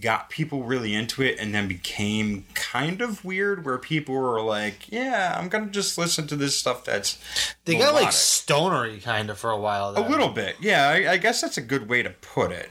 got 0.01 0.29
people 0.29 0.63
really 0.63 0.93
into 0.93 1.21
it 1.23 1.37
and 1.39 1.53
then 1.55 1.67
became 1.67 2.45
kind 2.55 2.99
of 3.01 3.23
weird 3.23 3.63
where 3.63 3.77
people 3.77 4.13
were 4.15 4.41
like 4.41 4.91
yeah 4.91 5.37
i'm 5.39 5.47
gonna 5.47 5.67
just 5.67 5.97
listen 5.97 6.25
to 6.27 6.35
this 6.35 6.57
stuff 6.57 6.83
that's 6.83 7.17
They 7.63 7.75
got 7.75 7.93
like 7.93 8.01
melodic." 8.01 8.11
stonery 8.13 8.99
kind 8.99 9.29
of 9.29 9.37
for 9.37 9.51
a 9.51 9.57
while. 9.57 9.93
a 9.95 10.01
little 10.09 10.29
bit 10.29 10.55
yeah 10.59 10.89
I, 10.89 11.11
I 11.13 11.17
guess 11.17 11.39
that's 11.41 11.57
a 11.57 11.61
good 11.61 11.87
way 11.87 12.01
to 12.03 12.09
put 12.09 12.51
it 12.51 12.69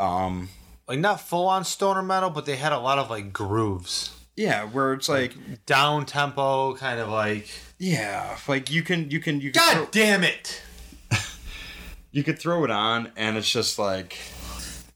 um 0.00 0.48
like 0.88 0.98
not 1.00 1.20
full 1.20 1.46
on 1.48 1.64
stoner 1.64 2.02
metal, 2.02 2.30
but 2.30 2.46
they 2.46 2.56
had 2.56 2.72
a 2.72 2.78
lot 2.78 2.98
of 2.98 3.10
like 3.10 3.32
grooves, 3.32 4.12
yeah 4.36 4.64
where 4.64 4.92
it's 4.92 5.08
like 5.08 5.34
down 5.66 6.06
tempo, 6.06 6.74
kind 6.76 7.00
of 7.00 7.08
like. 7.08 7.48
Yeah 7.78 8.36
like 8.48 8.70
you 8.70 8.82
can 8.82 9.10
you 9.10 9.20
can 9.20 9.40
you 9.40 9.52
can 9.52 9.60
God 9.62 9.74
throw, 9.74 9.86
damn 9.90 10.24
it! 10.24 10.62
you 12.10 12.22
could 12.22 12.38
throw 12.38 12.64
it 12.64 12.70
on 12.70 13.12
and 13.16 13.36
it's 13.36 13.50
just 13.50 13.78
like 13.78 14.18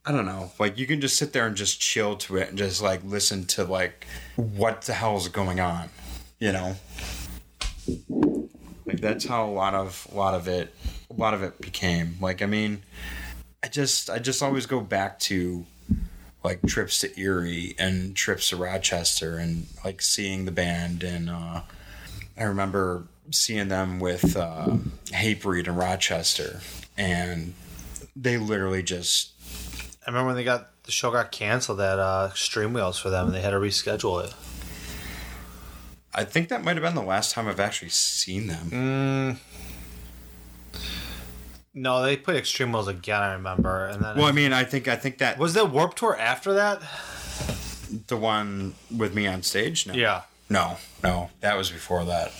I 0.05 0.13
don't 0.13 0.25
know. 0.25 0.51
Like 0.59 0.79
you 0.79 0.87
can 0.87 1.01
just 1.01 1.17
sit 1.17 1.33
there 1.33 1.47
and 1.47 1.55
just 1.55 1.81
chill 1.81 2.17
to 2.17 2.39
it 2.39 2.49
and 2.49 2.59
just 2.59 2.81
like 2.83 3.03
listen 3.05 3.45
to 3.47 3.65
like 3.65 4.07
what 4.37 4.83
the 4.83 4.95
hell 4.95 5.17
is 5.17 5.29
going 5.29 5.61
on, 5.61 5.91
you 6.39 6.53
know. 6.53 6.77
Like 8.87 9.01
that's 9.01 9.27
how 9.27 9.47
a 9.47 9.53
lot 9.53 9.75
of 9.75 10.09
a 10.11 10.17
lot 10.17 10.35
of 10.35 10.49
it 10.49 10.75
a 11.11 11.15
lot 11.15 11.35
of 11.35 11.43
it 11.43 11.61
became. 11.61 12.17
Like 12.21 12.41
I 12.41 12.47
mean, 12.47 12.83
I 13.63 13.69
just 13.69 14.09
I 14.09 14.19
just 14.19 14.43
always 14.43 14.65
go 14.65 14.81
back 14.81 15.19
to 15.21 15.67
like 16.43 16.63
trips 16.67 16.99
to 17.01 17.21
Erie 17.21 17.75
and 17.79 18.17
trips 18.17 18.49
to 18.49 18.57
Rochester 18.57 19.37
and 19.37 19.67
like 19.85 20.01
seeing 20.01 20.47
the 20.47 20.53
band 20.53 21.03
and 21.03 21.29
uh 21.29 21.61
I 22.41 22.45
remember 22.45 23.05
seeing 23.31 23.69
them 23.69 24.01
with 24.01 24.37
uh 24.37 24.79
Hatebreed 25.13 25.69
in 25.69 25.77
Rochester 25.77 26.61
and 26.97 27.55
they 28.17 28.37
literally 28.39 28.83
just 28.83 29.31
I 30.07 30.11
remember 30.11 30.29
when 30.29 30.37
they 30.37 30.45
got 30.45 30.71
the 30.85 30.91
show 30.91 31.11
got 31.11 31.31
canceled 31.31 31.81
at 31.81 31.99
uh, 31.99 32.29
Extreme 32.31 32.73
Wheels 32.73 32.99
for 32.99 33.11
them, 33.11 33.27
and 33.27 33.35
they 33.35 33.43
had 33.43 33.51
to 33.51 33.57
reschedule 33.59 34.25
it. 34.25 34.35
I 36.13 36.25
think 36.25 36.49
that 36.49 36.65
might 36.65 36.77
have 36.77 36.83
been 36.83 36.95
the 36.95 37.03
last 37.03 37.33
time 37.33 37.47
I've 37.47 37.61
actually 37.61 37.91
seen 37.91 38.49
them. 38.49 39.39
No, 41.73 42.03
they 42.03 42.17
put 42.17 42.35
Extreme 42.35 42.73
Wheels 42.73 42.89
again. 42.89 43.21
I 43.21 43.35
remember, 43.35 43.87
and 43.87 44.03
then 44.03 44.17
Well, 44.17 44.27
I 44.27 44.33
mean, 44.33 44.53
I 44.53 44.65
think 44.65 44.89
I 44.89 44.97
think 44.97 45.19
that 45.19 45.39
was 45.39 45.55
the 45.55 45.65
Warped 45.65 45.99
Tour 45.99 46.17
after 46.19 46.55
that? 46.55 46.83
the 48.07 48.17
one 48.17 48.75
with 48.97 49.15
me 49.15 49.27
on 49.27 49.43
stage. 49.43 49.87
No, 49.87 49.95
Yeah, 49.95 50.23
no, 50.51 50.77
no, 51.03 51.31
that 51.41 51.57
was 51.57 51.71
before 51.71 52.05
that. 52.05 52.33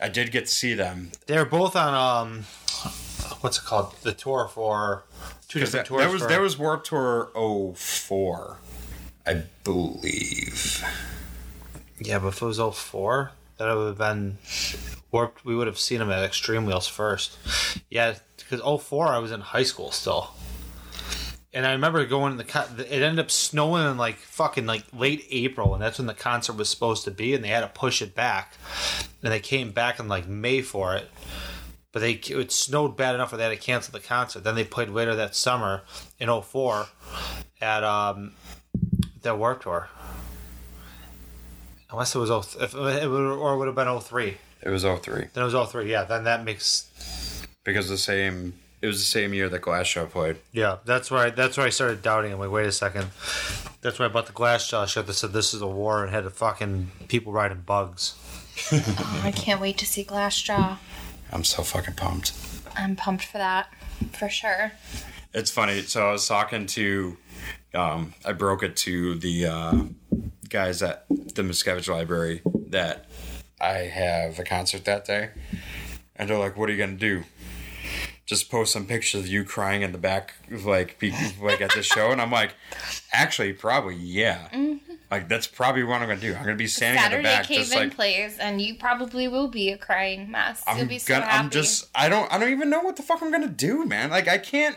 I 0.00 0.08
did 0.08 0.30
get 0.30 0.46
to 0.46 0.52
see 0.52 0.74
them 0.74 1.10
they 1.26 1.36
were 1.36 1.44
both 1.44 1.74
on 1.76 1.92
um, 1.92 2.44
what's 3.40 3.58
it 3.58 3.64
called? 3.64 3.94
The 4.02 4.12
tour 4.12 4.48
for 4.48 5.04
two 5.48 5.58
different 5.60 5.86
that, 5.86 5.88
tours. 5.88 6.02
that 6.04 6.12
was 6.12 6.22
for- 6.22 6.28
that 6.28 6.40
was 6.40 6.58
Warped 6.58 6.86
Tour 6.86 7.30
04, 7.74 8.58
I 9.26 9.42
believe. 9.64 10.84
yeah, 11.98 12.18
but 12.18 12.28
if 12.28 12.40
it 12.42 12.46
was 12.46 12.58
04, 12.58 13.32
that 13.58 13.74
would 13.74 13.86
have 13.88 13.98
been 13.98 14.38
Warped. 15.10 15.44
We 15.44 15.56
would 15.56 15.66
have 15.66 15.78
seen 15.78 15.98
them 15.98 16.10
at 16.10 16.22
Extreme 16.22 16.66
Wheels 16.66 16.86
first. 16.86 17.36
Yeah, 17.90 18.14
because 18.36 18.60
04, 18.82 19.08
I 19.08 19.18
was 19.18 19.32
in 19.32 19.40
high 19.40 19.62
school 19.64 19.90
still. 19.90 20.30
And 21.58 21.66
I 21.66 21.72
remember 21.72 22.06
going 22.06 22.30
to 22.30 22.38
the 22.38 22.48
con- 22.48 22.78
it 22.78 23.02
ended 23.02 23.18
up 23.18 23.32
snowing 23.32 23.84
in 23.84 23.96
like 23.96 24.18
fucking 24.18 24.64
like 24.64 24.84
late 24.92 25.26
April, 25.28 25.74
and 25.74 25.82
that's 25.82 25.98
when 25.98 26.06
the 26.06 26.14
concert 26.14 26.52
was 26.52 26.68
supposed 26.68 27.02
to 27.06 27.10
be, 27.10 27.34
and 27.34 27.42
they 27.42 27.48
had 27.48 27.62
to 27.62 27.66
push 27.66 28.00
it 28.00 28.14
back. 28.14 28.54
And 29.24 29.32
they 29.32 29.40
came 29.40 29.72
back 29.72 29.98
in 29.98 30.06
like 30.06 30.28
May 30.28 30.62
for 30.62 30.94
it, 30.94 31.10
but 31.90 31.98
they 31.98 32.12
it 32.12 32.52
snowed 32.52 32.96
bad 32.96 33.16
enough 33.16 33.32
where 33.32 33.38
they 33.38 33.42
had 33.42 33.50
to 33.50 33.56
cancel 33.56 33.90
the 33.90 33.98
concert. 33.98 34.44
Then 34.44 34.54
they 34.54 34.62
played 34.62 34.88
later 34.88 35.16
that 35.16 35.34
summer 35.34 35.82
in 36.20 36.28
04 36.30 36.86
at 37.60 37.82
um 37.82 38.34
that 39.22 39.36
Warped 39.36 39.64
Tour. 39.64 39.88
Unless 41.90 42.14
it 42.14 42.18
was 42.20 42.28
0, 42.28 42.62
if 42.62 42.72
it 42.72 43.08
would, 43.08 43.20
or 43.20 43.54
it 43.54 43.56
would 43.56 43.66
have 43.66 43.74
been 43.74 44.00
03. 44.00 44.36
It 44.62 44.70
was 44.70 44.84
03. 44.84 45.26
Then 45.34 45.42
it 45.42 45.52
was 45.52 45.70
03. 45.72 45.90
Yeah, 45.90 46.04
then 46.04 46.22
that 46.22 46.44
makes 46.44 47.42
Because 47.64 47.88
the 47.88 47.98
same 47.98 48.54
it 48.80 48.86
was 48.86 48.98
the 48.98 49.04
same 49.04 49.34
year 49.34 49.48
that 49.48 49.62
Glassjaw 49.62 50.10
played. 50.10 50.36
Yeah, 50.52 50.76
that's 50.84 51.10
where 51.10 51.26
I, 51.26 51.30
that's 51.30 51.56
where 51.56 51.66
I 51.66 51.70
started 51.70 52.02
doubting. 52.02 52.32
I'm 52.32 52.38
like, 52.38 52.50
wait 52.50 52.66
a 52.66 52.72
second. 52.72 53.08
That's 53.80 53.98
why 53.98 54.06
I 54.06 54.08
bought 54.08 54.26
the 54.26 54.32
Glassjaw 54.32 54.86
shirt 54.86 55.06
that 55.06 55.14
said 55.14 55.32
this 55.32 55.54
is 55.54 55.62
a 55.62 55.66
war 55.66 56.02
and 56.02 56.12
had 56.12 56.24
the 56.24 56.30
fucking 56.30 56.90
people 57.08 57.32
riding 57.32 57.60
bugs. 57.60 58.14
Oh, 58.72 59.20
I 59.24 59.32
can't 59.32 59.60
wait 59.60 59.78
to 59.78 59.86
see 59.86 60.04
Glassjaw. 60.04 60.78
I'm 61.32 61.44
so 61.44 61.62
fucking 61.62 61.94
pumped. 61.94 62.32
I'm 62.76 62.96
pumped 62.96 63.24
for 63.24 63.38
that, 63.38 63.72
for 64.12 64.28
sure. 64.28 64.72
It's 65.34 65.50
funny. 65.50 65.82
So 65.82 66.08
I 66.08 66.12
was 66.12 66.26
talking 66.26 66.66
to, 66.66 67.16
um, 67.74 68.14
I 68.24 68.32
broke 68.32 68.62
it 68.62 68.76
to 68.78 69.16
the 69.16 69.46
uh, 69.46 69.74
guys 70.48 70.82
at 70.82 71.04
the 71.08 71.42
Miscavige 71.42 71.88
Library 71.88 72.42
that 72.68 73.06
I 73.60 73.78
have 73.78 74.38
a 74.38 74.44
concert 74.44 74.84
that 74.86 75.04
day, 75.04 75.30
and 76.16 76.28
they're 76.28 76.38
like, 76.38 76.56
"What 76.56 76.68
are 76.68 76.72
you 76.72 76.78
gonna 76.78 76.92
do? 76.96 77.24
Just 78.28 78.50
post 78.50 78.74
some 78.74 78.86
pictures 78.86 79.22
of 79.22 79.26
you 79.26 79.42
crying 79.42 79.80
in 79.80 79.90
the 79.92 79.98
back, 79.98 80.34
of, 80.52 80.66
like, 80.66 80.98
be, 80.98 81.10
like 81.42 81.62
at 81.62 81.72
the 81.72 81.82
show?" 81.82 82.12
And 82.12 82.20
I'm 82.20 82.30
like, 82.30 82.54
"Actually, 83.10 83.54
probably, 83.54 83.96
yeah. 83.96 84.48
Mm-hmm. 84.52 84.92
Like 85.10 85.28
that's 85.28 85.46
probably 85.46 85.82
what 85.82 86.02
I'm 86.02 86.08
gonna 86.08 86.20
do. 86.20 86.34
I'm 86.34 86.44
gonna 86.44 86.54
be 86.54 86.66
standing 86.66 87.02
in 87.02 87.22
the 87.22 87.22
back, 87.22 87.46
Cave 87.46 87.60
just 87.60 87.72
In 87.72 87.78
like." 87.78 87.94
plays, 87.94 88.38
and 88.38 88.60
you 88.60 88.74
probably 88.76 89.26
will 89.28 89.48
be 89.48 89.70
a 89.70 89.78
crying 89.78 90.30
mess. 90.30 90.62
I'm 90.66 90.76
You'll 90.76 90.86
be 90.88 90.98
so 90.98 91.14
gonna. 91.14 91.24
happy. 91.24 91.44
I'm 91.44 91.50
just. 91.50 91.88
I 91.94 92.10
don't. 92.10 92.30
I 92.30 92.38
don't 92.38 92.50
even 92.50 92.68
know 92.68 92.80
what 92.82 92.96
the 92.96 93.02
fuck 93.02 93.22
I'm 93.22 93.32
gonna 93.32 93.48
do, 93.48 93.86
man. 93.86 94.10
Like 94.10 94.28
I 94.28 94.36
can't. 94.36 94.76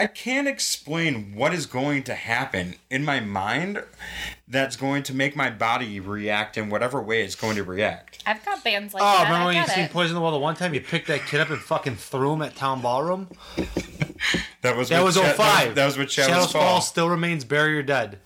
I 0.00 0.06
can't 0.06 0.48
explain 0.48 1.34
what 1.34 1.52
is 1.52 1.66
going 1.66 2.04
to 2.04 2.14
happen 2.14 2.76
in 2.88 3.04
my 3.04 3.20
mind 3.20 3.82
that's 4.48 4.74
going 4.76 5.02
to 5.04 5.14
make 5.14 5.36
my 5.36 5.50
body 5.50 6.00
react 6.00 6.56
in 6.56 6.70
whatever 6.70 7.02
way 7.02 7.22
it's 7.22 7.34
going 7.34 7.56
to 7.56 7.62
react. 7.64 8.22
I've 8.26 8.44
got 8.44 8.64
bands 8.64 8.94
like 8.94 9.02
Oh, 9.02 9.06
that. 9.06 9.24
remember 9.24 9.46
when 9.46 9.56
you 9.56 9.60
get 9.66 9.74
seen. 9.74 9.88
Poison 9.88 10.14
the 10.14 10.20
Well 10.22 10.32
the 10.32 10.38
one 10.38 10.56
time 10.56 10.72
you 10.72 10.80
picked 10.80 11.08
that 11.08 11.26
kid 11.26 11.40
up 11.40 11.50
and 11.50 11.58
fucking 11.60 11.96
threw 11.96 12.32
him 12.32 12.42
at 12.42 12.56
Town 12.56 12.80
Ballroom? 12.80 13.28
That 14.62 14.76
was 14.76 14.90
That 14.90 15.02
was 15.02 15.14
Sha- 15.14 15.32
05. 15.32 15.74
That 15.74 15.86
was 15.86 15.96
with 15.96 16.10
Shadows, 16.10 16.30
Shadows 16.34 16.52
Fall. 16.52 16.60
Fall 16.62 16.80
still 16.82 17.08
remains 17.08 17.44
barrier 17.44 17.82
dead. 17.82 18.18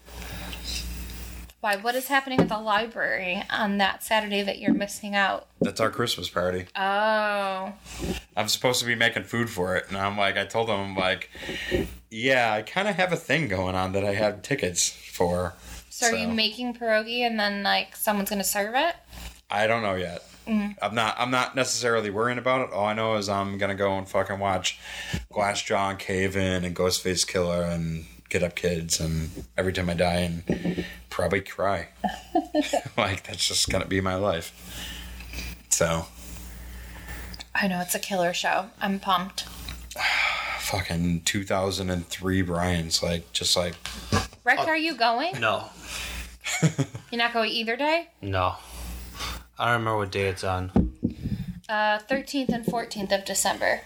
Why? 1.64 1.76
What 1.76 1.94
is 1.94 2.08
happening 2.08 2.40
at 2.40 2.50
the 2.50 2.58
library 2.58 3.42
on 3.48 3.78
that 3.78 4.04
Saturday 4.04 4.42
that 4.42 4.58
you're 4.58 4.74
missing 4.74 5.14
out? 5.14 5.46
That's 5.62 5.80
our 5.80 5.88
Christmas 5.88 6.28
party. 6.28 6.66
Oh, 6.76 7.72
I'm 8.36 8.48
supposed 8.48 8.80
to 8.80 8.86
be 8.86 8.94
making 8.94 9.22
food 9.22 9.48
for 9.48 9.74
it, 9.74 9.86
and 9.88 9.96
I'm 9.96 10.18
like, 10.18 10.36
I 10.36 10.44
told 10.44 10.68
them, 10.68 10.78
I'm 10.78 10.94
like, 10.94 11.30
yeah, 12.10 12.52
I 12.52 12.60
kind 12.60 12.86
of 12.86 12.96
have 12.96 13.14
a 13.14 13.16
thing 13.16 13.48
going 13.48 13.74
on 13.74 13.92
that 13.92 14.04
I 14.04 14.12
have 14.12 14.42
tickets 14.42 14.90
for. 14.90 15.54
so, 15.88 16.08
are 16.08 16.14
you 16.14 16.28
making 16.28 16.74
pierogi 16.74 17.20
and 17.20 17.40
then 17.40 17.62
like 17.62 17.96
someone's 17.96 18.28
gonna 18.28 18.44
serve 18.44 18.74
it? 18.74 18.94
I 19.50 19.66
don't 19.66 19.82
know 19.82 19.94
yet. 19.94 20.22
Mm. 20.46 20.76
I'm 20.82 20.94
not. 20.94 21.16
I'm 21.18 21.30
not 21.30 21.56
necessarily 21.56 22.10
worrying 22.10 22.36
about 22.36 22.68
it. 22.68 22.74
All 22.74 22.84
I 22.84 22.92
know 22.92 23.14
is 23.14 23.30
I'm 23.30 23.56
gonna 23.56 23.74
go 23.74 23.96
and 23.96 24.06
fucking 24.06 24.38
watch 24.38 24.78
Glassjaw 25.32 25.92
and 25.92 25.98
Cave 25.98 26.36
In 26.36 26.66
and 26.66 26.76
Ghostface 26.76 27.24
Killah 27.24 27.74
and 27.74 28.04
Get 28.34 28.42
Up 28.42 28.56
Kids 28.56 28.98
and 28.98 29.30
Every 29.56 29.72
Time 29.72 29.88
I 29.88 29.94
Die 29.94 30.12
and 30.16 30.84
probably 31.08 31.40
cry. 31.40 31.86
like 32.96 33.22
that's 33.22 33.46
just 33.46 33.68
gonna 33.68 33.86
be 33.86 34.00
my 34.00 34.16
life. 34.16 34.52
So 35.68 36.06
I 37.54 37.68
know 37.68 37.78
it's 37.78 37.94
a 37.94 38.00
killer 38.00 38.34
show. 38.34 38.70
I'm 38.80 38.98
pumped. 38.98 39.42
fucking 40.58 41.20
2003 41.20 42.42
Brian's 42.42 43.04
like 43.04 43.32
just 43.32 43.56
like 43.56 43.74
Rick, 44.42 44.58
Oh. 44.58 44.66
are 44.66 44.76
you 44.76 44.96
going? 44.96 45.38
No. 45.38 45.66
You're 47.12 47.18
not 47.18 47.32
going 47.34 47.52
either 47.52 47.76
day? 47.76 48.08
No. 48.20 48.56
I 49.60 49.66
don't 49.66 49.78
remember 49.78 49.98
what 49.98 50.10
day 50.10 50.26
it's 50.26 50.42
on. 50.42 50.72
Uh, 51.68 52.00
13th 52.00 52.48
and 52.48 52.66
14th 52.66 53.16
of 53.16 53.24
December. 53.24 53.82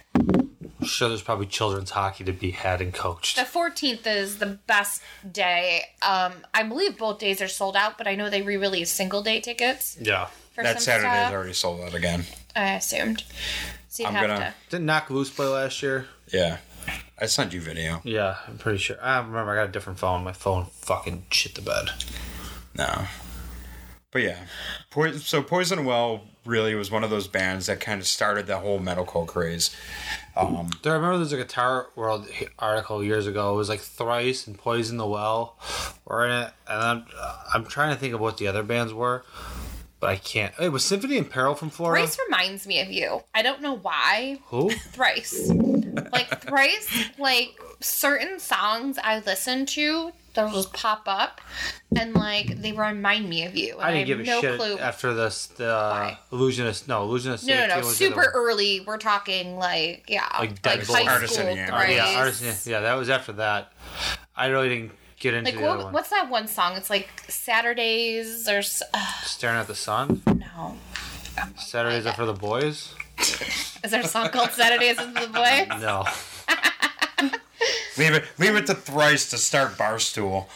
I'm 0.88 0.90
sure 0.90 1.08
there's 1.10 1.20
probably 1.20 1.44
children's 1.44 1.90
hockey 1.90 2.24
to 2.24 2.32
be 2.32 2.50
had 2.52 2.80
and 2.80 2.94
coached. 2.94 3.36
The 3.36 3.42
14th 3.42 4.06
is 4.06 4.38
the 4.38 4.46
best 4.66 5.02
day. 5.30 5.82
Um, 6.00 6.32
I 6.54 6.62
believe 6.62 6.96
both 6.96 7.18
days 7.18 7.42
are 7.42 7.48
sold 7.48 7.76
out, 7.76 7.98
but 7.98 8.06
I 8.08 8.14
know 8.14 8.30
they 8.30 8.40
re-release 8.40 8.90
single 8.90 9.22
day 9.22 9.38
tickets 9.42 9.98
Yeah. 10.00 10.28
for 10.54 10.64
that 10.64 10.76
some 10.76 10.84
Saturday's 10.84 11.10
stuff. 11.12 11.32
already 11.34 11.52
sold 11.52 11.82
out 11.82 11.92
again. 11.94 12.24
I 12.56 12.70
assumed. 12.76 13.22
So 13.90 14.02
you 14.04 14.08
I'm 14.08 14.14
have 14.14 14.26
gonna- 14.28 14.40
to. 14.46 14.54
Didn't 14.70 14.86
Knocked 14.86 15.10
Loose 15.10 15.28
play 15.28 15.44
last 15.44 15.82
year? 15.82 16.08
Yeah, 16.32 16.56
I 17.20 17.26
sent 17.26 17.52
you 17.52 17.60
video. 17.60 18.00
Yeah, 18.02 18.36
I'm 18.46 18.56
pretty 18.56 18.78
sure. 18.78 18.96
I 19.02 19.18
remember 19.18 19.52
I 19.52 19.56
got 19.56 19.68
a 19.68 19.72
different 19.72 19.98
phone. 19.98 20.24
My 20.24 20.32
phone 20.32 20.68
fucking 20.80 21.26
shit 21.30 21.54
the 21.54 21.60
bed. 21.60 21.90
No. 22.74 23.08
But 24.10 24.22
yeah, 24.22 24.38
Poison, 24.90 25.20
so 25.20 25.42
Poison 25.42 25.84
Well 25.84 26.22
really 26.48 26.74
was 26.74 26.90
one 26.90 27.04
of 27.04 27.10
those 27.10 27.28
bands 27.28 27.66
that 27.66 27.78
kind 27.78 28.00
of 28.00 28.06
started 28.06 28.46
the 28.46 28.56
whole 28.58 28.80
metalcore 28.80 29.26
craze. 29.26 29.74
Um, 30.36 30.70
Do 30.82 30.90
I 30.90 30.94
remember 30.94 31.18
there's 31.18 31.32
a 31.32 31.36
Guitar 31.36 31.88
World 31.94 32.26
article 32.58 33.04
years 33.04 33.26
ago. 33.26 33.52
It 33.54 33.56
was 33.56 33.68
like 33.68 33.80
Thrice 33.80 34.46
and 34.46 34.56
Poison 34.56 34.96
the 34.96 35.06
Well 35.06 35.56
were 36.04 36.24
in 36.24 36.32
it, 36.32 36.50
and 36.66 36.82
I'm 36.82 37.04
I'm 37.54 37.64
trying 37.66 37.94
to 37.94 38.00
think 38.00 38.14
of 38.14 38.20
what 38.20 38.38
the 38.38 38.46
other 38.48 38.62
bands 38.62 38.92
were, 38.94 39.24
but 40.00 40.10
I 40.10 40.16
can't. 40.16 40.54
It 40.60 40.70
was 40.70 40.84
Symphony 40.84 41.18
in 41.18 41.24
Peril 41.26 41.54
from 41.54 41.70
Florida. 41.70 42.06
Thrice 42.06 42.18
reminds 42.26 42.66
me 42.66 42.80
of 42.80 42.90
you. 42.90 43.22
I 43.34 43.42
don't 43.42 43.60
know 43.60 43.76
why. 43.76 44.38
Who? 44.46 44.70
Thrice. 44.70 45.50
like 46.12 46.40
Thrice, 46.42 46.88
like 47.18 47.58
certain 47.80 48.38
songs 48.38 48.98
I 49.02 49.20
listen 49.20 49.66
to, 49.66 50.12
they'll 50.46 50.52
just 50.54 50.72
pop 50.72 51.02
up, 51.06 51.40
and 51.96 52.14
like 52.14 52.60
they 52.62 52.72
remind 52.72 53.28
me 53.28 53.44
of 53.44 53.56
you. 53.56 53.74
And 53.74 53.82
I 53.82 53.92
didn't 53.92 54.08
have 54.08 54.18
give 54.18 54.20
a 54.20 54.22
no 54.30 54.40
shit 54.40 54.58
clue. 54.60 54.78
after 54.78 55.14
this. 55.14 55.46
The 55.46 55.68
uh, 55.74 55.90
Why? 55.90 56.18
Illusionist. 56.32 56.88
No, 56.88 57.02
Illusionist. 57.02 57.46
no, 57.46 57.54
no, 57.54 57.66
no. 57.66 57.78
was 57.78 57.96
Super 57.96 58.30
early. 58.34 58.80
We're 58.80 58.98
talking 58.98 59.56
like 59.56 60.04
yeah, 60.08 60.26
Like 60.38 60.64
like, 60.64 60.86
high 60.86 61.12
Artisan, 61.12 61.44
school 61.44 61.56
yeah. 61.56 61.66
Thrice. 61.66 61.96
Yeah, 61.96 62.18
Artisan. 62.18 62.72
Yeah, 62.72 62.80
that 62.80 62.94
was 62.94 63.10
after 63.10 63.32
that. 63.32 63.72
I 64.36 64.46
really 64.46 64.68
didn't 64.68 64.92
get 65.18 65.34
into 65.34 65.50
Like 65.50 65.58
the 65.60 65.66
other 65.66 65.76
what, 65.78 65.84
one. 65.86 65.92
what's 65.94 66.10
that 66.10 66.30
one 66.30 66.46
song? 66.46 66.76
It's 66.76 66.90
like 66.90 67.08
Saturdays 67.28 68.48
or 68.48 68.58
uh, 68.58 69.12
Staring 69.24 69.56
at 69.58 69.66
the 69.66 69.74
Sun. 69.74 70.22
no. 70.26 70.76
Saturdays 71.56 72.04
are 72.06 72.12
for 72.14 72.26
the 72.26 72.32
boys. 72.32 72.94
Is 73.18 73.90
there 73.90 74.00
a 74.00 74.06
song 74.06 74.28
called 74.30 74.50
Saturdays 74.50 74.96
for 75.00 75.20
the 75.20 75.28
Boys? 75.28 75.80
No. 75.80 76.04
leave 77.96 78.14
it, 78.14 78.24
leave 78.38 78.56
it 78.56 78.66
to 78.66 78.74
Thrice 78.74 79.30
to 79.30 79.38
start 79.38 79.76
Barstool. 79.76 80.46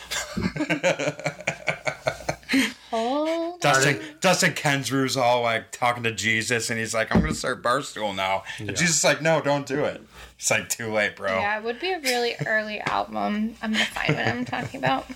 Hold 2.90 3.60
Dustin, 3.62 4.00
Dustin 4.20 4.52
Kensrue's 4.52 5.16
all 5.16 5.40
like 5.42 5.70
talking 5.70 6.02
to 6.02 6.12
Jesus, 6.12 6.68
and 6.68 6.78
he's 6.78 6.92
like, 6.92 7.14
"I'm 7.14 7.22
gonna 7.22 7.34
start 7.34 7.62
Barstool 7.62 8.14
now." 8.14 8.44
And 8.58 8.68
Jesus 8.76 8.98
is 8.98 9.04
like, 9.04 9.22
"No, 9.22 9.40
don't 9.40 9.66
do 9.66 9.84
it." 9.84 10.02
It's 10.38 10.50
like 10.50 10.68
too 10.68 10.92
late, 10.92 11.16
bro. 11.16 11.32
Yeah, 11.32 11.58
it 11.58 11.64
would 11.64 11.80
be 11.80 11.92
a 11.92 12.00
really 12.00 12.34
early 12.46 12.80
album. 12.80 13.54
I'm 13.62 13.72
gonna 13.72 13.84
find 13.86 14.14
what 14.14 14.26
I'm 14.26 14.44
talking 14.44 14.78
about. 14.78 15.06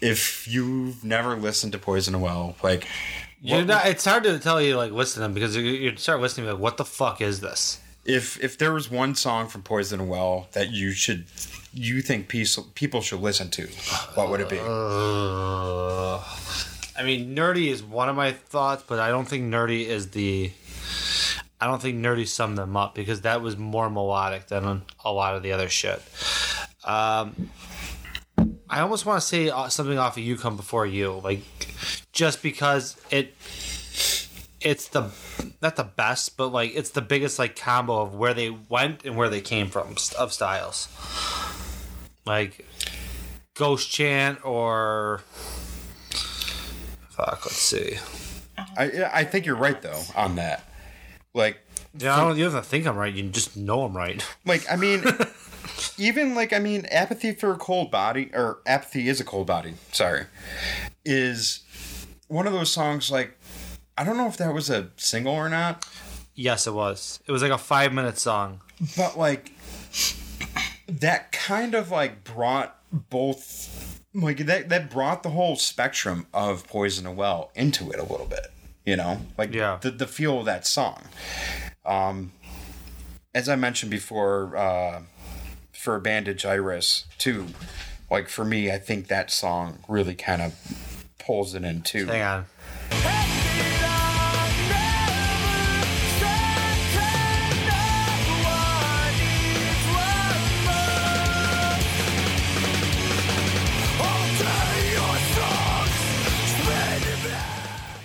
If 0.00 0.46
you've 0.46 1.02
never 1.02 1.36
listened 1.36 1.72
to 1.72 1.78
Poison 1.78 2.20
Well, 2.20 2.54
like, 2.62 2.86
You're 3.40 3.64
not, 3.64 3.86
it's 3.86 4.04
hard 4.04 4.24
to 4.24 4.38
tell 4.38 4.60
you 4.60 4.76
like 4.76 4.92
listen 4.92 5.14
to 5.14 5.20
them 5.20 5.32
because 5.32 5.56
you, 5.56 5.62
you 5.62 5.96
start 5.96 6.20
listening 6.20 6.48
like 6.48 6.58
what 6.58 6.76
the 6.76 6.84
fuck 6.84 7.20
is 7.20 7.40
this? 7.40 7.80
If 8.08 8.42
if 8.42 8.56
there 8.56 8.72
was 8.72 8.90
one 8.90 9.14
song 9.14 9.48
from 9.48 9.62
Poison 9.62 10.08
Well 10.08 10.48
that 10.52 10.70
you 10.70 10.92
should, 10.92 11.26
you 11.74 12.00
think 12.00 12.26
peace, 12.28 12.58
people 12.74 13.02
should 13.02 13.20
listen 13.20 13.50
to, 13.50 13.66
what 14.14 14.30
would 14.30 14.40
it 14.40 14.48
be? 14.48 14.58
Uh, 14.58 16.16
I 16.96 17.04
mean, 17.04 17.36
nerdy 17.36 17.68
is 17.68 17.82
one 17.82 18.08
of 18.08 18.16
my 18.16 18.32
thoughts, 18.32 18.82
but 18.86 18.98
I 18.98 19.10
don't 19.10 19.28
think 19.28 19.44
nerdy 19.44 19.86
is 19.86 20.10
the. 20.10 20.50
I 21.60 21.66
don't 21.66 21.82
think 21.82 21.98
nerdy 21.98 22.26
summed 22.26 22.56
them 22.56 22.76
up 22.76 22.94
because 22.94 23.22
that 23.22 23.42
was 23.42 23.56
more 23.56 23.90
melodic 23.90 24.46
than 24.46 24.82
a 25.04 25.12
lot 25.12 25.34
of 25.36 25.42
the 25.42 25.52
other 25.52 25.68
shit. 25.68 26.00
Um, 26.84 27.50
I 28.70 28.80
almost 28.80 29.04
want 29.04 29.20
to 29.20 29.26
say 29.26 29.50
uh, 29.50 29.68
something 29.68 29.98
off 29.98 30.16
of 30.16 30.22
"You 30.22 30.36
Come 30.36 30.56
Before 30.56 30.86
You," 30.86 31.20
like 31.22 31.42
just 32.12 32.42
because 32.42 32.96
it. 33.10 33.34
It's 34.60 34.88
the 34.88 35.10
not 35.62 35.76
the 35.76 35.84
best, 35.84 36.36
but 36.36 36.48
like 36.48 36.72
it's 36.74 36.90
the 36.90 37.02
biggest 37.02 37.38
like 37.38 37.56
combo 37.56 38.00
of 38.02 38.14
where 38.14 38.34
they 38.34 38.50
went 38.50 39.04
and 39.04 39.16
where 39.16 39.28
they 39.28 39.40
came 39.40 39.68
from 39.68 39.96
of 40.18 40.32
styles. 40.32 40.88
Like 42.26 42.66
Ghostchant 43.54 44.44
or 44.44 45.22
fuck, 47.10 47.46
let's 47.46 47.56
see. 47.56 47.98
I 48.76 49.10
I 49.12 49.24
think 49.24 49.46
you're 49.46 49.56
right 49.56 49.80
though 49.80 50.02
on 50.16 50.36
that. 50.36 50.64
Like, 51.34 51.58
Yeah, 51.96 52.16
I 52.16 52.20
don't. 52.20 52.36
You 52.36 52.44
don't 52.44 52.54
have 52.54 52.64
to 52.64 52.68
think 52.68 52.86
I'm 52.86 52.96
right. 52.96 53.14
You 53.14 53.28
just 53.28 53.56
know 53.56 53.84
I'm 53.84 53.96
right. 53.96 54.24
like 54.44 54.64
I 54.70 54.76
mean, 54.76 55.04
even 55.98 56.34
like 56.34 56.52
I 56.52 56.58
mean, 56.58 56.86
apathy 56.90 57.32
for 57.32 57.52
a 57.52 57.56
cold 57.56 57.90
body 57.90 58.30
or 58.34 58.58
apathy 58.66 59.08
is 59.08 59.20
a 59.20 59.24
cold 59.24 59.46
body. 59.46 59.74
Sorry, 59.92 60.24
is 61.04 61.60
one 62.28 62.46
of 62.46 62.52
those 62.52 62.70
songs 62.70 63.10
like 63.10 63.37
I 63.98 64.04
don't 64.04 64.16
know 64.16 64.28
if 64.28 64.36
that 64.36 64.54
was 64.54 64.70
a 64.70 64.90
single 64.96 65.34
or 65.34 65.48
not, 65.48 65.84
Yes, 66.34 66.68
it 66.68 66.72
was. 66.72 67.18
It 67.26 67.32
was 67.32 67.42
like 67.42 67.50
a 67.50 67.58
five 67.58 67.92
minute 67.92 68.16
song. 68.16 68.60
but 68.96 69.18
like 69.18 69.52
that 70.86 71.32
kind 71.32 71.74
of 71.74 71.90
like 71.90 72.22
brought 72.24 72.76
both 72.92 74.00
like 74.14 74.38
that 74.46 74.68
that 74.68 74.88
brought 74.90 75.22
the 75.24 75.30
whole 75.30 75.56
spectrum 75.56 76.26
of 76.32 76.66
Poison 76.68 77.04
the 77.04 77.10
Well 77.10 77.50
into 77.56 77.90
it 77.90 77.98
a 77.98 78.04
little 78.04 78.26
bit. 78.26 78.46
You 78.86 78.96
know, 78.96 79.20
like 79.36 79.52
Yeah. 79.52 79.78
the 79.80 79.90
the 79.90 80.06
feel 80.06 80.38
of 80.38 80.44
that 80.46 80.66
song. 80.66 81.02
Um, 81.84 82.32
as 83.34 83.48
I 83.48 83.56
mentioned 83.56 83.90
before, 83.90 84.56
uh, 84.56 85.02
for 85.72 85.98
Bandage 86.00 86.44
Iris 86.46 87.04
too, 87.18 87.46
like 88.10 88.28
for 88.28 88.44
me, 88.44 88.70
I 88.70 88.78
think 88.78 89.08
that 89.08 89.30
song 89.32 89.78
really 89.88 90.14
kind 90.14 90.40
of 90.40 90.54
pulls 91.18 91.54
it 91.54 91.64
in 91.64 91.82
too. 91.82 92.06
Hang 92.06 92.22
on. 92.22 92.44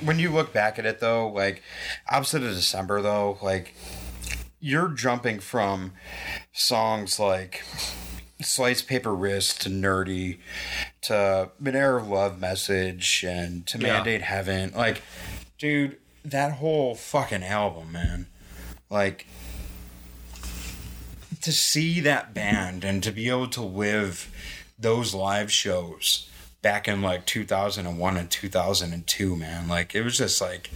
When 0.06 0.20
you 0.20 0.32
look 0.32 0.54
back 0.54 0.78
at 0.80 0.86
it 0.86 1.00
though, 1.00 1.28
like 1.30 1.62
opposite 2.10 2.44
of 2.44 2.54
December 2.54 3.02
though, 3.02 3.38
like 3.42 3.74
you're 4.60 4.90
jumping 4.90 5.40
from 5.40 5.92
songs 6.52 7.20
like 7.20 7.64
Slice 8.42 8.82
Paper 8.82 9.14
Wrist 9.14 9.62
to 9.62 9.70
Nerdy 9.70 10.40
to 11.02 11.50
Monero 11.62 12.08
Love 12.08 12.40
Message 12.40 13.24
and 13.28 13.66
to 13.68 13.78
Yeah. 13.78 13.94
Mandate 13.94 14.22
Heaven. 14.22 14.72
Like, 14.76 15.02
dude, 15.58 15.98
that 16.24 16.54
whole 16.54 16.96
fucking 16.96 17.44
album, 17.44 17.92
man. 17.92 18.28
Like 18.90 19.28
to 21.42 21.52
see 21.52 22.00
that 22.00 22.34
band 22.34 22.84
and 22.86 23.04
to 23.04 23.12
be 23.12 23.28
able 23.28 23.48
to 23.50 23.62
live 23.62 24.32
those 24.80 25.14
live 25.14 25.52
shows 25.52 26.30
back 26.64 26.88
in 26.88 27.04
like 27.04 27.28
2001 27.28 28.18
and 28.18 28.32
2002 28.32 29.36
man 29.36 29.68
like 29.68 29.94
it 29.94 30.02
was 30.02 30.18
just 30.18 30.42
like 30.42 30.72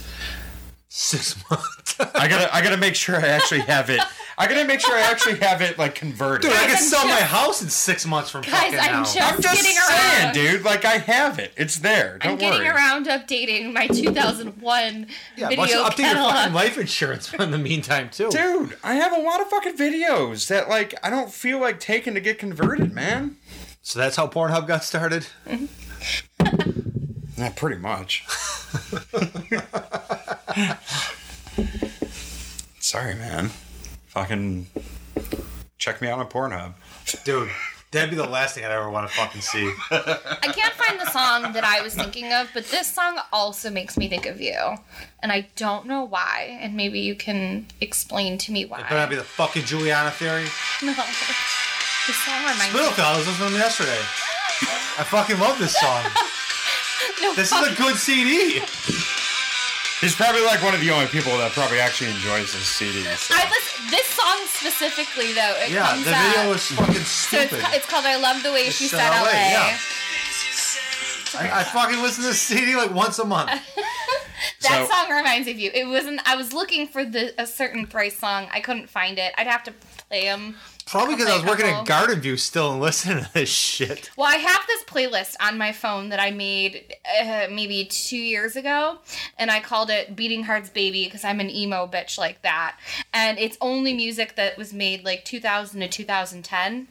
Six 0.95 1.37
months. 1.51 1.97
I 1.99 2.29
gotta, 2.29 2.55
I 2.55 2.61
gotta 2.63 2.77
make 2.77 2.95
sure 2.95 3.17
I 3.17 3.27
actually 3.29 3.61
have 3.61 3.89
it. 3.89 3.99
I 4.37 4.47
gotta 4.47 4.67
make 4.67 4.81
sure 4.81 4.95
I 4.95 5.01
actually 5.01 5.39
have 5.39 5.63
it 5.63 5.79
like 5.79 5.95
converted. 5.95 6.43
Dude, 6.43 6.53
I 6.53 6.67
can 6.67 6.77
I'm 6.77 6.83
sell 6.83 7.05
my 7.07 7.19
just- 7.21 7.31
house 7.31 7.63
in 7.63 7.71
six 7.71 8.05
months 8.07 8.29
from 8.31 8.43
Guys, 8.43 8.53
fucking 8.75 8.79
I'm 8.79 8.93
now. 8.93 9.05
just- 9.05 9.17
I'm 9.23 9.41
just 9.41 9.55
getting 9.63 9.79
saying, 9.79 10.25
around. 10.25 10.35
dude. 10.35 10.65
Like 10.65 10.85
I 10.85 10.99
have 10.99 11.39
it. 11.39 11.55
It's 11.57 11.77
there. 11.79 12.19
Don't 12.19 12.33
I'm 12.33 12.39
getting 12.39 12.61
worry. 12.61 12.69
around 12.69 13.07
updating 13.07 13.73
my 13.73 13.87
2001 13.87 15.07
yeah, 15.37 15.49
video 15.49 15.57
bunch 15.63 15.73
of- 15.73 15.79
update 15.79 15.81
your 15.81 15.85
fucking 15.87 16.05
catalog. 16.05 16.53
life 16.55 16.77
insurance 16.77 17.33
in 17.39 17.51
the 17.53 17.59
meantime 17.59 18.11
too. 18.11 18.29
Dude, 18.31 18.77
I 18.85 18.95
have 18.95 19.13
a 19.17 19.21
lot 19.21 19.41
of 19.41 19.49
fucking 19.49 19.79
videos 19.79 20.47
that 20.49 20.69
like 20.69 20.95
I 21.03 21.09
don't 21.09 21.33
feel 21.33 21.59
like 21.59 21.81
taking 21.81 22.13
to 22.15 22.21
get 22.21 22.39
converted, 22.39 22.93
man. 22.93 23.39
So 23.81 23.99
that's 23.99 24.17
how 24.17 24.27
Pornhub 24.29 24.67
got 24.67 24.85
started. 24.85 25.27
Yeah, 27.37 27.51
pretty 27.51 27.79
much. 27.79 28.25
Sorry, 32.81 33.15
man. 33.15 33.51
Fucking 34.09 34.67
check 35.79 36.03
me 36.03 36.09
out 36.09 36.19
on 36.19 36.29
Pornhub. 36.29 36.75
Dude, 37.25 37.49
that'd 37.91 38.11
be 38.11 38.17
the 38.17 38.27
last 38.27 38.55
thing 38.55 38.65
I'd 38.65 38.71
ever 38.71 38.91
want 38.91 39.09
to 39.09 39.15
fucking 39.17 39.41
see. 39.41 39.73
I 39.91 40.53
can't 40.55 40.75
find 40.75 41.01
the 41.01 41.11
song 41.11 41.53
that 41.55 41.65
I 41.65 41.81
was 41.81 41.95
thinking 41.95 42.33
of, 42.33 42.49
but 42.53 42.67
this 42.67 42.93
song 42.93 43.19
also 43.33 43.71
makes 43.71 43.97
me 43.97 44.09
think 44.09 44.27
of 44.27 44.41
you. 44.41 44.57
And 45.21 45.33
I 45.33 45.49
don't 45.57 45.87
know 45.87 46.05
why. 46.05 46.59
And 46.61 46.77
maybe 46.77 47.01
you 47.01 47.15
can 47.15 47.67
explain 47.81 48.37
to 48.39 48.53
me 48.53 48.65
why. 48.65 48.83
Better 48.83 48.97
not 48.97 49.11
be 49.11 49.17
the 49.17 49.25
fucking 49.25 49.65
Juliana 49.65 50.11
theory. 50.11 50.45
no. 50.83 50.93
This 52.07 52.17
song 52.17 52.41
reminds 52.41 52.75
me. 52.75 52.81
Spitalfield, 52.81 53.07
I 53.07 53.17
was 53.17 53.27
listening 53.27 53.49
to 53.49 53.53
them 53.53 53.61
yesterday. 53.61 54.01
I 54.99 55.05
fucking 55.05 55.39
love 55.39 55.59
this 55.59 55.75
song. 55.79 56.05
No, 57.21 57.35
This 57.35 57.53
is 57.53 57.69
a 57.69 57.75
good 57.75 57.97
CD. 57.97 58.61
He's 60.01 60.17
probably 60.17 60.43
like 60.43 60.61
one 60.65 60.75
of 60.75 60.81
the 60.81 60.91
only 60.91 61.07
people 61.07 61.37
that 61.39 61.53
probably 61.53 61.79
actually 61.79 62.11
enjoys 62.11 62.53
this 62.53 62.67
CD. 62.67 63.05
So. 63.15 63.35
I 63.39 63.47
listen, 63.49 63.87
this 63.91 64.07
song 64.09 64.39
specifically 64.47 65.33
though. 65.33 65.55
It 65.63 65.71
Yeah, 65.71 65.87
comes 65.95 66.05
the 66.05 66.15
out. 66.15 66.35
video 66.35 66.53
is 66.55 66.67
fucking 66.73 66.95
so 66.95 67.01
it's, 67.01 67.09
stupid. 67.51 67.61
it's 67.71 67.87
called 67.87 68.05
"I 68.05 68.17
Love 68.17 68.43
the 68.43 68.51
Way 68.53 68.71
She 68.71 68.89
Said 68.89 68.99
LA, 68.99 69.23
LA." 69.23 69.31
yeah. 69.31 69.79
I, 71.39 71.61
I 71.61 71.65
fucking 71.65 72.03
listen 72.03 72.23
to 72.25 72.31
this 72.31 72.41
CD 72.43 72.75
like 72.77 72.93
once 72.95 73.19
a 73.19 73.25
month. 73.25 73.51
That 74.63 74.87
So- 74.89 74.93
song 74.95 75.17
reminds 75.17 75.47
me 75.47 75.53
of 75.53 75.59
you. 75.61 75.71
It 75.73 75.87
wasn't. 75.87 76.21
I 76.29 76.35
was 76.37 76.53
looking 76.53 76.87
for 76.89 77.05
the 77.05 77.33
a 77.41 77.47
certain 77.47 77.87
Thrice 77.87 78.19
song. 78.19 78.49
I 78.53 78.61
couldn't 78.61 78.89
find 78.89 79.19
it. 79.19 79.33
I'd 79.39 79.47
have 79.47 79.63
to 79.65 79.73
play 80.09 80.25
them. 80.25 80.57
Probably 80.93 81.15
because 81.15 81.31
I 81.31 81.37
was 81.37 81.47
working 81.47 81.65
at 81.65 81.87
Garden 81.87 82.21
View 82.21 82.37
still 82.37 82.73
and 82.73 82.81
listening 82.83 83.25
to 83.25 83.33
this 83.33 83.49
shit. 83.49 84.11
Well, 84.15 84.27
I 84.27 84.37
have 84.37 84.61
this 84.67 84.85
playlist 84.85 85.37
on 85.41 85.57
my 85.57 85.73
phone 85.73 86.11
that 86.11 86.21
I 86.21 86.33
made 86.33 86.95
uh, 87.19 87.47
maybe 87.51 87.87
two 87.87 88.19
years 88.19 88.57
ago, 88.57 88.99
and 89.39 89.51
I 89.51 89.61
called 89.61 89.89
it 89.89 90.15
"Beating 90.15 90.45
Hearts 90.45 90.69
Baby" 90.69 91.07
because 91.07 91.25
I'm 91.25 91.41
an 91.41 91.49
emo 91.49 91.87
bitch 91.87 92.19
like 92.19 92.43
that. 92.43 92.77
And 93.15 93.39
it's 93.39 93.57
only 93.63 93.95
music 93.95 94.37
that 94.37 94.59
was 94.59 94.75
made 94.75 95.03
like 95.03 95.25
2000 95.25 95.81
to 95.81 95.89
2010 95.89 96.89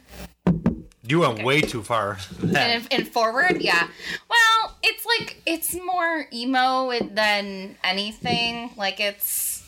You 1.06 1.20
went 1.20 1.44
way 1.44 1.60
too 1.60 1.84
far. 1.84 2.18
and, 2.42 2.88
and 2.90 3.06
forward. 3.06 3.60
Yeah. 3.62 3.86
Well, 4.28 4.76
it's 4.82 5.06
like 5.06 5.40
it's 5.46 5.76
more 5.76 6.26
emo 6.32 6.90
than 7.08 7.76
anything. 7.84 8.72
Like 8.76 8.98
it's. 8.98 9.62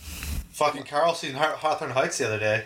fucking 0.51 0.83
Carl 0.87 1.15
seen 1.15 1.35
Hawthorne 1.35 1.91
Heights 1.91 2.19
the 2.19 2.27
other 2.27 2.41
day. 2.41 2.65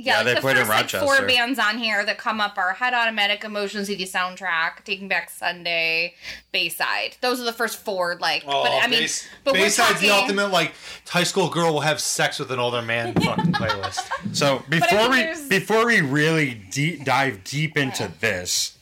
Yeah, 0.00 0.18
Yeah, 0.18 0.22
they 0.22 0.34
the 0.34 0.40
played 0.40 0.56
in 0.56 0.64
first 0.66 0.94
like 0.94 1.02
four 1.02 1.26
bands 1.26 1.58
on 1.58 1.76
here 1.76 2.04
that 2.06 2.18
come 2.18 2.40
up 2.40 2.56
are 2.56 2.72
Head 2.74 2.92
Automatica, 2.92 3.44
Emotion 3.46 3.84
City 3.84 4.04
Soundtrack, 4.04 4.84
Taking 4.84 5.08
Back 5.08 5.28
Sunday, 5.28 6.14
Bayside. 6.52 7.16
Those 7.20 7.40
are 7.40 7.44
the 7.44 7.52
first 7.52 7.78
four. 7.78 8.16
Like, 8.20 8.46
but 8.46 8.52
oh, 8.54 8.78
I 8.80 8.86
mean, 8.86 9.00
Bays- 9.00 9.26
but 9.42 9.54
Bayside's 9.54 9.76
talking. 9.94 10.08
the 10.08 10.14
ultimate 10.14 10.48
like 10.52 10.72
high 11.08 11.24
school 11.24 11.48
girl 11.50 11.72
will 11.72 11.80
have 11.80 12.00
sex 12.00 12.38
with 12.38 12.52
an 12.52 12.60
older 12.60 12.80
man 12.80 13.12
fucking 13.14 13.52
playlist. 13.54 14.08
So 14.36 14.62
before 14.68 14.98
mean, 15.00 15.10
we 15.10 15.16
there's- 15.16 15.48
before 15.48 15.84
we 15.86 16.00
really 16.00 16.54
deep 16.54 17.04
dive 17.04 17.42
deep 17.42 17.76
into 17.76 18.08
this, 18.20 18.78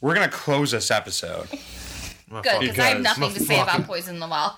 we're 0.00 0.14
gonna 0.14 0.28
close 0.28 0.70
this 0.70 0.92
episode. 0.92 1.48
Good, 1.50 2.44
because 2.60 2.78
I 2.78 2.82
have 2.90 3.00
nothing 3.00 3.34
to 3.34 3.40
say 3.40 3.60
about 3.60 3.82
Poison 3.86 4.20
the 4.20 4.28
Well. 4.28 4.56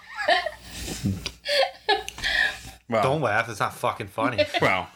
Well, 2.88 3.02
Don't 3.02 3.22
laugh, 3.22 3.48
it's 3.48 3.60
not 3.60 3.74
fucking 3.74 4.08
funny. 4.08 4.44
well, 4.60 4.88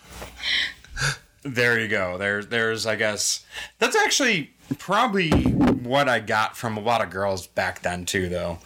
there 1.43 1.79
you 1.79 1.89
go. 1.89 2.19
There's 2.19 2.47
there's 2.49 2.87
I 2.87 2.97
guess 2.97 3.45
that's 3.79 3.97
actually 3.97 4.51
probably 4.79 5.31
what 5.31 6.09
I 6.09 6.21
got 6.21 6.57
from 6.57 6.77
a 6.77 6.81
lot 6.81 7.03
of 7.03 7.11
girls 7.11 7.47
back 7.47 7.83
then 7.83 8.05
too, 8.05 8.29
though. 8.29 8.59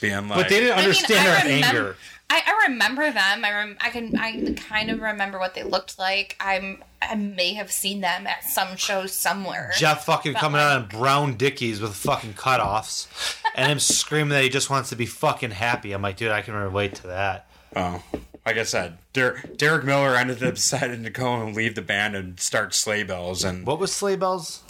Being 0.00 0.28
like, 0.28 0.38
But 0.40 0.48
they 0.50 0.60
didn't 0.60 0.78
understand 0.78 1.26
I 1.26 1.30
our 1.30 1.36
remem- 1.40 1.62
anger. 1.64 1.96
I, 2.28 2.42
I 2.44 2.66
remember 2.68 3.10
them. 3.12 3.44
I 3.44 3.52
rem- 3.52 3.76
I 3.80 3.88
can 3.90 4.18
I 4.18 4.52
kind 4.68 4.90
of 4.90 5.00
remember 5.00 5.38
what 5.38 5.54
they 5.54 5.62
looked 5.62 5.98
like. 5.98 6.36
I'm 6.40 6.82
I 7.00 7.14
may 7.14 7.54
have 7.54 7.70
seen 7.72 8.00
them 8.00 8.26
at 8.26 8.44
some 8.44 8.76
show 8.76 9.06
somewhere. 9.06 9.70
Jeff 9.78 10.04
fucking 10.04 10.32
But, 10.34 10.40
coming 10.40 10.60
like- 10.60 10.70
out 10.72 10.82
in 10.92 10.98
brown 11.00 11.36
dickies 11.36 11.80
with 11.80 11.94
fucking 11.94 12.34
cutoffs. 12.34 13.06
and 13.54 13.70
him 13.72 13.78
screaming 13.78 14.30
that 14.30 14.42
he 14.42 14.48
just 14.50 14.68
wants 14.68 14.90
to 14.90 14.96
be 14.96 15.06
fucking 15.06 15.52
happy. 15.52 15.92
I'm 15.92 16.02
like, 16.02 16.16
dude, 16.16 16.30
I 16.32 16.42
can 16.42 16.54
relate 16.54 16.96
to 16.96 17.06
that. 17.06 17.46
Oh, 17.74 18.02
like 18.46 18.56
I 18.56 18.62
said, 18.62 18.96
Der- 19.12 19.36
Derek 19.56 19.84
Miller 19.84 20.14
ended 20.16 20.42
up 20.42 20.54
deciding 20.56 21.02
to 21.04 21.10
go 21.10 21.34
and 21.42 21.54
leave 21.54 21.74
the 21.74 21.82
band 21.82 22.14
and 22.16 22.38
start 22.40 22.74
Sleigh 22.74 23.02
Bells, 23.02 23.42
and 23.44 23.66
What 23.66 23.78
was 23.80 23.92
sleigh 23.92 24.16
bells? 24.16 24.62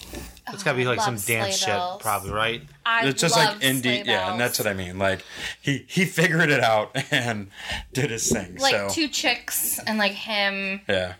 It's 0.52 0.62
got 0.62 0.72
to 0.72 0.76
be 0.78 0.84
like 0.84 1.00
some 1.00 1.16
dance 1.16 1.58
shit, 1.58 1.68
bells. 1.68 2.00
probably, 2.00 2.30
right? 2.30 2.62
I 2.86 3.06
it's 3.08 3.20
just 3.20 3.36
love 3.36 3.54
like 3.56 3.62
indie, 3.62 4.04
yeah, 4.06 4.30
and 4.30 4.40
that's 4.40 4.58
what 4.60 4.68
I 4.68 4.74
mean. 4.74 4.96
Like 4.98 5.24
he 5.60 5.84
he 5.88 6.04
figured 6.04 6.50
it 6.50 6.60
out 6.60 6.96
and 7.10 7.50
did 7.92 8.10
his 8.10 8.30
thing. 8.30 8.56
like 8.56 8.72
so 8.74 8.88
two 8.90 9.08
chicks 9.08 9.78
and 9.80 9.98
like 9.98 10.12
him. 10.12 10.80
yeah, 10.88 11.14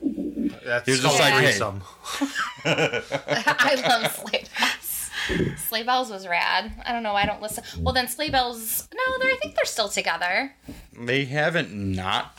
That's 0.64 0.86
He 0.86 0.92
was 0.92 1.00
just 1.00 1.18
called 1.18 1.20
like, 1.20 1.34
hey. 1.34 1.46
threesome. 1.52 1.82
I 2.64 3.74
love 3.88 4.12
sleigh 4.14 4.44
bells. 4.58 4.75
Sleigh 5.56 5.82
bells 5.82 6.10
was 6.10 6.26
rad. 6.26 6.72
I 6.84 6.92
don't 6.92 7.02
know. 7.02 7.12
I 7.14 7.26
don't 7.26 7.42
listen. 7.42 7.64
Well, 7.80 7.94
then 7.94 8.08
sleigh 8.08 8.30
bells. 8.30 8.88
No, 8.94 9.18
they're, 9.18 9.32
I 9.32 9.36
think 9.40 9.54
they're 9.56 9.64
still 9.64 9.88
together. 9.88 10.54
they 10.98 11.24
haven't 11.24 11.72
not. 11.72 12.36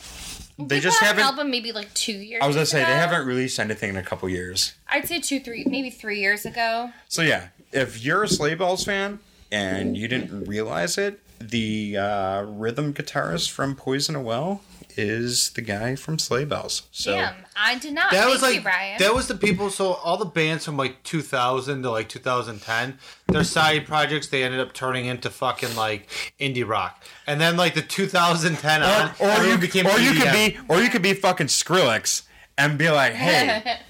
They 0.58 0.64
They 0.64 0.80
just 0.80 0.98
haven't. 1.00 1.22
album 1.22 1.50
maybe 1.50 1.70
like 1.72 1.92
two 1.94 2.12
years. 2.12 2.42
I 2.42 2.46
was 2.46 2.56
gonna 2.56 2.66
say 2.66 2.78
they 2.78 2.84
haven't 2.84 3.26
released 3.26 3.60
anything 3.60 3.90
in 3.90 3.96
a 3.96 4.02
couple 4.02 4.28
years. 4.28 4.74
I'd 4.88 5.06
say 5.06 5.20
two, 5.20 5.38
three, 5.40 5.64
maybe 5.66 5.90
three 5.90 6.20
years 6.20 6.44
ago. 6.44 6.90
So 7.08 7.22
yeah, 7.22 7.48
if 7.72 8.02
you're 8.04 8.24
a 8.24 8.28
Sleigh 8.28 8.54
Bells 8.56 8.84
fan 8.84 9.20
and 9.52 9.96
you 9.96 10.08
didn't 10.08 10.44
realize 10.46 10.98
it, 10.98 11.20
the 11.40 11.96
uh, 11.96 12.42
rhythm 12.42 12.92
guitarist 12.92 13.50
from 13.50 13.76
Poison 13.76 14.16
a 14.16 14.20
Well 14.20 14.60
is 14.98 15.50
the 15.50 15.62
guy 15.62 15.94
from 15.94 16.18
Sleigh 16.18 16.44
Bells. 16.44 16.82
So 16.90 17.12
Damn, 17.12 17.34
I 17.56 17.78
did 17.78 17.94
not. 17.94 18.10
That 18.10 18.28
was 18.28 18.42
like 18.42 18.56
you, 18.56 18.60
Brian. 18.62 18.98
that 18.98 19.14
was 19.14 19.28
the 19.28 19.36
people. 19.36 19.70
So 19.70 19.92
all 19.94 20.16
the 20.16 20.24
bands 20.24 20.64
from 20.64 20.76
like 20.76 21.02
2000 21.04 21.82
to 21.82 21.90
like 21.90 22.08
2010, 22.08 22.98
their 23.28 23.44
side 23.44 23.86
projects 23.86 24.26
they 24.28 24.42
ended 24.42 24.60
up 24.60 24.72
turning 24.72 25.06
into 25.06 25.30
fucking 25.30 25.76
like 25.76 26.08
indie 26.40 26.66
rock, 26.68 27.04
and 27.26 27.40
then 27.40 27.56
like 27.56 27.74
the 27.74 27.82
2010 27.82 28.82
on, 28.82 29.12
or, 29.20 29.30
or 29.30 29.44
you 29.46 29.56
became 29.56 29.86
or 29.86 29.98
you 29.98 30.12
could 30.20 30.32
be 30.32 30.58
or 30.68 30.80
you 30.80 30.90
could 30.90 31.02
be 31.02 31.14
fucking 31.14 31.46
Skrillex 31.46 32.22
and 32.58 32.76
be 32.76 32.90
like, 32.90 33.12
hey. 33.14 33.78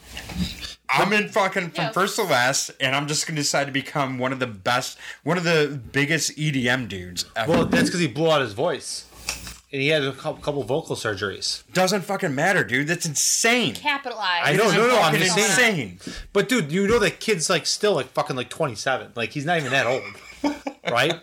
I'm 0.91 1.13
in 1.13 1.29
fucking 1.29 1.71
from 1.73 1.85
Yeah. 1.85 1.91
first 1.93 2.17
to 2.17 2.23
last, 2.23 2.71
and 2.81 2.97
I'm 2.97 3.07
just 3.09 3.27
gonna 3.27 3.37
decide 3.41 3.67
to 3.67 3.73
become 3.73 4.19
one 4.19 4.33
of 4.33 4.39
the 4.39 4.47
best, 4.47 4.99
one 5.23 5.37
of 5.37 5.45
the 5.45 5.79
biggest 5.93 6.37
EDM 6.39 6.89
dudes 6.89 7.27
ever. 7.37 7.51
Well, 7.53 7.65
that's 7.67 7.85
because 7.85 8.01
he 8.01 8.07
blew 8.07 8.31
out 8.31 8.41
his 8.41 8.55
voice, 8.55 9.05
and 9.73 9.83
he 9.83 9.89
had 9.89 10.03
a 10.03 10.13
couple, 10.13 10.41
couple 10.43 10.63
vocal 10.65 10.97
surgeries. 10.97 11.63
Doesn't 11.73 12.03
fucking 12.03 12.35
matter, 12.35 12.65
dude. 12.65 12.87
That's 12.89 13.05
insane. 13.07 13.75
Capitalized. 13.75 14.47
I 14.49 14.53
know, 14.57 14.65
It's 14.67 14.75
no, 14.75 14.87
no, 14.89 15.01
I'm 15.01 15.15
just 15.17 15.35
saying. 15.57 15.91
insane. 15.99 16.15
But 16.33 16.49
dude, 16.49 16.73
you 16.73 16.87
know 16.89 16.99
that 17.01 17.21
kid's 17.21 17.51
like 17.51 17.67
still 17.67 17.95
like 17.95 18.07
fucking 18.09 18.37
like 18.37 18.49
27. 18.51 19.13
Like 19.15 19.31
he's 19.33 19.45
not 19.45 19.59
even 19.59 19.73
that 19.73 19.87
old, 19.87 20.03
right? 20.91 21.15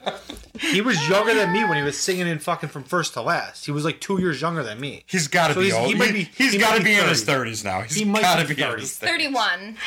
He 0.59 0.79
was 0.81 1.09
younger 1.09 1.33
than 1.33 1.51
me 1.51 1.63
when 1.65 1.77
he 1.77 1.83
was 1.83 1.97
singing 1.97 2.27
in 2.27 2.39
fucking 2.39 2.69
from 2.69 2.83
first 2.83 3.13
to 3.13 3.21
last. 3.21 3.65
He 3.65 3.71
was 3.71 3.83
like 3.83 3.99
two 3.99 4.19
years 4.21 4.39
younger 4.41 4.63
than 4.63 4.79
me. 4.79 5.03
He's 5.07 5.27
got 5.27 5.49
to 5.49 5.53
So 5.55 5.59
be 5.59 5.65
he's- 5.67 5.77
old. 5.79 5.87
he 5.89 5.95
might 5.95 6.13
be- 6.13 6.29
He's 6.35 6.53
he 6.53 6.59
got 6.59 6.75
to 6.77 6.79
be 6.83 6.91
be 6.91 6.95
in 6.95 7.07
his 7.09 7.25
30s 7.25 7.63
now. 7.65 7.81
He's 7.81 7.95
He 7.95 8.05
might 8.05 8.21
got 8.21 8.39
to 8.41 8.47
be 8.47 8.53
be 8.55 8.61
in 8.63 8.79
his 8.79 8.91
30s. 8.91 8.97
Thirty-one. 9.09 9.77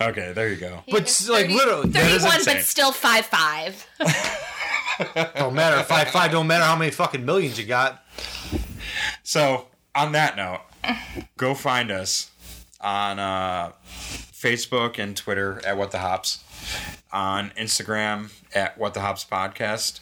Okay, 0.00 0.32
there 0.32 0.48
you 0.48 0.56
go. 0.56 0.82
But 0.90 1.02
like 1.28 1.46
30 1.48 1.54
literally, 1.54 1.90
thirty-one, 1.90 2.36
insane. 2.38 2.54
but 2.56 2.64
still 2.64 2.90
five 2.90 3.26
five. 3.26 3.86
don't 5.36 5.54
matter. 5.54 5.82
Five 5.82 6.08
five 6.08 6.30
don't 6.32 6.46
matter 6.46 6.64
how 6.64 6.76
many 6.76 6.90
fucking 6.90 7.24
millions 7.24 7.58
you 7.58 7.66
got. 7.66 8.04
So, 9.22 9.66
on 9.94 10.12
that 10.12 10.36
note, 10.36 10.60
go 11.36 11.54
find 11.54 11.90
us 11.90 12.30
on 12.80 13.18
uh, 13.18 13.72
Facebook 13.86 14.98
and 14.98 15.16
Twitter 15.16 15.60
at 15.66 15.76
What 15.76 15.90
the 15.90 15.98
Hops, 15.98 16.42
on 17.12 17.50
Instagram 17.50 18.32
at 18.54 18.78
What 18.78 18.94
the 18.94 19.00
Hops 19.00 19.24
Podcast. 19.24 20.00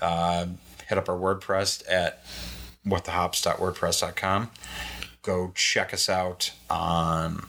Uh, 0.00 0.46
hit 0.88 0.98
up 0.98 1.08
our 1.08 1.16
WordPress 1.16 1.82
at 1.90 2.24
whatthehops.wordpress.com. 2.86 4.50
Go 5.22 5.52
check 5.54 5.94
us 5.94 6.08
out 6.08 6.52
on 6.68 7.46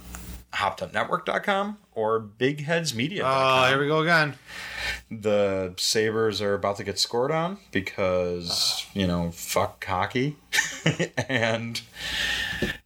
hoppedupnetwork.com 0.56 1.78
or 1.94 2.20
bigheadsmedia.com. 2.22 3.66
Oh, 3.66 3.68
here 3.70 3.80
we 3.80 3.88
go 3.88 4.00
again. 4.00 4.36
the 5.12 5.74
Sabres 5.78 6.42
are 6.42 6.54
about 6.54 6.78
to 6.78 6.84
get 6.84 6.98
scored 7.00 7.32
on 7.32 7.58
because, 7.72 8.86
you 8.94 9.06
know, 9.08 9.32
fuck 9.32 9.84
hockey. 9.86 10.38
and 11.30 11.82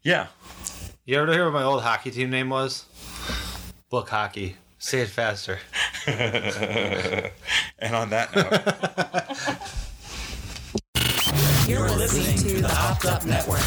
yeah. 0.03 0.27
You 1.05 1.17
ever 1.19 1.31
hear 1.31 1.45
what 1.45 1.53
my 1.53 1.63
old 1.63 1.81
hockey 1.83 2.11
team 2.11 2.29
name 2.29 2.49
was? 2.49 2.85
Book 3.89 4.09
hockey. 4.09 4.57
Say 4.77 5.01
it 5.01 5.09
faster. 5.09 5.59
And 7.81 7.95
on 7.95 8.09
that 8.09 8.35
note, 8.35 8.51
You're 11.69 11.89
listening 11.89 12.37
to 12.37 12.61
the 12.61 12.67
Hopped 12.67 13.05
Up 13.05 13.25
Network. 13.25 13.61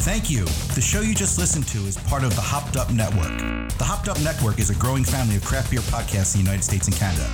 Thank 0.00 0.30
you. 0.30 0.44
The 0.74 0.80
show 0.80 1.00
you 1.00 1.14
just 1.14 1.38
listened 1.38 1.66
to 1.68 1.78
is 1.78 1.96
part 1.96 2.24
of 2.24 2.34
the 2.34 2.40
Hopped 2.40 2.76
Up 2.76 2.90
Network. 2.92 3.38
The 3.78 3.84
Hopped 3.84 4.08
Up 4.08 4.18
Network 4.22 4.58
is 4.58 4.70
a 4.70 4.74
growing 4.76 5.04
family 5.04 5.36
of 5.36 5.44
craft 5.44 5.70
beer 5.70 5.80
podcasts 5.80 6.34
in 6.34 6.40
the 6.40 6.44
United 6.44 6.64
States 6.64 6.86
and 6.86 6.96
Canada. 6.96 7.24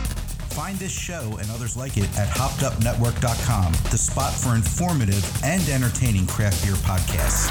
Find 0.50 0.76
this 0.78 0.92
show 0.92 1.36
and 1.40 1.50
others 1.50 1.76
like 1.76 1.96
it 1.98 2.08
at 2.18 2.28
hoppedupnetwork.com, 2.28 3.72
the 3.90 3.98
spot 3.98 4.32
for 4.32 4.54
informative 4.54 5.24
and 5.44 5.68
entertaining 5.68 6.26
craft 6.26 6.64
beer 6.64 6.74
podcasts. 6.74 7.50